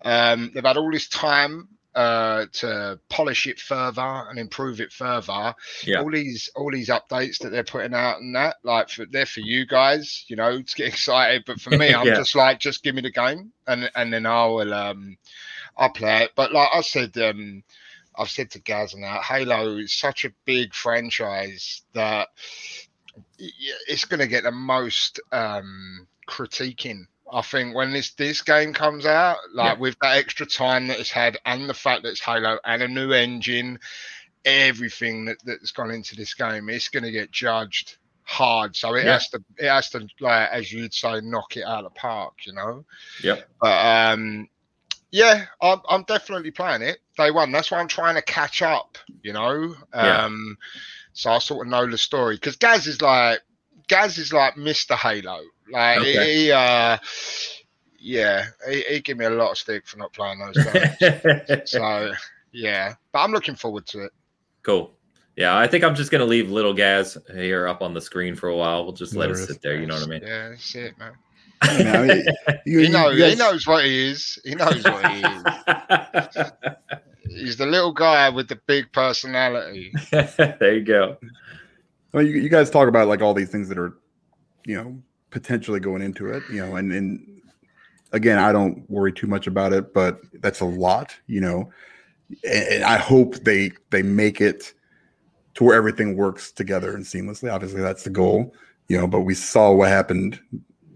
[0.05, 5.55] Um, they've had all this time uh, to polish it further and improve it further.
[5.83, 6.03] Yeah.
[6.03, 9.41] All these all these updates that they're putting out and that, like for, they're for
[9.41, 11.45] you guys, you know, to get excited.
[11.47, 12.15] But for me, I'm Yeah.
[12.15, 15.17] just like, just give me the game and and then I will um
[15.77, 16.33] I'll play it.
[16.37, 17.63] But like I said, um
[18.17, 22.29] I've said to Gaz and that Halo is such a big franchise that
[23.39, 29.07] it's going to get the most um critiquing I think when this this game comes
[29.07, 29.81] out, like Yeah.
[29.81, 32.89] with that extra time that it's had, and the fact that it's Halo and a
[32.89, 33.79] new engine,
[34.45, 38.75] everything that, that's gone into this game, it's going to get judged hard.
[38.77, 39.13] So it Yeah.
[39.15, 42.35] has to, it has to, like as you'd say, knock it out of the park.
[42.47, 42.85] You know.
[43.23, 43.49] Yep.
[43.61, 44.49] But um,
[45.11, 47.53] yeah, I'm I'm definitely playing it day one.
[47.53, 48.99] That's why I'm trying to catch up.
[49.23, 49.75] You know.
[49.95, 50.25] Yeah.
[50.25, 50.57] Um,
[51.13, 53.41] so I sort of know the story because Gaz is like
[53.89, 54.95] Gaz is like Mr.
[54.97, 55.41] Halo.
[55.71, 56.35] Like Okay.
[56.45, 56.99] he, uh,
[57.99, 61.71] yeah, he, he gave me a lot of stick for not playing those games.
[61.71, 62.13] so
[62.53, 64.13] yeah, but I'm looking forward to it.
[64.63, 64.93] cool.
[65.37, 68.49] Yeah, I think I'm just gonna leave little Gaz here up on the screen for
[68.49, 68.85] a while.
[68.85, 69.77] We'll just let it sit there.
[69.81, 70.23] You know what I mean?
[70.23, 71.13] Yeah, that's it, man.
[71.79, 72.25] Yeah, I mean,
[72.67, 73.19] you, He knows.
[73.19, 74.39] guys- he knows what he is.
[74.45, 76.53] He knows what he is.
[77.43, 79.93] He's the little guy with the big personality.
[80.11, 81.17] there you go.
[82.13, 83.95] I mean, you, you guys talk about like all these things that are,
[84.67, 85.01] you know,
[85.31, 87.43] potentially going into it, you know, and and
[88.13, 91.71] again, I don't worry too much about it, but that's a lot, you know.
[92.49, 94.73] and, I hope they they make it
[95.55, 97.53] to where everything works together and seamlessly.
[97.53, 98.55] Obviously, that's the goal,
[98.89, 99.07] you know.
[99.07, 100.41] But we saw what happened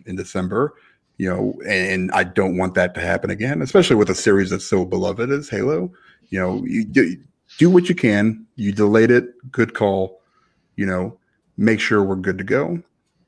[0.06, 0.74] in December,
[1.19, 4.66] you know, and I don't want that to happen again, especially with a series that's
[4.66, 5.93] so beloved as Halo.
[6.31, 7.16] You know, you do,
[7.59, 8.47] do what you can.
[8.56, 10.20] You delayed it, good call.
[10.77, 11.19] You know,
[11.56, 12.82] make sure we're good to go.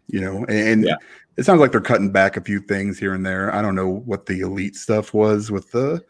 [0.08, 0.96] You know, and, and Yeah.
[1.36, 3.54] it sounds like they're cutting back a few things here and there.
[3.54, 6.02] I don't know what the elite stuff was with the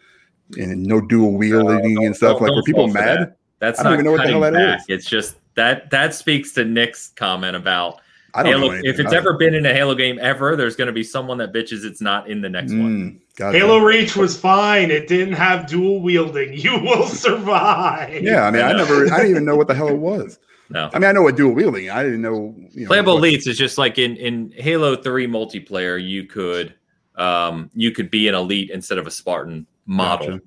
[0.58, 2.40] and no dual wielding and stuff.
[2.40, 3.18] like, were people mad?
[3.20, 3.36] that.
[3.58, 4.80] That's I don't not even know what the cutting hell that back.
[4.80, 4.86] is.
[4.88, 8.00] It's just that that speaks to Nick's comment about
[8.34, 8.72] I don't Halo.
[8.72, 8.80] know.
[8.84, 11.38] If it's about ever been in a Halo game ever, there's going to be someone
[11.38, 12.50] that bitches it's not in the it.
[12.50, 12.80] next one.
[12.80, 13.56] Mm, gotcha.
[13.58, 14.90] Halo Reach was fine.
[14.90, 16.52] It didn't have dual wielding.
[16.58, 18.22] You will survive.
[18.22, 20.38] Yeah, I mean, I I, never, I didn't even know what the hell it was.
[20.68, 20.90] No.
[20.92, 21.90] I mean, I know what dual wielding.
[21.90, 22.54] I didn't know.
[22.72, 26.02] You know Playable what- elites is just like in in Halo Three multiplayer.
[26.02, 26.74] You could
[27.16, 30.26] um you could be an elite instead of a Spartan model.
[30.28, 30.42] Gotcha.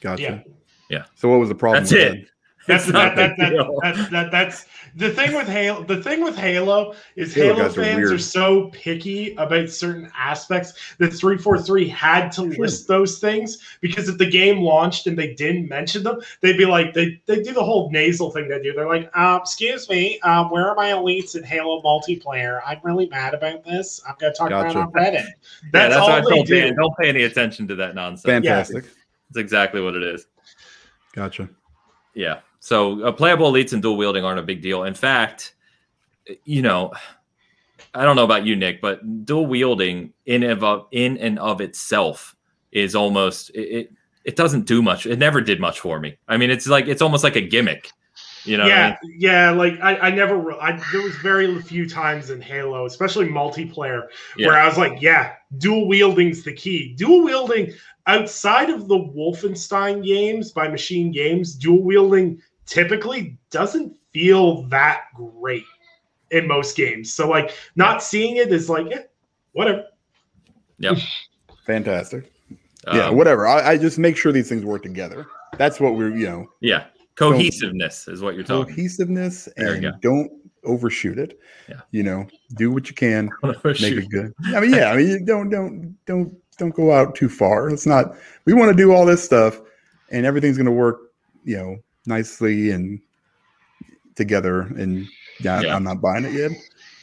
[0.00, 0.22] Gotcha.
[0.22, 0.40] Yeah.
[0.90, 1.04] Yeah.
[1.14, 1.82] So what was the problem?
[1.84, 2.12] That's with it.
[2.22, 2.28] that?
[2.68, 5.82] That's It's not that, that, that, that, that, that's the thing with Halo.
[5.82, 10.08] The thing with Halo is Halo Halo, guys are fans are, so picky about certain
[10.16, 12.62] aspects that 343 had to Sure.
[12.64, 16.64] list those things because if the game launched and they didn't mention them, they'd be
[16.66, 18.72] like they they do the whole nasal thing they do.
[18.72, 22.60] They're like, uh, "Excuse me, um, where are my elites in Halo multiplayer?
[22.64, 24.00] I'm really mad about this.
[24.08, 24.78] I'm gonna talk Gotcha.
[24.78, 25.30] about it on Reddit." yeah,
[25.72, 26.60] That's, that's all I they told do.
[26.60, 26.76] Dan.
[26.76, 28.22] Don't pay any attention to that nonsense.
[28.22, 28.84] Fantastic.
[28.84, 30.26] That's exactly what it is.
[31.14, 31.48] Gotcha.
[32.14, 32.40] Yeah.
[32.60, 34.84] So uh, playable elites and dual wielding aren't a big deal.
[34.84, 35.54] In fact,
[36.44, 36.92] you know,
[37.94, 42.36] I don't know about you, Nick, but dual wielding in of in and of itself
[42.70, 43.60] is almost it.
[43.60, 43.92] It,
[44.24, 45.04] it doesn't do much.
[45.04, 46.16] It never did much for me.
[46.28, 47.90] I mean, it's like it's almost like a gimmick.
[48.44, 48.64] You know.
[48.64, 49.16] what I yeah, mean?
[49.18, 49.50] yeah.
[49.50, 50.52] Like I, I never.
[50.60, 55.34] I, there was very few times in Halo, especially multiplayer, where I was like, "Yeah,
[55.58, 57.72] dual wielding's the key." Dual wielding
[58.06, 65.64] outside of the Wolfenstein games by MachineGames, dual wielding typically doesn't feel that great
[66.30, 67.12] in most games.
[67.12, 69.02] So like, not seeing it is like, yeah,
[69.52, 69.84] whatever.
[70.78, 70.94] Yeah,
[71.66, 72.32] fantastic.
[72.92, 73.08] yeah.
[73.08, 73.46] Um, Whatever.
[73.46, 75.26] I, I just make sure these things work together.
[75.58, 76.84] That's what we're, you know, yeah.
[77.16, 78.74] Cohesiveness is what you're talking.
[78.74, 80.30] cohesiveness and don't
[80.64, 81.38] overshoot it.
[81.68, 81.80] Yeah.
[81.90, 84.32] You know, do what you can, make it good.
[84.54, 84.90] I mean, yeah.
[84.92, 87.70] I mean, don't, don't, don't, don't go out too far.
[87.70, 88.14] It's not.
[88.44, 89.60] We want to do all this stuff,
[90.10, 91.12] and everything's going to work,
[91.44, 91.76] you know,
[92.06, 93.00] nicely and
[94.14, 94.62] together.
[94.62, 95.06] And
[95.40, 95.74] yeah, Yeah.
[95.76, 96.52] I'm not buying it yet.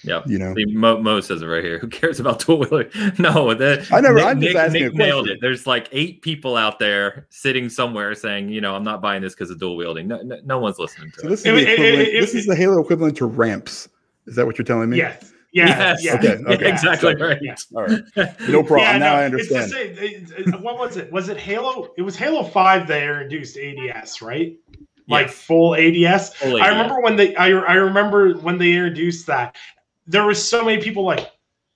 [0.04, 0.24] Yep.
[0.28, 1.78] You know, See, Mo, Mo says it right here.
[1.82, 2.90] Who cares about dual wielding?
[3.20, 5.40] No, that I never- Nick, I'm just Nick, asking Nick a nailed it.
[5.42, 9.34] There's like eight people out there sitting somewhere saying, you know, I'm not buying this
[9.36, 10.08] because of dual wielding.
[10.08, 11.30] No, no, no one's listening to so it.
[11.32, 11.80] this is It- it-
[12.16, 13.90] it- this is the Halo equivalent to ramps.
[14.26, 14.98] Is that what you're telling me?
[14.98, 15.34] Yes.
[15.52, 15.66] Yeah.
[15.68, 16.04] Yes.
[16.04, 16.14] Yeah.
[16.16, 16.70] Okay, okay.
[16.70, 17.26] exactly Yeah.
[17.26, 17.40] right.
[17.42, 17.56] Yeah.
[17.76, 18.02] All right.
[18.48, 18.80] No problem.
[18.82, 19.72] Yeah, now no, I it's the understand.
[19.72, 21.12] same- it- it- what was it?
[21.12, 21.92] Was it Halo?
[21.98, 24.56] It was Halo Five that introduced ADS, right?
[25.08, 25.36] Like Yes.
[25.36, 26.36] full ADS.
[26.36, 26.72] Fully, I yeah.
[26.72, 27.36] remember when they.
[27.36, 29.56] I, I remember when they introduced that.
[30.10, 31.32] There were so many people like,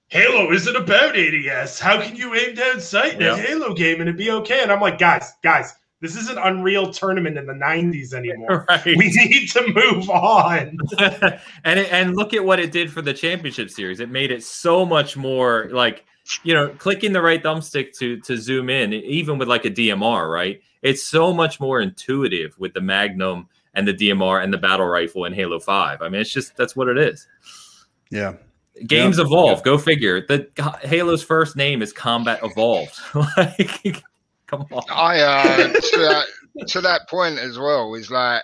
[0.10, 1.80] Halo isn't about ADS.
[1.80, 3.36] How can you aim down sight in Yeah.
[3.36, 4.62] a Halo game and it be okay?
[4.62, 8.66] And I'm like, guys, guys, this is an Unreal tournament in the '90s anymore.
[8.70, 8.86] right.
[8.86, 10.78] we need to move on.
[11.64, 14.00] and it, and look at what it did for the championship series.
[14.00, 16.04] It made it so much more like
[16.44, 20.30] you know clicking the right thumbstick to to zoom in, even with like a DMR.
[20.30, 24.88] Right, it's so much more intuitive with the Magnum and the DMR and the battle
[24.88, 26.02] rifle in Halo Five.
[26.02, 27.28] I mean, it's just that's what it is.
[28.14, 28.34] Yeah.
[28.88, 29.26] Games Yeah.
[29.26, 29.64] evolve.
[29.64, 30.26] Go figure.
[30.28, 30.48] The
[30.84, 32.98] Halo's first name is Combat Evolved.
[33.38, 34.04] like,
[34.48, 34.84] come on.
[34.90, 36.26] I uh, to that
[36.70, 38.42] to that point as well is like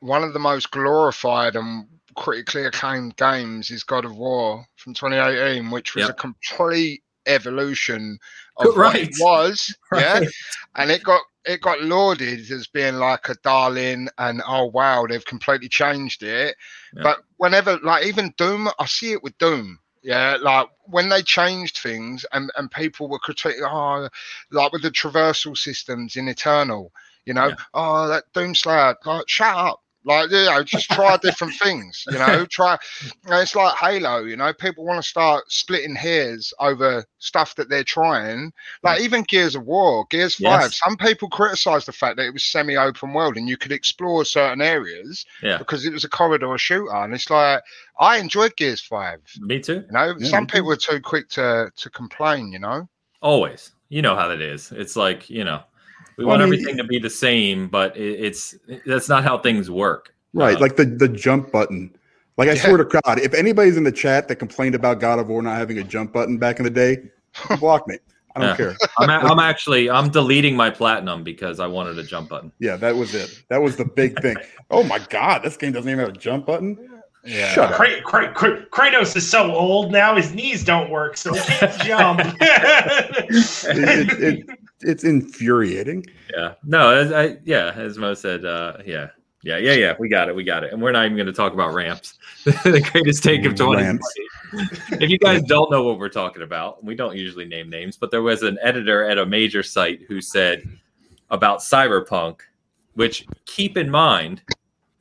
[0.00, 1.86] one of the most glorified and
[2.16, 6.10] critically acclaimed games is God of War from 2018, which was Yep.
[6.10, 8.18] a complete evolution
[8.56, 9.02] of what Right.
[9.02, 9.74] it was.
[9.92, 10.20] Yeah,
[10.76, 15.24] and it got it got lauded as being like a darling and oh wow they've
[15.24, 16.56] completely changed it
[16.94, 17.02] Yeah.
[17.04, 21.78] but whenever like even doom i see it with doom yeah like when they changed
[21.78, 24.08] things and and people were critiquing oh
[24.50, 26.92] like with the traversal systems in eternal
[27.26, 27.54] you know Yeah.
[27.74, 32.18] oh that doom slayer like shut up like you know just try different things you
[32.18, 36.54] know try you know, it's like halo you know people want to start splitting hairs
[36.60, 38.52] over stuff that they're trying
[38.82, 40.72] like even Gears of War, Gears Five.
[40.72, 44.60] Some people criticize the fact that it was semi-open world and you could explore certain
[44.62, 45.58] areas Yeah.
[45.58, 46.94] because it was a corridor shooter.
[46.94, 47.62] And it's like
[47.98, 49.20] I enjoyed Gears Five.
[49.40, 49.84] Me too.
[49.86, 50.58] You know, Yeah, some too.
[50.58, 52.52] people are too quick to to complain.
[52.52, 52.88] You know,
[53.22, 53.72] Always.
[53.88, 54.70] You know how that is.
[54.72, 55.62] It's like, you know,
[56.16, 58.54] we Well, want I mean, everything to be the same, but it, it's
[58.86, 60.14] that's not how things work.
[60.32, 61.94] Right, Uh, like the the jump button.
[62.36, 62.62] Like I Yeah.
[62.62, 65.56] swear to God, if anybody's in the chat that complained about God of War not
[65.56, 66.98] having a jump button back in the day,
[67.60, 67.96] block me.
[68.34, 68.56] I don't Yeah.
[68.56, 68.76] care.
[68.98, 72.52] I'm, a- I'm actually I'm deleting my platinum because I wanted a jump button.
[72.58, 73.42] Yeah, that was it.
[73.48, 74.36] That was the big thing.
[74.70, 76.78] Oh my god, this game doesn't even have a jump button.
[77.24, 77.52] Yeah.
[77.54, 77.80] Shut up.
[77.80, 81.80] Kra- Kra- Kra- Kratos is so old now; his knees don't work, so he can't
[81.82, 82.20] jump.
[82.20, 86.04] It, it, it, it's infuriating.
[86.36, 86.54] Yeah.
[86.64, 89.08] No, as I yeah, as Mo said, uh yeah.
[89.42, 89.94] Yeah, yeah, yeah.
[89.96, 90.34] We got it.
[90.34, 90.72] We got it.
[90.72, 92.18] And we're not even going to talk about ramps.
[92.44, 94.00] the greatest take of 2020.
[95.00, 98.10] If you guys don't know what we're talking about, we don't usually name names, but
[98.10, 100.64] there was an editor at a major site who said
[101.30, 102.40] about Cyberpunk,
[102.94, 104.42] which keep in mind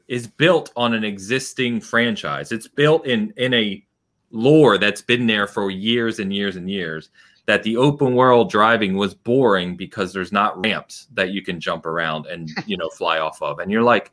[0.08, 2.52] is built on an existing franchise.
[2.52, 3.84] It's built in in a
[4.30, 7.10] lore that's been there for years and years and years.
[7.46, 11.86] That the open world driving was boring because there's not ramps that you can jump
[11.86, 14.12] around and you know fly off of, and you're like,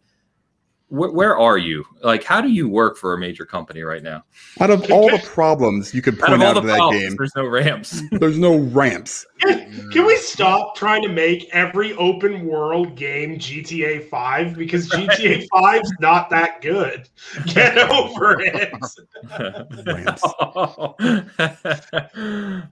[0.93, 1.86] where, where are you?
[2.02, 4.24] Like, how do you work for a major company right now?
[4.60, 7.02] Out of all the problems you could Out of point out the of that problems,
[7.02, 8.02] game, there's no ramps.
[8.12, 9.24] there's no ramps.
[9.40, 15.93] Can we stop trying to make every open world game GTA 5 because GTA 5's
[15.98, 17.09] not that good?
[17.47, 18.70] Get over it.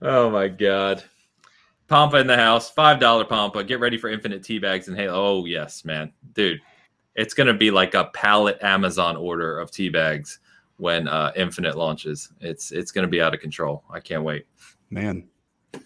[0.03, 1.03] Oh my god.
[1.87, 3.63] Pampa in the house, five dollar Pampa.
[3.63, 5.13] Get ready for infinite tea bags and Halo.
[5.13, 6.61] Oh yes, man, dude,
[7.15, 10.39] it's gonna be like a pallet Amazon order of tea bags
[10.77, 12.29] when uh, Infinite launches.
[12.39, 13.83] It's it's gonna be out of control.
[13.91, 14.45] I can't wait.
[14.89, 15.27] Man,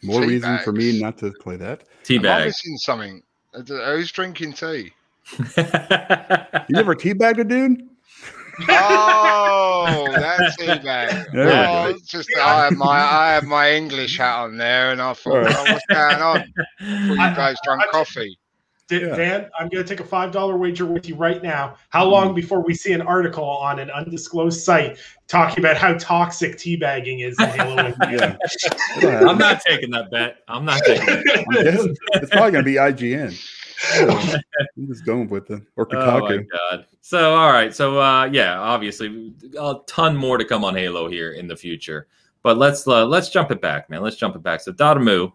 [0.04, 1.84] more Tea reason for me not to play that.
[2.04, 2.46] Tea Am I bag.
[2.48, 3.24] missing something?
[3.54, 3.62] Uh,
[3.96, 4.92] Who's drinking tea?
[5.40, 5.46] You
[6.70, 7.90] never teabagged a dude?
[8.70, 11.28] Oh, that's tea bag.
[11.34, 14.92] There we oh, it's just I have my I have my English hat on there,
[14.92, 15.56] and I thought, All right.
[15.58, 16.38] oh, what's going on?
[16.80, 18.38] Thought I- you guys drank I- coffee.
[18.88, 19.16] D- Yeah.
[19.16, 21.76] Dan, I'm going to take a $5 wager with you right now.
[21.90, 26.56] How long before we see an article on an undisclosed site talking about how toxic
[26.58, 28.36] teabagging is in Halo Yeah.
[29.28, 30.38] I'm not taking that bet.
[30.48, 31.46] I'm not taking it.
[31.48, 33.36] I'm it's probably going to be IGN.
[33.78, 34.10] So,
[34.78, 35.64] I'm just going with it.
[35.76, 36.46] Or Oh my Kotaku.
[36.52, 36.86] god.
[37.02, 37.76] So all right.
[37.76, 42.08] So uh yeah, obviously a ton more to come on Halo here in the future.
[42.42, 44.02] But let's uh, let's jump it back, man.
[44.02, 44.62] Let's jump it back.
[44.62, 45.32] So Dotemu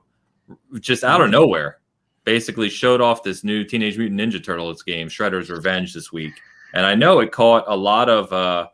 [0.81, 1.80] just out of nowhere
[2.31, 6.33] basically showed off this new Teenage Mutant Ninja Turtles game, Shredder's Revenge this week.
[6.75, 8.69] And I know it caught a lot of uh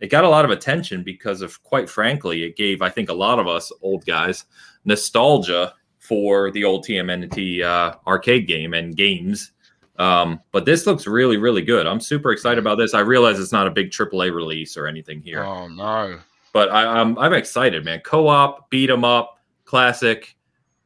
[0.00, 3.14] it got a lot of attention because of quite frankly, it gave I think a
[3.14, 4.44] lot of us old guys
[4.84, 9.52] nostalgia for the old TMNT uh, arcade game and games
[9.98, 11.86] um, but this looks really, really good.
[11.86, 12.92] I'm super excited about this.
[12.92, 16.18] I realize it's not a big AAA release or anything here, Oh no.
[16.52, 18.00] but I, I'm I'm excited, man.
[18.00, 20.35] Co-op, beat 'em up, classic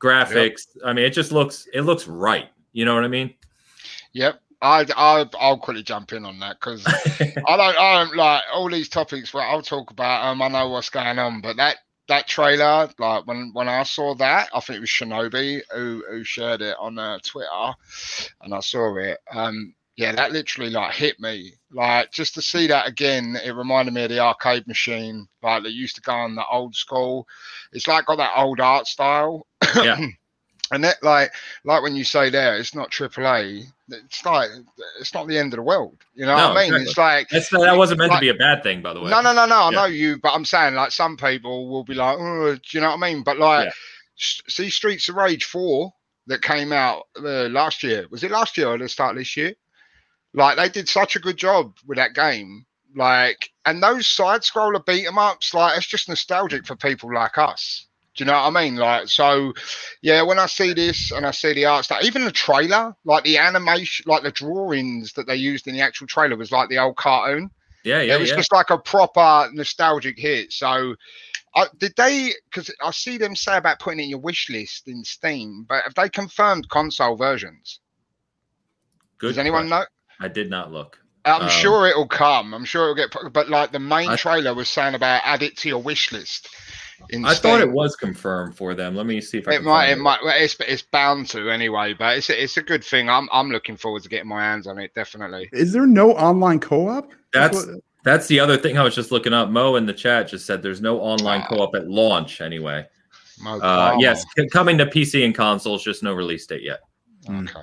[0.01, 0.67] graphics.
[0.85, 2.49] I mean, it just looks it looks right.
[2.73, 3.35] You know what I mean?
[4.13, 4.41] Yep.
[4.63, 8.69] I, I, I'll quickly jump in on that because I don't, I don't like all
[8.69, 9.33] these topics.
[9.33, 11.79] Where I'll talk about um, I know what's going on, but that
[12.09, 16.25] that trailer, like when when I saw that, I think it was Shinobi who who
[16.25, 17.73] shared it on uh, Twitter,
[18.43, 19.19] and I saw it.
[19.33, 21.53] Um, yeah, that literally like hit me.
[21.71, 25.73] Like just to see that again, it reminded me of the arcade machine, like that
[25.73, 27.29] used to go on the old school.
[27.73, 29.47] It's like got that old art style.
[29.77, 29.99] Yeah.
[30.73, 31.33] And that, like,
[31.65, 33.65] like when you say there, it's not AAA.
[33.89, 34.51] It's like
[35.01, 35.97] it's not the end of the world.
[36.15, 36.75] You know No, what I mean?
[36.75, 36.87] exactly.
[36.91, 39.11] It's like That's that wasn't meant Like- to be a bad thing, by the way.
[39.11, 39.57] no, no, no, no.
[39.57, 39.77] I Yeah.
[39.81, 42.91] know you, but I'm saying like some people will be like, oh, do you know
[42.91, 43.25] what I mean?
[43.25, 43.73] But like, Yeah.
[44.47, 45.93] see, Streets of Rage four
[46.29, 48.07] that came out uh, last year.
[48.13, 49.55] Was it last year or the start of this year?
[50.33, 52.67] Like they did such a good job with that game.
[52.95, 57.39] Like, and those side scroller beat 'em ups, like it's just nostalgic for people like
[57.39, 57.87] us.
[58.17, 58.77] Do you know what I mean?
[58.77, 59.53] Like, so
[60.03, 63.23] yeah, when I see this and I see the art stuff, even the trailer, like
[63.25, 66.79] the animation, like the drawings that they used in the actual trailer was like the
[66.79, 67.51] old cartoon
[67.85, 68.37] Yeah, yeah, it was yeah.
[68.37, 70.53] just like a proper nostalgic hit.
[70.53, 70.97] So,
[71.55, 72.35] uh, did they?
[72.45, 75.85] Because I see them say about putting it in your wish list in Steam, but
[75.85, 77.81] have they confirmed console versions?
[79.19, 79.71] Good Does anyone question.
[79.71, 79.87] know?
[80.21, 80.99] I did not look.
[81.25, 82.55] I'm Um, sure it'll come.
[82.55, 83.15] I'm sure it'll get.
[83.33, 86.49] But like the main I- trailer was saying about add it to your wish list.
[87.11, 88.95] In I thought it was confirmed for them.
[88.95, 89.87] Let me see if I It can might.
[89.87, 90.19] find It might.
[90.23, 91.95] Well, it's it's bound to anyway.
[91.95, 93.09] But it's a, it's a good thing.
[93.09, 94.93] I'm I'm looking forward to getting my hands on it.
[94.95, 95.49] Definitely.
[95.53, 97.11] Is there no online co-op?
[97.33, 99.51] That's what- that's the other thing I was just looking up.
[99.51, 102.87] Mo in the chat just said there's no online co-op at launch anyway.
[103.47, 106.81] Uh, yes, coming to PC and consoles, just no release date yet.
[107.29, 107.61] Okay.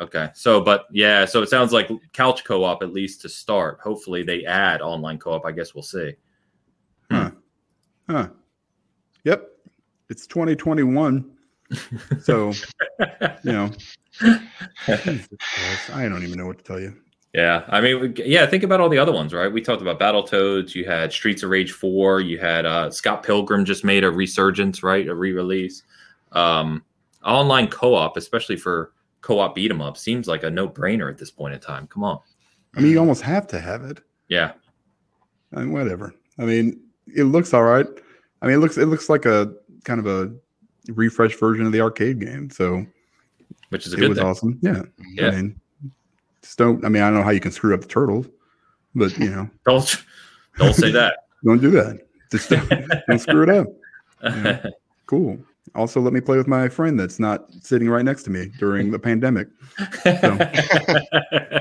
[0.00, 3.78] Okay, so but yeah, so it sounds like couch co-op at least to start.
[3.82, 5.44] Hopefully they add online co-op.
[5.44, 6.12] I guess we'll see.
[7.10, 7.30] Huh.
[8.08, 8.28] Huh.
[9.24, 9.48] Yep.
[10.08, 11.30] It's 2021.
[12.22, 12.52] So,
[13.44, 13.70] you know,
[14.20, 16.96] I don't even know what to tell you.
[17.32, 18.44] Yeah, I mean, yeah.
[18.46, 19.50] Think about all the other ones, right?
[19.50, 20.74] We talked about Battletoads.
[20.74, 22.20] You had Streets of Rage Four.
[22.20, 25.06] You had uh, Scott Pilgrim just made a resurgence, right?
[25.06, 25.84] A re-release.
[26.32, 26.84] Um,
[27.24, 31.54] online co-op, especially for co-op beat 'em up, seems like a no-brainer at this point
[31.54, 31.86] in time.
[31.88, 32.18] Come on.
[32.74, 34.00] I mean, you almost have to have it.
[34.28, 34.52] Yeah.
[35.54, 36.14] I mean, whatever.
[36.38, 36.80] I mean,
[37.14, 37.86] it looks all right.
[38.42, 39.52] I mean, it looks it looks like a
[39.84, 40.32] kind of a
[40.92, 42.48] refresh version of the arcade game.
[42.50, 42.86] So
[43.70, 44.26] Which is a it was thing.
[44.26, 44.58] awesome.
[44.62, 44.82] Yeah.
[45.14, 45.28] Yeah.
[45.28, 45.60] I mean,
[46.42, 46.84] just don't.
[46.84, 48.26] I mean, I don't know how you can screw up the turtles,
[48.94, 50.04] but you know, Don't
[50.56, 51.24] don't say that.
[51.44, 52.06] don't do that.
[52.30, 52.68] Just don't,
[53.08, 53.66] don't screw it up.
[55.06, 55.38] Cool.
[55.74, 58.90] Also, let me play with my friend that's not sitting right next to me during
[58.90, 59.48] the pandemic.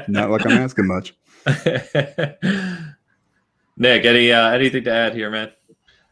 [0.08, 1.16] Not like I'm asking much.
[3.78, 5.52] Nick, any uh, anything to add here, man?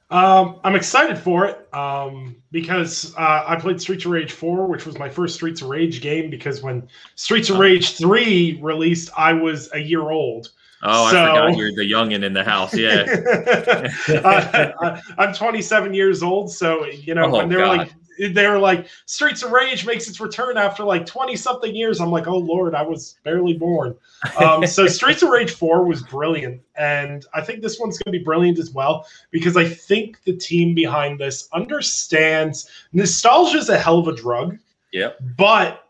[0.09, 4.85] Um, I'm excited for it um, because uh, I played Streets of Rage 4, which
[4.85, 6.29] was my first Streets of Rage game.
[6.29, 10.51] Because when Streets of Rage 3 released, I was a year old.
[10.83, 12.73] Oh, So- I forgot you're the youngin in the house.
[12.75, 13.05] Yeah.
[14.25, 17.77] I, I, I'm 27 years old, so you know Oh, when they were God.
[17.77, 17.93] like
[18.33, 22.01] they were like Streets of Rage makes its return after like 20 something years.
[22.01, 23.95] I'm like, oh lord, I was barely born.
[24.43, 28.17] Um, so Streets of Rage 4 was brilliant, and I think this one's going to
[28.19, 33.77] be brilliant as well because I think the team behind this understands nostalgia is a
[33.77, 34.57] hell of a drug.
[34.93, 35.19] Yep.
[35.37, 35.86] But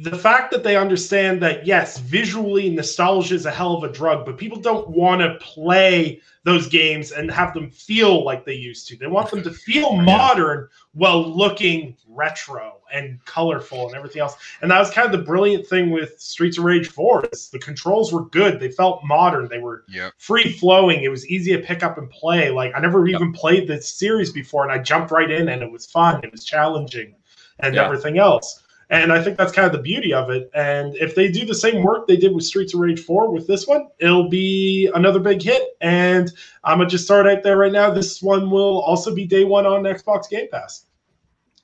[0.00, 4.24] the fact that they understand that yes, visually nostalgia is a hell of a drug,
[4.24, 8.88] but people don't want to play those games and have them feel like they used
[8.88, 8.96] to.
[8.96, 14.36] They want them to feel modern while looking retro and colorful and everything else.
[14.62, 17.58] And that was kind of the brilliant thing with Streets of Rage 4 is the
[17.58, 18.58] controls were good.
[18.60, 19.46] They felt modern.
[19.48, 20.14] They were Yep.
[20.16, 21.02] free flowing.
[21.04, 22.48] It was easy to pick up and play.
[22.50, 23.20] Like I never Yep.
[23.20, 26.24] even played this series before, and I jumped right in, and it was fun.
[26.24, 27.14] It was challenging,
[27.60, 27.84] and Yeah.
[27.84, 28.61] everything else.
[28.92, 30.50] And I think that's kind of the beauty of it.
[30.54, 33.46] And if they do the same work they did with Streets of Rage 4 with
[33.46, 35.62] this one, it'll be another big hit.
[35.80, 36.30] And
[36.62, 37.90] I'm gonna just start out there right now.
[37.90, 40.84] This one will also be day one on Xbox Game Pass.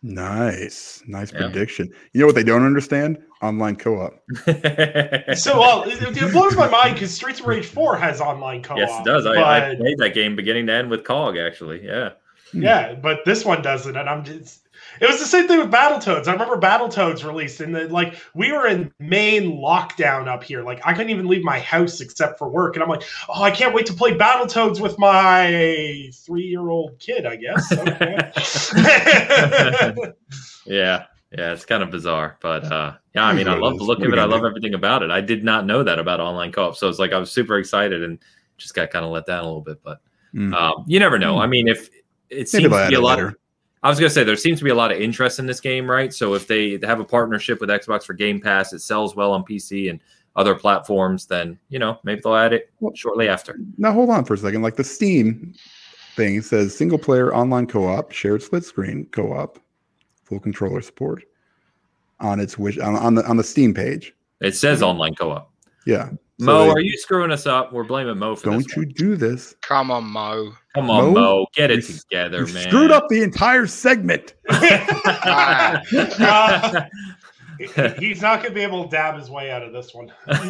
[0.02, 1.40] Nice, nice Yeah.
[1.40, 1.90] prediction.
[2.12, 3.18] You know what they don't understand?
[3.42, 4.14] Online co-op.
[5.36, 8.78] So, well, it, it blows my mind because Streets of Rage 4 has online co-op.
[8.78, 9.26] yes, it does.
[9.26, 11.84] I, but- I played that game beginning to end with Cog, actually.
[11.84, 12.10] Yeah.
[12.52, 12.62] Hmm.
[12.62, 14.67] Yeah, but this one doesn't, and I'm just.
[15.00, 16.26] It was the same thing with Battletoads.
[16.28, 20.62] I remember Battletoads released, and the, like we were in main lockdown up here.
[20.64, 23.50] Like I couldn't even leave my house except for work, and I'm like, oh, I
[23.50, 27.26] can't wait to play Battletoads with my three-year-old kid.
[27.26, 27.72] I guess.
[27.88, 28.32] Okay.
[30.66, 31.04] Yeah.
[31.30, 34.10] Yeah, it's kind of bizarre, but uh, yeah, I mean, I love the look of
[34.10, 34.18] it.
[34.18, 35.10] I love everything about it.
[35.10, 38.02] I did not know that about online co-op, so it's like I was super excited
[38.02, 38.18] and
[38.56, 39.82] just got kind of let down a little bit.
[39.82, 40.00] But
[40.34, 40.54] Mm.
[40.54, 41.38] um, you never know.
[41.38, 41.88] I mean, if
[42.30, 43.28] it seems they'll to be a lot later.
[43.28, 43.36] of
[43.82, 45.88] I was gonna say there seems to be a lot of interest in this game,
[45.90, 46.12] right?
[46.12, 49.44] So if they have a partnership with Xbox for Game Pass, it sells well on
[49.44, 50.00] PC and
[50.36, 53.58] other platforms, then you know maybe they'll add it Well- shortly after.
[53.76, 54.62] Now hold on for a second.
[54.62, 55.54] Like the Steam
[56.16, 59.58] thing says single player online co-op, shared split screen co-op,
[60.24, 61.22] full controller support
[62.20, 64.14] on its wish on, on the on the Steam page.
[64.40, 65.52] It says online co-op.
[65.86, 66.10] Yeah.
[66.40, 67.72] So Mo, they- are you screwing us up?
[67.72, 68.64] We're blaming Mo for this.
[68.66, 68.94] don't you one.
[68.96, 69.56] do this.
[69.62, 70.52] Come on, Mo.
[70.80, 71.20] Come on, Mo?
[71.20, 72.62] Mo, get it You together, You man.
[72.68, 74.34] screwed up the entire segment.
[77.76, 80.12] Uh, he's not going to be able to dab his way out of this one.
[80.28, 80.40] I'm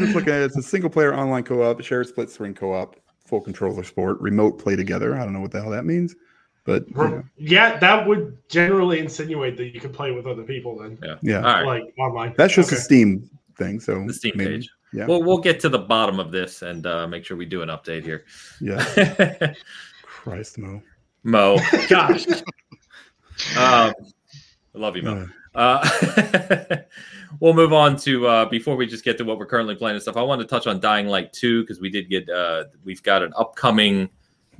[0.00, 0.46] just looking at it.
[0.46, 4.74] It's a single player online co-op, shared split screen co-op, full controller support, remote play
[4.74, 5.14] together.
[5.14, 6.16] I don't know what the hell that means,
[6.64, 10.78] but you know, yeah, that would generally insinuate that you could play with other people
[10.80, 12.34] then, yeah, All right, like online.
[12.36, 12.76] that's just Okay.
[12.76, 13.78] a Steam thing.
[13.78, 14.70] So the Steam maybe- page.
[14.92, 17.62] Yeah, We'll we'll get to the bottom of this and uh, make sure we do
[17.62, 18.24] an update here.
[18.60, 19.54] yeah.
[20.02, 20.82] Christ, Mo.
[21.24, 21.58] Mo,
[21.88, 22.42] gosh, um,
[23.56, 23.92] I
[24.74, 25.22] love you, Mo.
[25.22, 26.76] Uh, Uh,
[27.40, 30.02] we'll move on to uh, before we just get to what we're currently playing and
[30.02, 30.16] stuff.
[30.16, 33.22] I want to touch on Dying Light 2 because we did get uh, we've got
[33.22, 34.08] an upcoming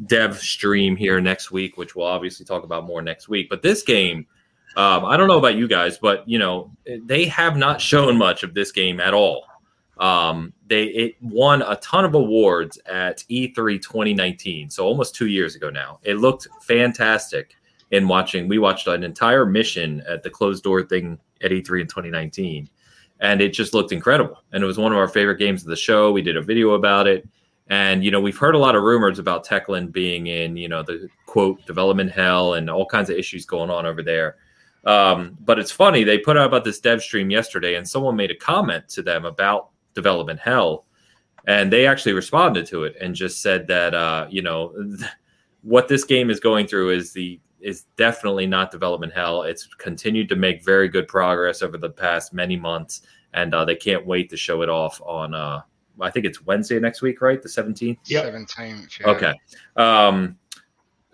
[0.07, 3.49] dev stream here next week, which we'll obviously talk about more next week.
[3.49, 4.27] But this game,
[4.77, 6.71] um, I don't know about you guys, but you know
[7.05, 9.47] they have not shown much of this game at all.
[10.03, 15.29] Um, they it won a ton of awards at E E3 2019, so almost two
[15.29, 16.01] years ago now.
[16.03, 17.55] It looked fantastic
[17.93, 18.49] in watching.
[18.49, 22.69] We watched an entire mission at the closed door thing at E3 in 2019,
[23.21, 24.43] and it just looked incredible.
[24.53, 26.11] And it was one of our favorite games of the show.
[26.11, 27.29] We did a video about it,
[27.69, 30.83] and you know we've heard a lot of rumors about Techland being in you know
[30.83, 34.35] the quote development hell and all kinds of issues going on over there.
[34.85, 38.33] Um, but it's funny they put out about this dev stream yesterday, and someone made
[38.33, 40.87] a comment to them about development hell,
[41.47, 44.75] and they actually responded to it and just said that uh, you know
[45.63, 49.43] what this game is going through is the is definitely not development hell.
[49.43, 53.03] It's continued to make very good progress over the past many months,
[53.35, 55.35] and uh, they can't wait to show it off on.
[55.35, 55.63] Uh,
[56.01, 57.41] I think it's Wednesday next week, right?
[57.41, 57.99] The seventeenth.
[58.07, 58.25] Yep.
[58.25, 59.01] Seventeenth.
[59.01, 59.09] Yeah.
[59.09, 59.35] Okay.
[59.77, 60.39] Um,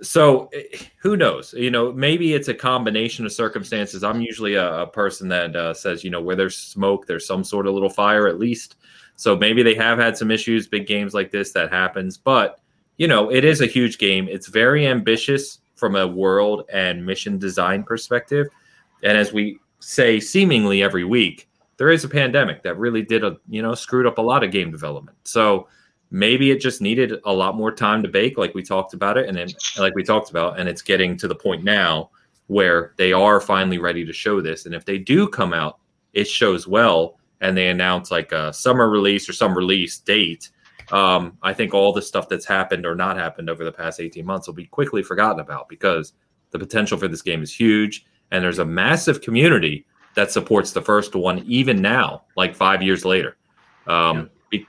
[0.01, 1.53] so eh, who knows?
[1.53, 4.05] You know, maybe it's a combination of circumstances.
[4.05, 7.45] I'm usually a, a person that uh, says, you know, where there's smoke, there's some
[7.45, 8.77] sort of little fire at least.
[9.17, 12.17] So maybe they have had some issues, big games like this that happens.
[12.17, 12.61] But
[12.97, 14.29] you know, it is a huge game.
[14.29, 18.49] It's very ambitious from a world and mission design perspective.
[19.03, 23.37] And as we say, seemingly every week, there is a pandemic that really did a
[23.49, 25.17] you know screwed up a lot of game development.
[25.25, 25.69] So
[26.11, 29.29] maybe it just needed a lot more time to bake like we talked about it
[29.29, 29.49] and then
[29.79, 32.11] like we talked about and it's getting to the point now
[32.47, 34.65] where they are finally ready to show this.
[34.65, 35.79] And if they do come out
[36.15, 40.51] it shows well and they announce like a summer release or some release date.
[40.91, 44.25] Um, i think all the stuff that's happened or not happened over the past 18
[44.25, 46.15] months will be quickly forgotten about because
[46.51, 50.81] the potential for this game is huge and there's a massive community that supports the
[50.81, 53.37] first one even now like five years later.
[53.87, 54.25] Um, yeah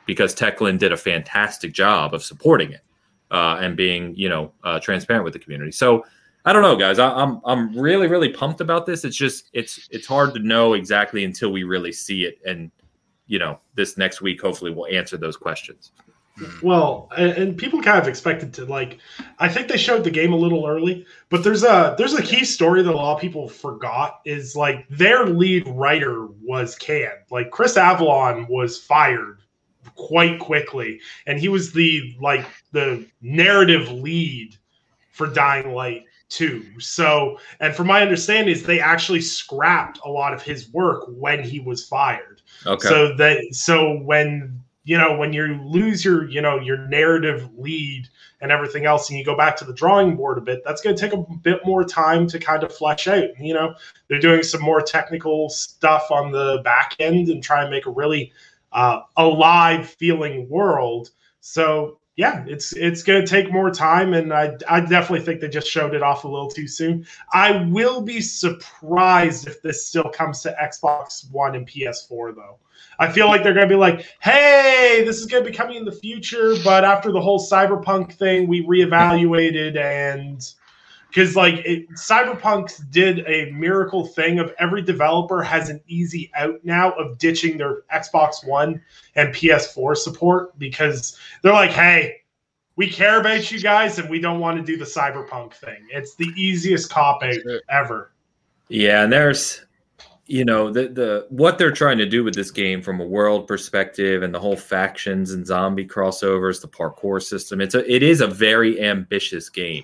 [0.06, 2.82] because Techland did a fantastic job of supporting it
[3.32, 5.72] uh, and being, you know, uh, transparent with the community.
[5.72, 6.06] So
[6.46, 7.00] I don't know, guys.
[7.00, 9.04] I, am I'm, I'm really really pumped about this.
[9.04, 12.72] It's just it's it's hard to know exactly until we really see it, and
[13.28, 15.92] you know, this next week hopefully we'll answer those questions.
[16.64, 19.00] Well, and, and, people kind of expected to like.
[19.40, 22.46] I think they showed the game a little early, but there's a there's a key
[22.46, 27.20] story that a lot of people forgot is like their lead writer was canned.
[27.30, 29.39] Like Chris Avellone was fired
[30.00, 34.56] quite quickly, and he was the like the narrative lead
[35.12, 36.80] for Dying Light 2.
[36.80, 41.44] So, and from my understanding, is they actually scrapped a lot of his work when
[41.44, 42.42] he was fired.
[42.66, 42.88] Okay.
[42.88, 48.08] So that so when you know when you lose your you know your narrative lead
[48.42, 50.96] and everything else and you go back to the drawing board a bit that's going
[50.96, 53.76] to take a bit more time to kind of flesh out you know
[54.08, 57.92] they're doing some more technical stuff on the back end and try and make a
[57.92, 58.32] really
[58.72, 61.10] uh, alive feeling world.
[61.42, 65.48] So yeah, it's it's going to take more time, and I I definitely think they
[65.48, 67.08] just showed it off a little too soon.
[67.32, 72.58] I will be surprised if this still comes to Xbox One and PS4 though.
[73.00, 75.78] I feel like they're going to be like, hey, this is going to be coming
[75.78, 80.54] in the future, but after the whole cyberpunk thing, we reevaluated and
[81.10, 86.64] because like it, cyberpunk did a miracle thing of every developer has an easy out
[86.64, 88.82] now of ditching their xbox one
[89.16, 92.20] and ps4 support because they're like hey
[92.80, 95.86] we care about you guys and we don't want to do the cyberpunk thing.
[95.90, 97.36] It's the easiest cop out
[97.70, 98.14] ever.
[98.70, 99.66] Yeah and there's
[100.28, 103.48] you know the the what they're trying to do with this game from a world
[103.48, 108.22] perspective and the whole factions and zombie crossovers the parkour system it's a it is
[108.22, 109.84] a very ambitious game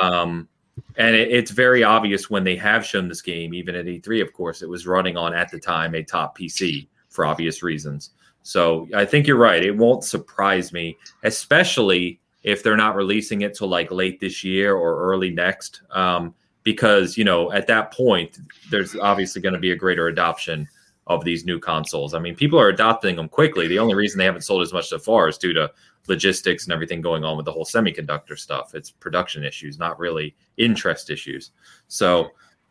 [0.00, 0.48] um,
[0.96, 4.32] and it, it's very obvious when they have shown this game, even at E3, of
[4.32, 8.10] course, it was running on at the time a top PC for obvious reasons.
[8.42, 9.64] So I think you're right.
[9.64, 14.74] It won't surprise me, especially if they're not releasing it till like late this year
[14.74, 15.82] or early next.
[15.90, 16.34] Um,
[16.64, 18.38] because you know at that point,
[18.70, 20.68] there's obviously going to be a greater adoption
[21.06, 22.14] of these new consoles.
[22.14, 23.66] I mean, people are adopting them quickly.
[23.66, 25.70] The only reason they haven't sold as much so far is due to
[26.08, 28.74] logistics and everything going on with the whole semiconductor stuff.
[28.74, 31.50] It's production issues, not really interest issues.
[31.88, 32.30] So,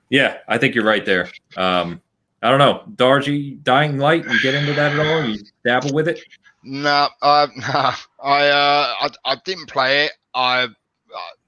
[0.09, 1.29] yeah, I think you're right there.
[1.57, 2.01] Um,
[2.41, 4.25] I don't know, Dargy, Dying Light.
[4.25, 5.25] You get into that at all?
[5.25, 6.21] You dabble with it?
[6.63, 7.47] No, uh.
[8.23, 10.11] I, uh, I I didn't play it.
[10.33, 10.69] I uh,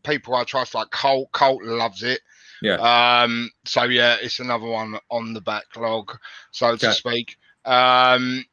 [0.04, 1.32] people I trust like Colt.
[1.32, 2.22] Colt loves it.
[2.64, 2.76] Yeah.
[3.24, 3.52] Um.
[3.66, 6.18] So yeah, it's another one on the backlog,
[6.52, 6.88] so okay.
[6.88, 7.38] to speak.
[7.66, 8.46] Um.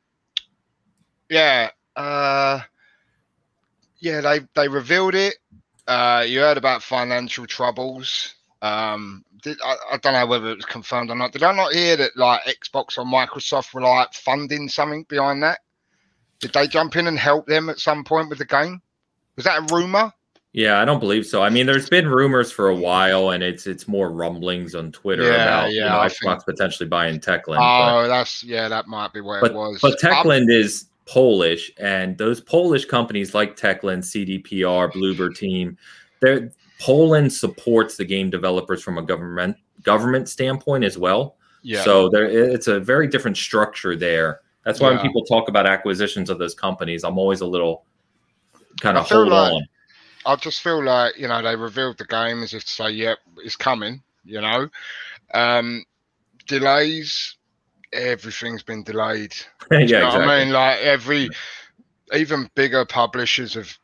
[1.29, 1.71] Yeah.
[1.97, 2.61] Uh
[4.01, 5.37] yeah, they they revealed it.
[5.87, 8.35] Uh, you heard about financial troubles.
[8.63, 11.33] Um, did, I, I, don't know whether it was confirmed or not.
[11.33, 15.61] Did I not hear that like Xbox or Microsoft were like funding something behind that?
[16.41, 18.83] Did they jump in and help them at some point with the game?
[19.37, 20.13] Was that a rumor?
[20.53, 21.43] Yeah, I don't believe so.
[21.43, 25.23] I mean, there's been rumors for a while, and it's it's more rumblings on Twitter
[25.23, 26.57] yeah, about yeah, you know, Xbox think...
[26.57, 27.59] potentially buying Techland.
[27.59, 29.79] Oh, but, that's yeah, that might be where but, it was.
[29.81, 35.79] But Techland um, is Polish, and those Polish companies like Techland, CDPR, Bloober Team,
[36.21, 36.49] they
[36.81, 41.37] Poland supports the game developers from a government government standpoint as well.
[41.63, 41.83] Yeah.
[41.85, 44.41] So there, it's a very different structure there.
[44.65, 44.97] That's why yeah.
[44.97, 47.85] when people talk about acquisitions of those companies, I'm always a little
[48.81, 49.69] kind of hold like, on.
[50.27, 53.19] I just feel like you know they revealed the game as if to say, "Yep,
[53.39, 54.69] it's coming." You know,
[55.33, 55.85] um,
[56.47, 57.37] delays
[57.93, 59.35] everything's been delayed.
[59.71, 60.23] yeah, exactly.
[60.23, 61.29] I mean, like every,
[62.15, 63.77] even bigger publishers have,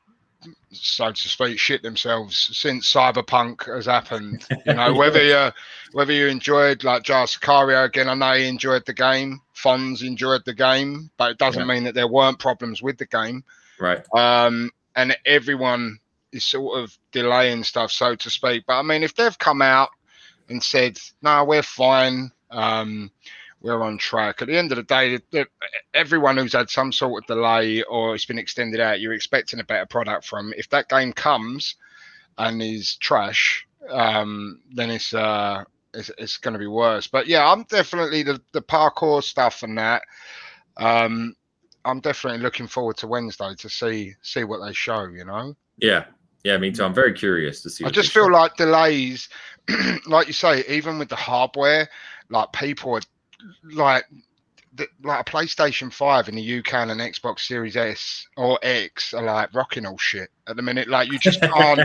[0.71, 4.47] so to speak, shit themselves since Cyberpunk has happened.
[4.67, 5.53] You know, whether you
[5.93, 9.41] whether you enjoyed like Jar Sicario again, I know he enjoyed the game.
[9.55, 11.75] Fonz enjoyed the game, but it doesn't yeah.
[11.75, 13.45] mean that there weren't problems with the game.
[13.79, 14.05] Right.
[14.13, 15.99] Um, and everyone
[16.33, 18.65] is sort of delaying stuff, so to speak.
[18.67, 19.91] But I mean, if they've come out
[20.49, 23.11] and said, "No, we're fine," um,
[23.61, 24.43] we're on track.
[24.43, 25.19] At the end of the day,
[25.95, 29.65] everyone who's had some sort of delay or it's been extended out, you're expecting a
[29.65, 30.53] better product from.
[30.57, 31.77] If that game comes
[32.39, 37.07] and is trash, um, then it's uh, it's, it's going to be worse.
[37.07, 40.03] But yeah, I'm definitely the the parkour stuff and that.
[40.77, 41.35] Um,
[41.85, 45.05] I'm definitely looking forward to Wednesday to see see what they show.
[45.07, 45.57] You know.
[45.79, 46.05] Yeah,
[46.47, 46.85] yeah, me too.
[46.85, 47.85] I'm very curious to see.
[47.85, 49.29] I just feel like delays,
[50.07, 51.89] like you say, even with the hardware,
[52.29, 53.01] like people are
[53.65, 54.05] like
[54.73, 59.13] the, like a PlayStation Five in the UK and an Xbox Series S or X
[59.13, 60.89] are like rocking all shit at the minute.
[60.89, 61.81] Like you just can't,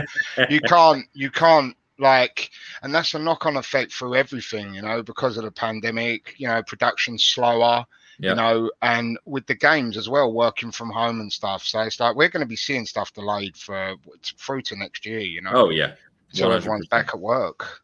[0.48, 2.50] you can't, you can't like,
[2.84, 6.34] and that's a knock-on effect through everything, you know, because of the pandemic.
[6.36, 7.84] You know, production slower.
[8.18, 11.64] You know, and with the games as well, working from home and stuff.
[11.64, 15.20] So it's like we're going to be seeing stuff delayed for through to next year.
[15.20, 15.50] You know.
[15.52, 15.94] Oh yeah.
[16.32, 17.82] So everyone's back at work.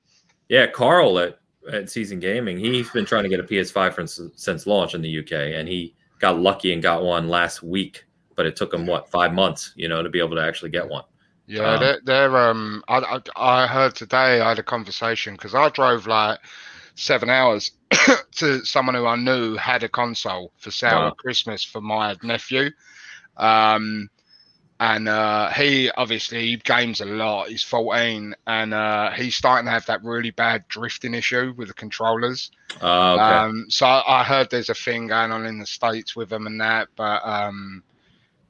[0.48, 1.38] Yeah, Carl at
[1.72, 5.18] at Seasoned Gaming, he's been trying to get a PS5 for, since launch in the
[5.18, 8.04] UK, and he got lucky and got one last week.
[8.36, 10.88] But it took him what five months, you know, to be able to actually get
[10.88, 11.04] one.
[11.46, 12.84] Yeah, um, they're, they're, um.
[12.88, 12.98] I,
[13.36, 16.38] I I heard today I had a conversation because I drove like
[16.94, 17.72] seven hours
[18.36, 21.08] to someone who I knew had a console for sale wow.
[21.08, 22.70] at Christmas for my nephew.
[23.36, 24.10] Um,
[24.80, 27.48] and uh, he obviously he games a lot.
[27.48, 31.74] He's 14, and uh, he's starting to have that really bad drifting issue with the
[31.74, 32.52] controllers.
[32.80, 33.22] Uh, okay.
[33.22, 36.60] um, so I heard there's a thing going on in the states with them and
[36.60, 37.82] that, but um,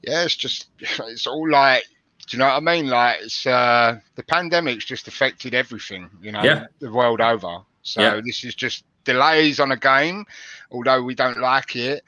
[0.03, 1.83] yeah, it's just it's all like,
[2.27, 2.87] do you know what I mean?
[2.87, 6.67] Like it's uh, the pandemic's just affected everything, you know, yeah.
[6.79, 7.61] the world over.
[7.81, 8.21] So yeah.
[8.23, 8.83] this is just
[9.13, 10.25] delays on a game,
[10.71, 12.03] although we don't like it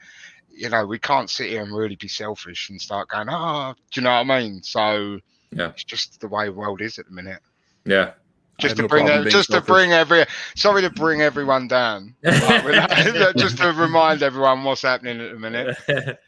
[0.54, 4.00] you know, we can't sit here and really be selfish and start going, oh, do
[4.00, 4.62] you know what I mean?
[4.62, 5.18] So
[5.50, 7.40] yeah, it's just the way the world is at the minute.
[7.84, 8.12] Yeah.
[8.58, 9.66] Just to no bring it, just selfish.
[9.66, 10.24] to bring every
[10.54, 12.14] sorry to bring everyone down.
[12.24, 15.76] just to remind everyone what's happening at the minute.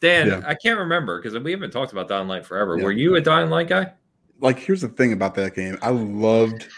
[0.00, 0.42] Dan, yeah.
[0.44, 2.76] I can't remember because we haven't talked about Dying Light forever.
[2.76, 2.84] Yeah.
[2.84, 3.92] Were you a Dying Light guy?
[4.40, 5.78] Like, here's the thing about that game.
[5.82, 6.68] I loved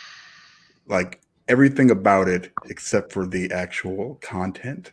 [0.86, 1.20] like
[1.52, 4.92] everything about it except for the actual content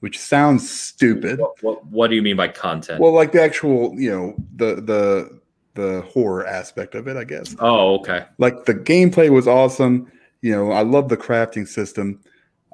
[0.00, 1.40] which sounds stupid.
[1.40, 3.00] What, what, what, do you mean by content?
[3.00, 5.40] Well, like the actual, you know, the the
[5.74, 7.54] the horror aspect of it, I guess.
[7.60, 8.26] Oh, okay.
[8.38, 10.10] Like the gameplay was awesome.
[10.40, 12.20] You know, I love the crafting system.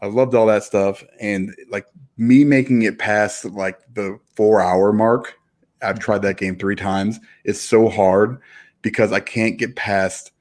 [0.03, 1.87] I loved all that stuff, and like
[2.17, 5.39] me making it past like the four hour mark.
[5.83, 7.21] I've tried that game three times.
[7.45, 8.41] It's so hard
[8.83, 10.33] because I can't get past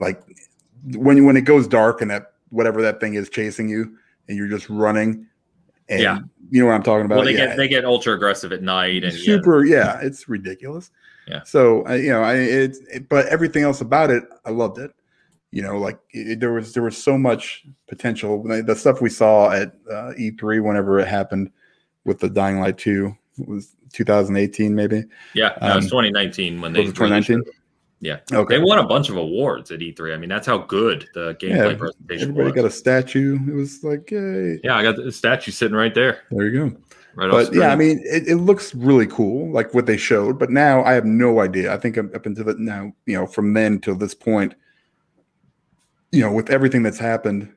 [0.00, 0.22] like
[0.84, 3.96] when when it goes dark and that whatever that thing is chasing you
[4.28, 5.26] and you're just running
[5.88, 6.18] and yeah.
[6.50, 7.16] you know what I'm talking about.
[7.16, 7.46] Well, they yeah.
[7.46, 9.64] get they get ultra aggressive at night and super.
[9.64, 10.90] Yeah, yeah it's ridiculous.
[11.26, 11.42] Yeah.
[11.44, 14.92] So uh, you know, I it, it, but everything else about it, I loved it.
[15.50, 18.42] You know, like it, there was there was so much potential.
[18.42, 21.50] The stuff we saw at uh, E3 whenever it happened
[22.04, 23.14] with the Dying Light 2
[23.46, 25.04] was 2018 maybe.
[25.34, 27.42] Yeah, no, um, it was 2019 when they 2019.
[28.00, 28.20] Yeah.
[28.32, 28.56] Okay.
[28.56, 30.14] They won a bunch of awards at E3.
[30.14, 32.54] I mean, that's how good the gameplay yeah, presentation everybody was.
[32.54, 33.38] got a statue.
[33.48, 34.60] It was like, yay.
[34.62, 36.22] Yeah, I got the statue sitting right there.
[36.30, 36.76] There you go.
[37.14, 40.38] Right but yeah, I mean, it, it, looks really cool, like what they showed.
[40.38, 41.74] But now I have no idea.
[41.74, 44.54] I think up until the, now, you know, from then till this point,
[46.12, 47.52] you know, with everything that's happened,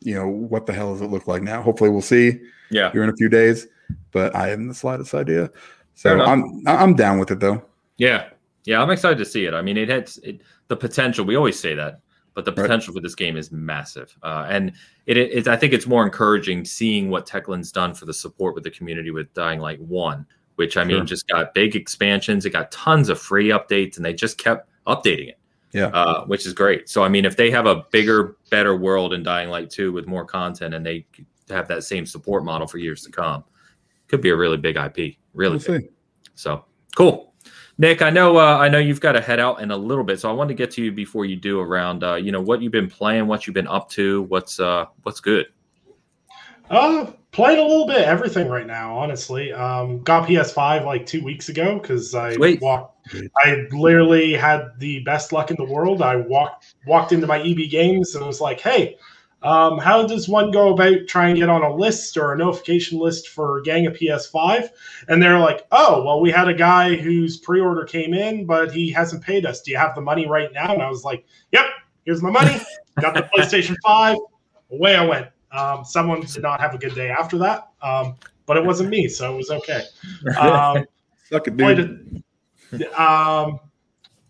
[0.00, 1.60] you know, what the hell does it look like now?
[1.60, 2.40] Hopefully, we'll see.
[2.70, 2.90] Yeah.
[2.90, 3.66] Here in a few days,
[4.12, 5.50] but I haven't the slightest idea.
[5.94, 7.62] So I'm I'm down with it though.
[7.98, 8.30] Yeah,
[8.64, 9.54] yeah, I'm excited to see it.
[9.54, 11.24] I mean, it has it, the potential.
[11.24, 12.00] We always say that,
[12.34, 12.98] but the potential right.
[12.98, 14.16] for this game is massive.
[14.22, 14.72] Uh, and
[15.06, 18.64] it, it, I think it's more encouraging seeing what Techland's done for the support with
[18.64, 20.26] the community with Dying Light One,
[20.56, 21.06] which I mean, sure.
[21.06, 22.46] just got big expansions.
[22.46, 25.38] It got tons of free updates, and they just kept updating it.
[25.72, 26.88] Yeah, uh, which is great.
[26.88, 30.06] So I mean, if they have a bigger, better world in Dying Light Two with
[30.06, 31.06] more content, and they
[31.48, 33.42] have that same support model for years to come,
[34.06, 35.16] could be a really big IP.
[35.32, 35.80] Really, we'll
[36.34, 37.31] so cool.
[37.78, 40.20] Nick, I know uh, I know you've got to head out in a little bit,
[40.20, 42.62] so I wanted to get to you before you do around uh, you know what
[42.62, 45.46] you've been playing, what you've been up to, what's uh what's good.
[46.70, 49.52] Uh, playing a little bit everything right now, honestly.
[49.52, 52.60] Um, got PS5 like two weeks ago because I Sweet.
[52.60, 53.08] walked.
[53.44, 56.02] I literally had the best luck in the world.
[56.02, 58.96] I walked walked into my EB Games and was like, "Hey,
[59.42, 62.98] um, how does one go about trying to get on a list or a notification
[62.98, 64.68] list for Gang of PS5?
[65.08, 68.72] And they're like, oh, well, we had a guy whose pre order came in, but
[68.72, 69.62] he hasn't paid us.
[69.62, 70.72] Do you have the money right now?
[70.72, 71.66] And I was like, yep,
[72.04, 72.60] here's my money.
[73.00, 74.16] Got the PlayStation 5.
[74.70, 75.28] Away I went.
[75.50, 78.16] Um, someone did not have a good day after that, um,
[78.46, 79.82] but it wasn't me, so it was okay.
[80.38, 80.84] Um,
[81.28, 82.24] Suck it, dude.
[82.96, 83.60] um,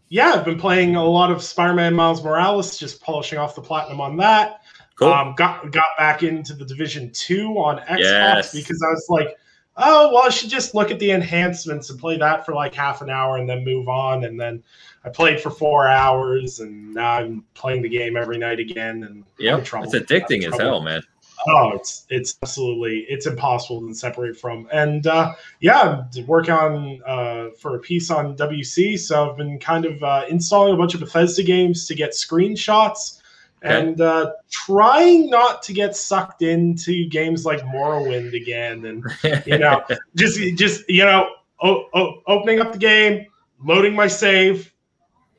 [0.08, 4.00] yeah, I've been playing a lot of Spider-Man Miles Morales, just polishing off the platinum
[4.00, 4.61] on that.
[5.02, 5.12] Cool.
[5.12, 8.52] Um, got got back into the Division Two on Xbox Yes.
[8.52, 9.36] because I was like,
[9.76, 13.02] oh well, I should just look at the enhancements and play that for like half
[13.02, 14.24] an hour and then move on.
[14.24, 14.62] And then
[15.04, 19.02] I played for four hours, and now I'm playing the game every night again.
[19.04, 19.58] And yeah.
[19.58, 21.02] It's addicting as hell, man.
[21.48, 24.68] Oh, it's it's absolutely it's impossible to separate from.
[24.72, 29.58] And uh, yeah, I'm working on uh, for a piece on WC, so I've been
[29.58, 33.21] kind of uh, installing a bunch of Bethesda games to get screenshots
[33.64, 33.80] Okay.
[33.80, 38.84] and uh, trying not to get sucked into games like Morrowind again.
[38.86, 39.04] And
[39.46, 39.82] you know,
[40.16, 41.30] just just you know,
[41.62, 43.26] o- o- opening up the game,
[43.64, 44.72] loading my save,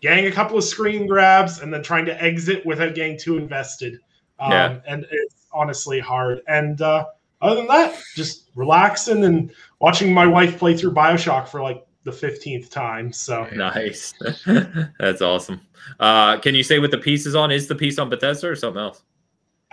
[0.01, 3.99] getting a couple of screen grabs, and then trying to exit without getting too invested.
[4.39, 4.79] Um, Yeah.
[4.87, 6.41] And it's honestly hard.
[6.47, 7.05] And uh,
[7.41, 12.11] other than that, just relaxing and watching my wife play through Bioshock for like the
[12.11, 13.11] fifteenth time.
[13.11, 14.13] So nice.
[14.99, 15.61] That's awesome.
[15.99, 17.51] Uh, can you say what the piece is on?
[17.51, 19.03] Is the piece on Bethesda or something else?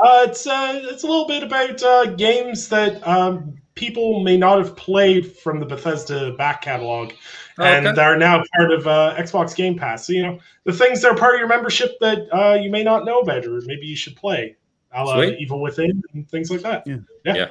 [0.00, 4.58] uh, it's uh, it's a little bit about uh, games that um, people may not
[4.58, 7.12] have played from the Bethesda back catalog.
[7.58, 7.94] Oh, and okay.
[7.94, 10.06] that are now part of uh, Xbox Game Pass.
[10.06, 12.82] So you know the things that are part of your membership that uh, you may
[12.82, 14.56] not know about, or maybe you should play,
[14.92, 15.38] a la Sweet.
[15.38, 16.86] Evil Within and things like that.
[16.86, 17.48] Yeah, yeah.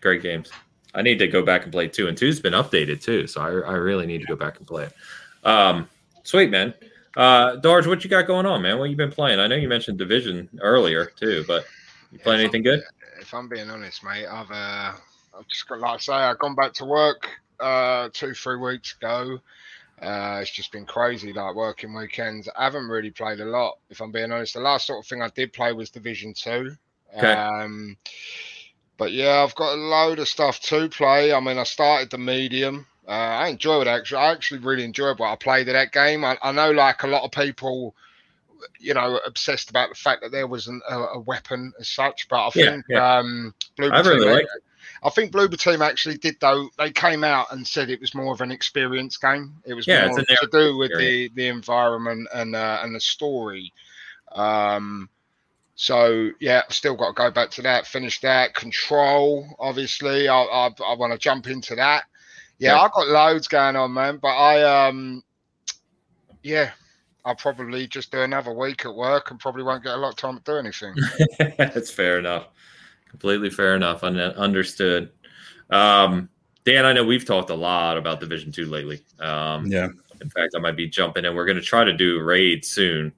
[0.00, 0.50] Great games.
[0.94, 3.72] I need to go back and play two, and two's been updated too, so I,
[3.72, 4.92] I really need to go back and play it.
[5.44, 5.88] Um,
[6.24, 6.74] sweet man.
[7.16, 8.78] Uh, Darge, what you got going on, man?
[8.78, 9.40] What you been playing?
[9.40, 11.64] I know you mentioned Division earlier too, but
[12.12, 12.82] you playing anything good?
[13.20, 14.92] If I'm being honest, mate, I've uh,
[15.38, 18.94] I've just got like I say, I've gone back to work uh two three weeks
[18.96, 19.38] ago.
[20.00, 22.48] Uh, it's just been crazy, like working weekends.
[22.56, 24.54] I haven't really played a lot, if I'm being honest.
[24.54, 26.74] The last sort of thing I did play was Division Two.
[27.16, 27.32] Okay.
[27.32, 27.96] Um,
[29.00, 31.32] but yeah, I've got a load of stuff to play.
[31.32, 32.86] I mean, I started the medium.
[33.08, 34.18] Uh, I enjoyed it actually.
[34.18, 36.22] I actually really enjoyed what I played of that game.
[36.22, 37.94] I, I know, like a lot of people,
[38.78, 42.28] you know, obsessed about the fact that there wasn't a, a weapon as such.
[42.28, 43.18] But I think yeah.
[43.20, 44.46] um, I really Team- like
[45.02, 46.68] I think Bloober Team actually did though.
[46.76, 49.54] They came out and said it was more of an experience game.
[49.64, 53.72] It was Yeah, more to do with the the environment and uh, and the story.
[54.32, 55.08] Um,
[55.82, 58.52] so yeah, I've still got to go back to that, finish that.
[58.52, 62.04] Control, obviously, I I, I want to jump into that.
[62.58, 62.80] Yeah, Yeah.
[62.82, 64.18] I've got loads going on, man.
[64.20, 65.22] But I um,
[66.42, 66.72] yeah,
[67.24, 70.16] I'll probably just do another week at work and probably won't get a lot of
[70.16, 70.94] time to do anything.
[71.56, 72.48] That's fair enough.
[73.08, 74.04] Completely fair enough.
[74.04, 75.10] Un- understood.
[75.70, 76.28] Um,
[76.66, 79.00] Dan, I know we've talked a lot about Division Two lately.
[79.18, 79.88] Um, Yeah.
[80.20, 81.34] In fact, I might be jumping in.
[81.34, 83.14] We're going to try to do a raid soon.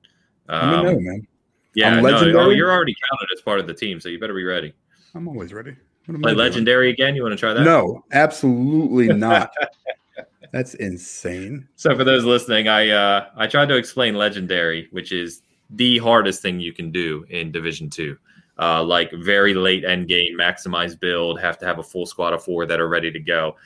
[0.49, 1.27] Let me Um, know, man.
[1.74, 2.57] Yeah, I'm no, oh, legendary.
[2.57, 4.73] you're already counted as part of the team, so you better be ready.
[5.15, 5.77] I'm always ready.
[6.07, 6.39] What am Play doing?
[6.39, 7.15] legendary again.
[7.15, 7.62] You want to try that?
[7.62, 9.53] No, absolutely not.
[10.53, 11.66] That's insane.
[11.77, 16.43] So for those listening, I uh, I tried to explain legendary, which is the hardest
[16.43, 18.19] thing you can do in Division Two.
[18.59, 22.44] Uh, like very late end game, maximize build, have to have a full squad of
[22.44, 23.57] four that are ready to go.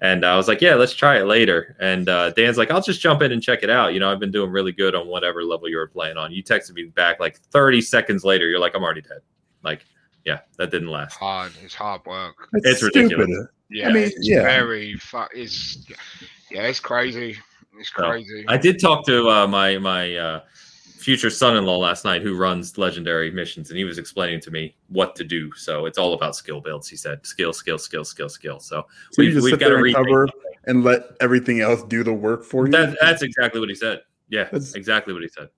[0.00, 1.74] And I was like, yeah, let's try it later.
[1.80, 3.94] And uh, Dan's like, I'll just jump in and check it out.
[3.94, 6.32] You know, I've been doing really good on whatever level you were playing on.
[6.32, 8.46] You texted me back like 30 seconds later.
[8.46, 9.20] You're like, I'm already dead.
[9.62, 9.86] Like,
[10.26, 11.14] yeah, that didn't last.
[11.16, 12.34] hard, it's hard work.
[12.52, 13.26] That's It's ridiculous.
[13.26, 13.48] stupid.
[13.70, 14.42] Yeah, mean, it's yeah.
[14.42, 15.86] very fu- it's
[16.50, 17.36] yeah, it's crazy.
[17.78, 18.10] It's No.
[18.10, 18.44] crazy.
[18.48, 20.40] I did talk to uh, my my uh,
[20.98, 25.14] future son-in-law last night, who runs legendary missions, and he was explaining to me what
[25.16, 25.52] to do.
[25.54, 26.88] So it's all about skill builds.
[26.88, 28.60] He said, skill, skill, skill, skill, skill.
[28.60, 30.30] So, So you we've, just we've sit got to there and
[30.66, 32.72] and let everything else do the work for you.
[32.72, 34.00] That, that's exactly what he said.
[34.28, 35.48] Yeah, That's- exactly what he said.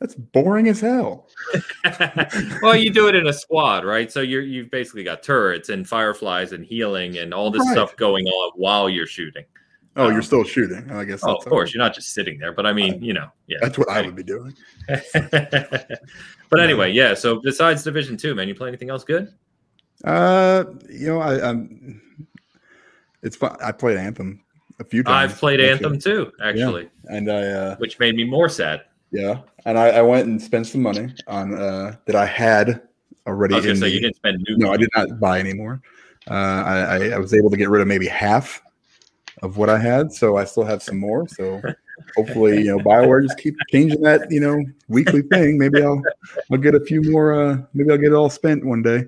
[0.00, 1.28] That's boring as hell.
[2.62, 4.10] well, you do it in a squad, right?
[4.10, 7.72] So you're you've basically got turrets and fireflies and healing and all this Right.
[7.72, 9.44] stuff going on while you're shooting.
[9.96, 10.88] Oh, Um, you're still shooting.
[10.90, 11.20] I guess.
[11.24, 13.58] Oh, of course, you're not just sitting there, but I mean, you know, yeah.
[13.60, 14.54] That's what I would be doing.
[14.88, 17.14] but anyway, yeah.
[17.14, 19.32] So besides Division Two, man, you play anything else good?
[20.04, 22.00] Uh, you know, I, I'm.
[23.22, 23.56] It's fun.
[23.62, 24.42] I played Anthem
[24.78, 25.32] a few times.
[25.32, 25.72] I've played actually.
[25.86, 28.82] Anthem too, actually, and I, uh, which made me more sad.
[29.10, 32.82] yeah, and I, I went and spent some money on uh that I had
[33.26, 33.54] already.
[33.54, 34.56] I was gonna say the- you didn't spend new.
[34.56, 35.82] No, I did not buy anymore.
[36.30, 38.62] Uh, I, I was able to get rid of maybe half
[39.42, 41.26] of what I had, so I still have some more.
[41.28, 41.60] So
[42.16, 45.58] hopefully, you know, Bioware just keep changing that, you know, weekly thing.
[45.58, 46.02] Maybe I'll
[46.50, 47.32] I'll get a few more.
[47.40, 49.04] Uh, maybe I'll get it all spent one day.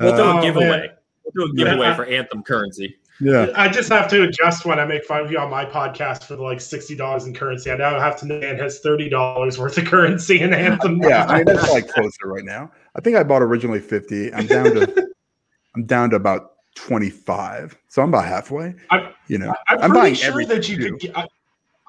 [0.00, 0.68] We'll do Uh, a Oh, giveaway.
[0.68, 0.88] man.
[1.34, 1.70] We'll do a Yeah.
[1.72, 2.96] giveaway for Anthem currency.
[3.20, 6.24] yeah, I just have to adjust when I make fun of you on my podcast
[6.24, 7.70] for the like sixty dollars in currency.
[7.70, 11.00] I now have to know Dan has thirty dollars worth of currency in Anthem.
[11.02, 11.24] yeah.
[11.28, 12.70] I mean, that's like closer right now.
[12.96, 14.32] I think I bought originally fifty.
[14.34, 15.08] I'm down to
[15.76, 17.76] I'm down to about twenty five.
[17.88, 18.74] So I'm about halfway.
[18.90, 20.90] I'm- you know, I'm, I'm pretty buying sure that you too.
[20.90, 21.00] could.
[21.00, 21.26] Get, I,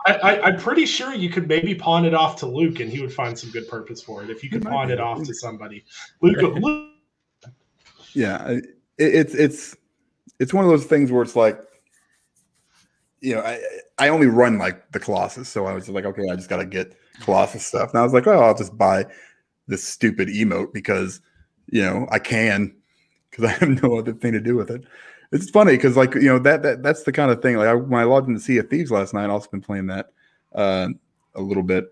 [0.07, 3.01] I, I, am pretty sure you could maybe pawn it off to Luke, and he
[3.01, 4.29] would find some good purpose for it.
[4.29, 5.83] If you could pawn it off to somebody,
[6.21, 6.91] Luke, Luke.
[8.13, 8.65] Yeah, it,
[8.97, 9.75] it's it's
[10.39, 11.59] it's one of those things where it's like,
[13.19, 13.59] you know, I
[13.97, 16.65] I only run like the Colossus, so I was like, okay, I just got to
[16.65, 19.05] get Colossus stuff, and I was like, oh, I'll just buy
[19.67, 21.19] this stupid emote because
[21.71, 22.75] you know I can
[23.35, 24.83] because I have no other thing to do with it.
[25.31, 27.57] It's funny because like you know that that that's the kind of thing.
[27.57, 29.87] Like I, when I logged into Sea of Thieves last night, I also been playing
[29.87, 30.11] that
[30.53, 30.89] uh,
[31.33, 31.85] a little bit.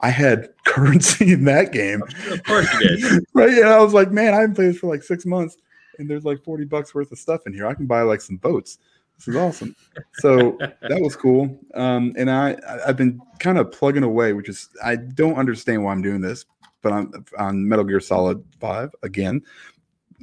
[0.00, 2.02] I had currency in that game.
[2.30, 3.24] Of course you did.
[3.34, 3.52] right?
[3.52, 5.56] Yeah, I was like, man, I haven't played this for like six months,
[5.98, 7.66] and there's like forty bucks worth of stuff in here.
[7.66, 8.78] I can buy like some boats.
[9.16, 9.74] This is awesome.
[10.14, 11.58] So that was cool.
[11.74, 12.56] Um, and I
[12.86, 16.46] I've been kind of plugging away, which is I don't understand why I'm doing this,
[16.82, 19.42] but I'm on Metal Gear Solid Five again.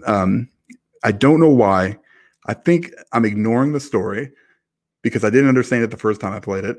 [0.06, 0.50] Um,
[1.06, 1.99] I don't know why
[2.48, 4.32] I think I'm ignoring the story
[5.03, 6.77] because I didn't understand it the first time I played it.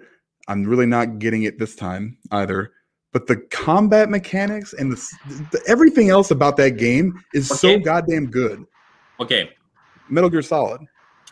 [0.49, 2.73] I'm really not getting it this time either.
[3.13, 4.97] But the combat mechanics and the,
[5.53, 7.79] the everything else about that game is okay.
[7.79, 8.65] so goddamn good.
[9.21, 9.51] Okay.
[10.09, 10.83] Metal Gear Solid.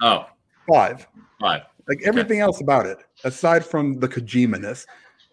[0.01, 0.27] Oh.
[0.73, 1.09] Five.
[1.41, 1.63] Five.
[1.89, 2.47] Like everything okay.
[2.47, 4.87] else about it, aside from the Kojima-ness,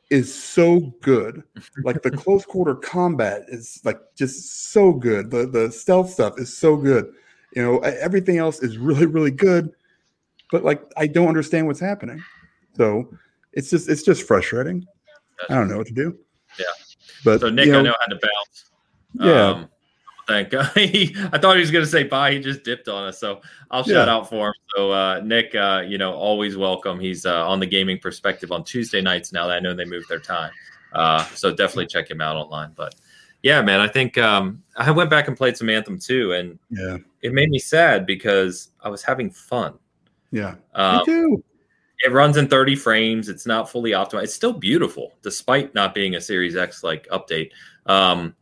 [0.10, 1.44] is so good.
[1.84, 5.30] Like the close quarter combat is like just so good.
[5.30, 7.14] The the stealth stuff is so good.
[7.56, 9.72] You know, everything else is really, really good,
[10.52, 12.24] but like I don't understand what's happening.
[12.76, 13.10] So
[13.54, 14.86] it's just it's just frustrating.
[15.50, 16.18] I don't know what to do.
[16.60, 16.66] Yeah.
[17.26, 18.72] But so Nick, you know, I know how to bounce.
[19.14, 19.48] Yeah.
[19.50, 19.70] Um,
[20.28, 20.72] thank God.
[20.76, 22.32] I thought he was going to say bye.
[22.34, 23.20] He just dipped on us.
[23.20, 24.14] So I'll shout yeah.
[24.14, 24.54] out for him.
[24.76, 27.00] So uh, Nick, uh, you know, always welcome.
[27.00, 30.10] He's uh, on the gaming perspective on Tuesday nights now that I know they moved
[30.10, 30.52] their time.
[30.94, 32.72] Uh, so definitely check him out online.
[32.76, 32.96] But
[33.44, 36.98] yeah, man, I think um, I went back and played some Anthem too, and yeah,
[37.22, 39.78] it made me sad because I was having fun.
[40.32, 41.44] Yeah, um, me too.
[42.04, 43.30] It runs in 30 frames.
[43.30, 44.24] It's not fully optimized.
[44.24, 47.52] It's still beautiful, despite not being a Series X like update.
[47.86, 48.36] Um,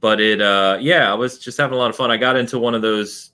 [0.00, 2.10] but it, uh, yeah, I was just having a lot of fun.
[2.10, 3.30] I got into one of those,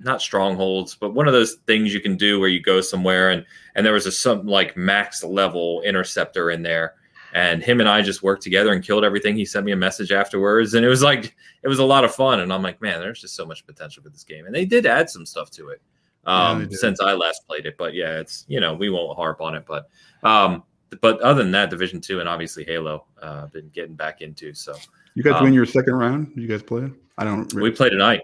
[0.00, 3.44] not strongholds, but one of those things you can do where you go somewhere and
[3.74, 6.94] and there was a some like max level interceptor in there
[7.34, 9.36] and him and I just worked together and killed everything.
[9.36, 12.14] He sent me a message afterwards, and it was like it was a lot of
[12.14, 12.40] fun.
[12.40, 14.46] And I'm like, man, there's just so much potential for this game.
[14.46, 15.82] And they did add some stuff to it
[16.26, 17.76] um, yeah, since I last played it.
[17.76, 19.64] But yeah, it's you know we won't harp on it.
[19.66, 19.88] But
[20.22, 20.62] um,
[21.00, 24.54] but other than that, Division Two and obviously Halo, uh, been getting back into.
[24.54, 24.74] So
[25.14, 26.34] you guys um, win your second round.
[26.34, 26.90] Did you guys play?
[27.16, 27.52] I don't.
[27.52, 27.70] Really...
[27.70, 28.22] We played tonight.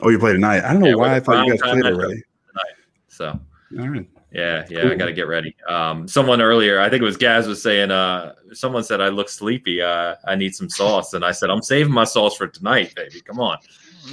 [0.00, 0.64] Oh, you played tonight.
[0.64, 2.22] I don't know yeah, why I thought you guys played already.
[2.48, 2.74] Tonight.
[3.08, 3.40] So
[3.78, 4.08] all right.
[4.30, 4.92] Yeah, yeah, cool.
[4.92, 5.56] I got to get ready.
[5.66, 9.28] Um, someone earlier, I think it was Gaz, was saying, uh, someone said I look
[9.28, 9.80] sleepy.
[9.80, 13.20] Uh, I need some sauce, and I said I'm saving my sauce for tonight, baby.
[13.22, 13.56] Come on,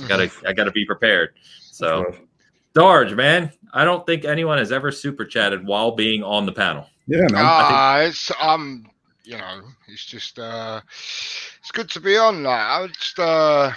[0.03, 1.33] I gotta, I gotta be prepared.
[1.71, 2.15] So,
[2.73, 6.87] Darge, man, I don't think anyone has ever super chatted while being on the panel.
[7.07, 7.45] Yeah, man.
[7.45, 8.87] Uh, think- it's um,
[9.25, 12.43] you know, it's just uh, it's good to be on.
[12.43, 13.71] Like, I just uh,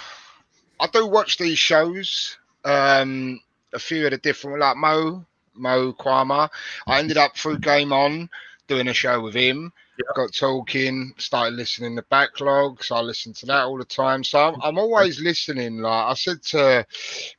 [0.79, 2.37] I do watch these shows.
[2.63, 3.41] Um,
[3.73, 5.25] a few of the different like Mo
[5.59, 6.49] Mo Kwama.
[6.87, 8.29] I ended up through Game On
[8.67, 9.71] doing a show with him.
[10.15, 12.89] Got talking, started listening to backlogs.
[12.89, 14.23] I listen to that all the time.
[14.23, 15.79] So I'm, I'm always listening.
[15.79, 16.85] Like I said to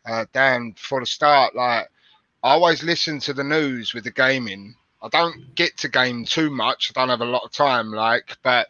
[0.04, 1.88] uh, Dan for the start, like
[2.42, 4.74] I always listen to the news with the gaming.
[5.02, 6.92] I don't get to game too much.
[6.94, 8.68] I don't have a lot of time, like, but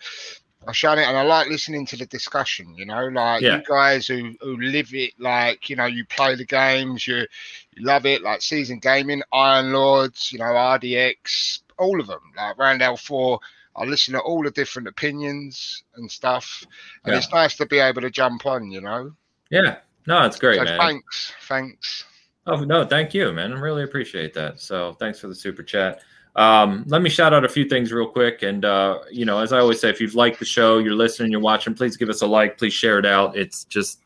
[0.66, 3.56] I shut it and I like listening to the discussion, you know, like yeah.
[3.56, 7.26] you guys who, who live it, like, you know, you play the games, you,
[7.74, 12.58] you love it, like Seasoned Gaming, Iron Lords, you know, RDX, all of them, like
[12.58, 13.40] Randall 4.
[13.76, 16.64] I listen to all the different opinions and stuff.
[17.04, 17.18] And yeah.
[17.18, 19.12] it's nice to be able to jump on, you know?
[19.50, 19.76] Yeah.
[20.06, 20.78] No, it's great, so man.
[20.78, 21.32] Thanks.
[21.48, 22.04] Thanks.
[22.46, 23.52] Oh, no, thank you, man.
[23.52, 24.60] I really appreciate that.
[24.60, 26.00] So thanks for the super chat.
[26.36, 28.42] Um, let me shout out a few things real quick.
[28.42, 31.32] And, uh, you know, as I always say, if you've liked the show, you're listening,
[31.32, 32.56] you're watching, please give us a like.
[32.56, 33.36] Please share it out.
[33.36, 34.00] It's just,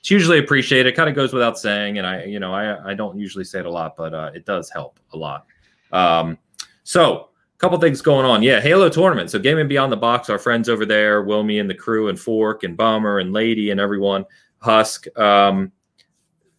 [0.00, 0.88] it's usually appreciated.
[0.92, 1.98] It kind of goes without saying.
[1.98, 4.46] And I, you know, I, I don't usually say it a lot, but uh, it
[4.46, 5.46] does help a lot.
[5.92, 6.38] Um,
[6.84, 8.42] so, a couple things going on.
[8.42, 9.30] Yeah, Halo tournament.
[9.30, 12.64] So, Gaming Beyond the Box, our friends over there, Wilmy and the crew, and Fork
[12.64, 14.24] and Bomber and Lady and everyone,
[14.58, 15.06] Husk.
[15.18, 15.72] Um,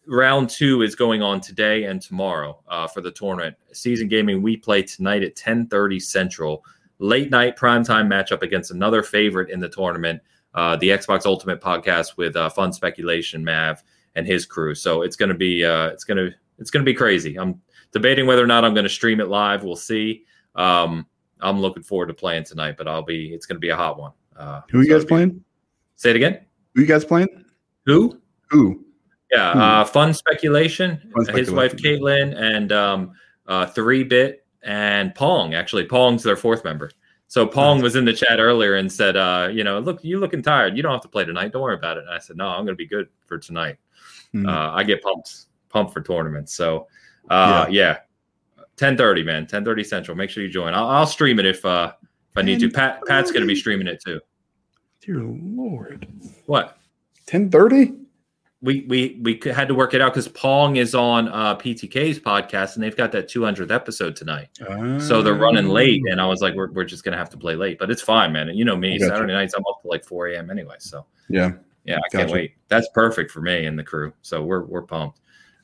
[0.08, 3.56] round two is going on today and tomorrow uh, for the tournament.
[3.72, 6.64] Seasoned gaming we play tonight at 10:30 Central.
[6.98, 10.20] Late night primetime matchup against another favorite in the tournament,
[10.54, 13.84] uh, the Xbox Ultimate Podcast with uh, Fun Speculation Mav
[14.16, 14.74] and his crew.
[14.74, 17.38] So it's gonna be uh, it's gonna it's gonna be crazy.
[17.38, 17.60] I'm
[17.92, 19.62] debating whether or not I'm gonna stream it live.
[19.62, 20.24] We'll see.
[20.56, 21.06] Um,
[21.40, 24.12] I'm looking forward to playing tonight, but I'll be it's gonna be a hot one.
[24.36, 25.44] Uh, Who are you guys playing?
[25.94, 26.40] Say it again.
[26.74, 27.44] Who you guys playing?
[27.86, 28.20] Who?
[28.50, 28.87] Who?
[29.30, 29.58] Yeah, hmm.
[29.58, 30.98] uh, fun speculation.
[31.14, 31.36] Fun speculation.
[31.36, 33.12] His wife Caitlin and um,
[33.46, 35.54] uh, three bit and Pong.
[35.54, 36.90] Actually, Pong's their fourth member.
[37.26, 40.40] So Pong was in the chat earlier and said, uh, you know, look, you looking
[40.40, 40.76] tired.
[40.76, 41.52] You don't have to play tonight.
[41.52, 42.04] Don't worry about it.
[42.04, 43.76] And I said, no, I'm going to be good for tonight.
[44.34, 44.48] Mhm.
[44.48, 46.54] Uh, I get pumped, pumped for tournaments.
[46.54, 46.86] So,
[47.28, 47.98] uh, yeah,
[48.76, 50.16] 10:30, man, 10:30 Central.
[50.16, 50.72] Make sure you join.
[50.72, 51.92] I'll, I'll stream it if uh,
[52.30, 52.70] if I need to.
[52.70, 54.20] Pat Pat's going to be streaming it too.
[55.00, 56.06] Dear Lord.
[56.46, 56.78] What?
[57.30, 58.07] 1030?
[58.60, 62.74] We we we had to work it out because Pong is on uh, PTK's podcast
[62.74, 64.48] and they've got that 200th episode tonight.
[65.00, 67.54] So they're running late, and I was like, we're, we're just gonna have to play
[67.54, 68.48] late, but it's fine, man.
[68.48, 69.10] And you know me, gotcha.
[69.14, 70.50] Saturday nights I'm up to like 4 a.m.
[70.50, 70.74] anyway.
[70.80, 71.52] So Yeah.
[71.84, 72.54] yeah, I can't wait.
[72.66, 74.12] That's perfect for me and the crew.
[74.22, 75.20] So we're we're pumped.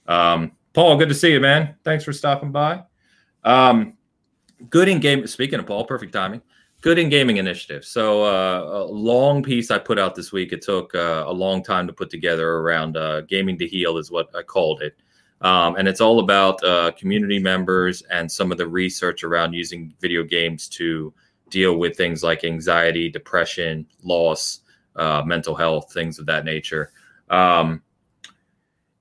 [0.06, 1.74] Um, Paul, good to see you, man.
[1.82, 2.84] Thanks for stopping by.
[3.42, 3.94] Um,
[4.70, 5.26] good in game.
[5.26, 6.42] Speaking of Paul, perfect timing.
[6.84, 7.82] Good in gaming initiative.
[7.82, 10.52] So uh, a long piece I put out this week.
[10.52, 14.10] It took uh, a long time to put together around uh, gaming to heal is
[14.10, 14.94] what I called it.
[15.40, 19.94] Um, and it's all about uh, community members and some of the research around using
[19.98, 21.14] video games to
[21.48, 24.60] deal with things like anxiety, depression, loss,
[24.96, 26.92] uh, mental health, things of that nature.
[27.30, 27.82] Um,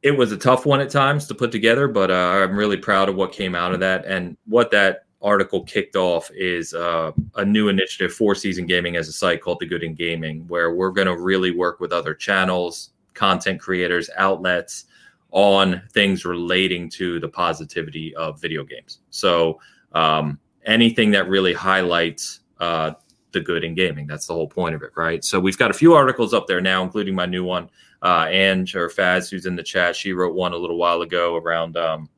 [0.04, 3.10] it was a tough one at times to put together, but uh, I'm really proud
[3.10, 4.06] of what came out of that.
[4.06, 9.08] And what that article kicked off is uh, a new initiative for Seasoned Gaming as
[9.08, 12.14] a site called The Good in Gaming, where we're going to really work with other
[12.14, 14.86] channels, content creators, outlets
[15.32, 19.00] on things relating to the positivity of video games.
[19.10, 19.60] So
[19.94, 22.94] um, anything that really highlights uh,
[23.34, 24.08] the good in gaming.
[24.08, 25.24] That's the whole point of it, right?
[25.24, 27.70] So we've got a few articles up there now, including my new one.
[28.02, 31.36] Uh, Ange or Faz, who's in the chat, she wrote one a little while ago
[31.38, 32.10] around um,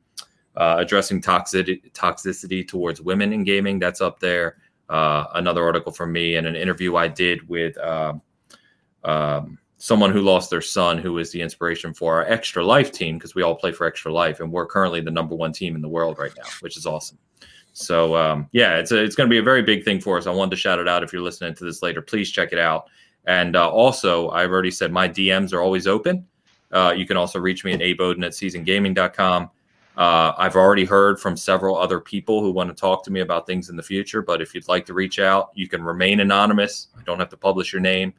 [0.56, 3.78] uh, addressing toxicity, toxicity towards women in gaming.
[3.78, 4.56] That's up there.
[4.88, 8.22] Uh, another article from me and an interview I did with um,
[9.04, 13.18] um, someone who lost their son, who is the inspiration for our Extra Life team,
[13.18, 15.82] because we all play for Extra Life, and we're currently the number one team in
[15.82, 17.18] the world right now, which is awesome.
[17.72, 20.26] So um, yeah, it's a, it's going to be a very big thing for us.
[20.26, 21.02] I wanted to shout it out.
[21.02, 22.88] If you're listening to this later, please check it out.
[23.26, 26.26] And uh, also, I've already said my DMs are always open.
[26.72, 29.50] Uh, you can also reach me at aboden at seasonedgaming.com.
[29.96, 33.46] Uh, I've already heard from several other people who want to talk to me about
[33.46, 34.20] things in the future.
[34.20, 36.88] But if you'd like to reach out, you can remain anonymous.
[36.98, 38.12] I don't have to publish your name.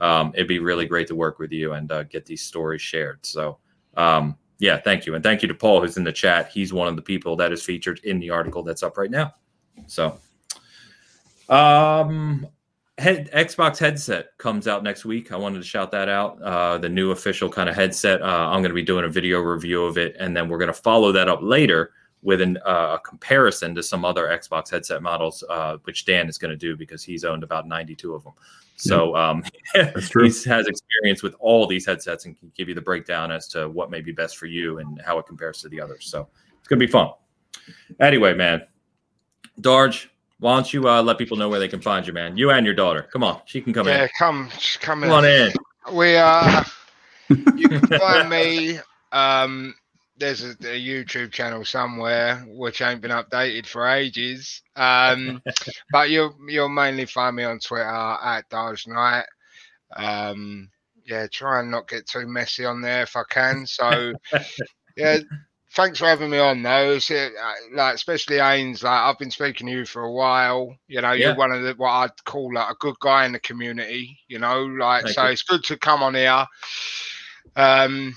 [0.00, 3.24] Um, it'd be really great to work with you and uh, get these stories shared.
[3.24, 3.58] So,
[3.96, 5.14] um, yeah, thank you.
[5.14, 6.48] And thank you to Paul, who's in the chat.
[6.48, 9.34] He's one of the people that is featured in the article that's up right now.
[9.86, 10.18] So,
[11.48, 12.46] um,
[13.00, 15.32] head Xbox headset comes out next week.
[15.32, 16.40] I wanted to shout that out.
[16.42, 18.20] Uh, the new official kind of headset.
[18.22, 20.68] Uh, I'm going to be doing a video review of it, and then we're going
[20.68, 25.02] to follow that up later with an, uh, a comparison to some other Xbox headset
[25.02, 28.34] models, uh, which Dan is going to do because he's owned about 92 of them.
[28.76, 29.42] So um,
[29.74, 33.68] he has experience with all these headsets and can give you the breakdown as to
[33.70, 36.06] what may be best for you and how it compares to the others.
[36.06, 36.28] So
[36.58, 37.10] it's going to be fun.
[38.00, 38.62] Anyway, man,
[39.60, 40.09] Darge,
[40.40, 42.36] why don't you uh, let people know where they can find you, man?
[42.36, 43.06] You and your daughter.
[43.12, 44.08] Come on, she can come yeah, in.
[44.18, 45.48] come, just come Come on in.
[45.48, 45.52] in.
[45.94, 46.64] We are.
[47.54, 48.80] You can find me.
[49.12, 49.72] Um,
[50.16, 54.62] there's a, a YouTube channel somewhere which ain't been updated for ages.
[54.74, 55.40] Um,
[55.92, 59.26] but you'll you'll mainly find me on Twitter at Dodge Knight.
[59.96, 60.68] Um,
[61.06, 63.64] yeah, try and not get too messy on there if I can.
[63.66, 64.12] So
[64.96, 65.18] yeah,
[65.74, 66.92] thanks for having me on though.
[66.94, 67.28] It's, uh,
[67.74, 70.76] like especially Ains, like I've been speaking to you for a while.
[70.88, 71.28] You know, Yeah.
[71.28, 74.18] you're one of the what I'd call like a good guy in the community.
[74.28, 75.30] You know, like Thank so you.
[75.32, 76.46] it's good to come on here.
[77.56, 78.14] Um,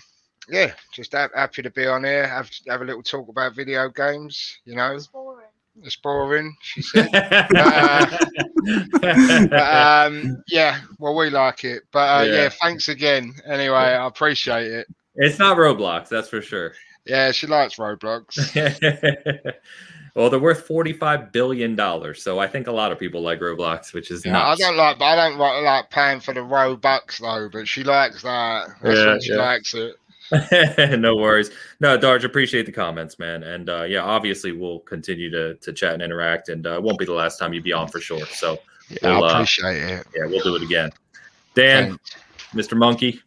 [0.49, 2.27] yeah, just ha- happy to be on here.
[2.27, 4.59] Have have a little talk about video games.
[4.65, 5.39] You know, it's boring.
[5.81, 7.09] It's boring, she said.
[7.13, 8.17] Uh,
[9.03, 11.84] But, um, yeah, well, we like it.
[11.91, 12.34] But uh, yeah.
[12.43, 12.49] Yeah.
[12.61, 13.34] thanks again.
[13.45, 14.88] Anyway, I appreciate it.
[15.15, 16.73] it's not Roblox, that's for sure.
[17.05, 18.38] Yeah, she likes Roblox.
[20.15, 23.93] well, they're worth forty-five billion dollars, so I think a lot of people like Roblox,
[23.93, 24.61] which is Yeah, I nuts.
[24.61, 27.49] don't like, I don't like, like paying for the Robux though.
[27.51, 28.67] But she likes that.
[28.81, 29.38] That's Yeah, she yeah.
[29.38, 29.95] likes it.
[30.99, 31.51] no worries.
[31.80, 33.43] No, Darge, appreciate the comments, man.
[33.43, 36.97] And uh, yeah, obviously we'll continue to to chat and interact, and uh, it won't
[36.99, 38.25] be the last time you be on for sure.
[38.27, 38.59] So
[38.89, 40.07] Yeah, We'll, uh, I appreciate it.
[40.15, 40.91] yeah, we'll do it again.
[41.55, 41.97] Dan,
[42.53, 42.69] Thanks.
[42.69, 42.77] Mr.
[42.77, 43.21] Monkey,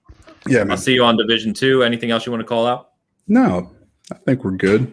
[0.48, 1.82] Yeah, I'll see you on Division Two.
[1.82, 2.90] Anything else you want to call out?
[3.28, 3.72] No,
[4.10, 4.92] I think we're good.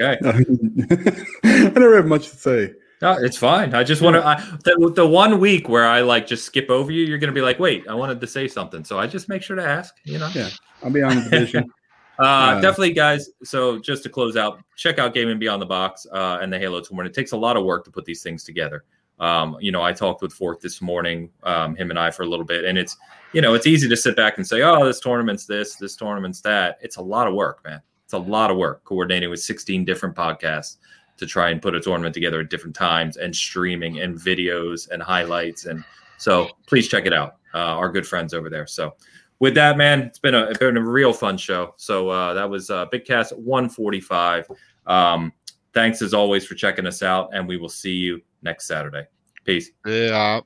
[0.00, 0.18] Okay.
[1.44, 2.72] I never have much to say.
[3.02, 3.74] No, it's fine.
[3.74, 4.26] I just want to.
[4.26, 7.34] I, the, the one week where I like just skip over you, you're going to
[7.34, 8.84] be like, wait, I wanted to say something.
[8.84, 10.30] So I just make sure to ask, you know?
[10.34, 10.48] Yeah.
[10.82, 11.70] I'll be on the division.
[12.16, 13.28] Uh, Uh, definitely, guys.
[13.42, 16.80] So just to close out, check out Gaming Beyond the Box uh, and the Halo
[16.80, 17.08] tournament.
[17.08, 18.84] It takes a lot of work to put these things together.
[19.20, 22.26] Um, you know, I talked with Fork this morning, um, him and I for a
[22.26, 22.96] little bit, and it's
[23.34, 26.40] you know, it's easy to sit back and say, oh, this tournament's this, this tournament's
[26.42, 26.78] that.
[26.80, 27.82] It's a lot of work, man.
[28.04, 30.76] It's a lot of work coordinating with 16 different podcasts.
[31.16, 35.00] to try and put a tournament together at different times and streaming and videos and
[35.00, 35.66] highlights.
[35.66, 35.84] And
[36.18, 37.36] so please check it out.
[37.54, 38.66] Uh, our good friends over there.
[38.66, 38.94] So
[39.38, 41.74] with that, man, it's been a it's been a real fun show.
[41.76, 44.48] So uh, that was uh, Big Cast 145.
[44.86, 45.32] Um,
[45.72, 49.06] thanks as always for checking us out, and we will see you next Saturday.
[49.44, 49.70] Peace.
[49.86, 50.40] Yeah.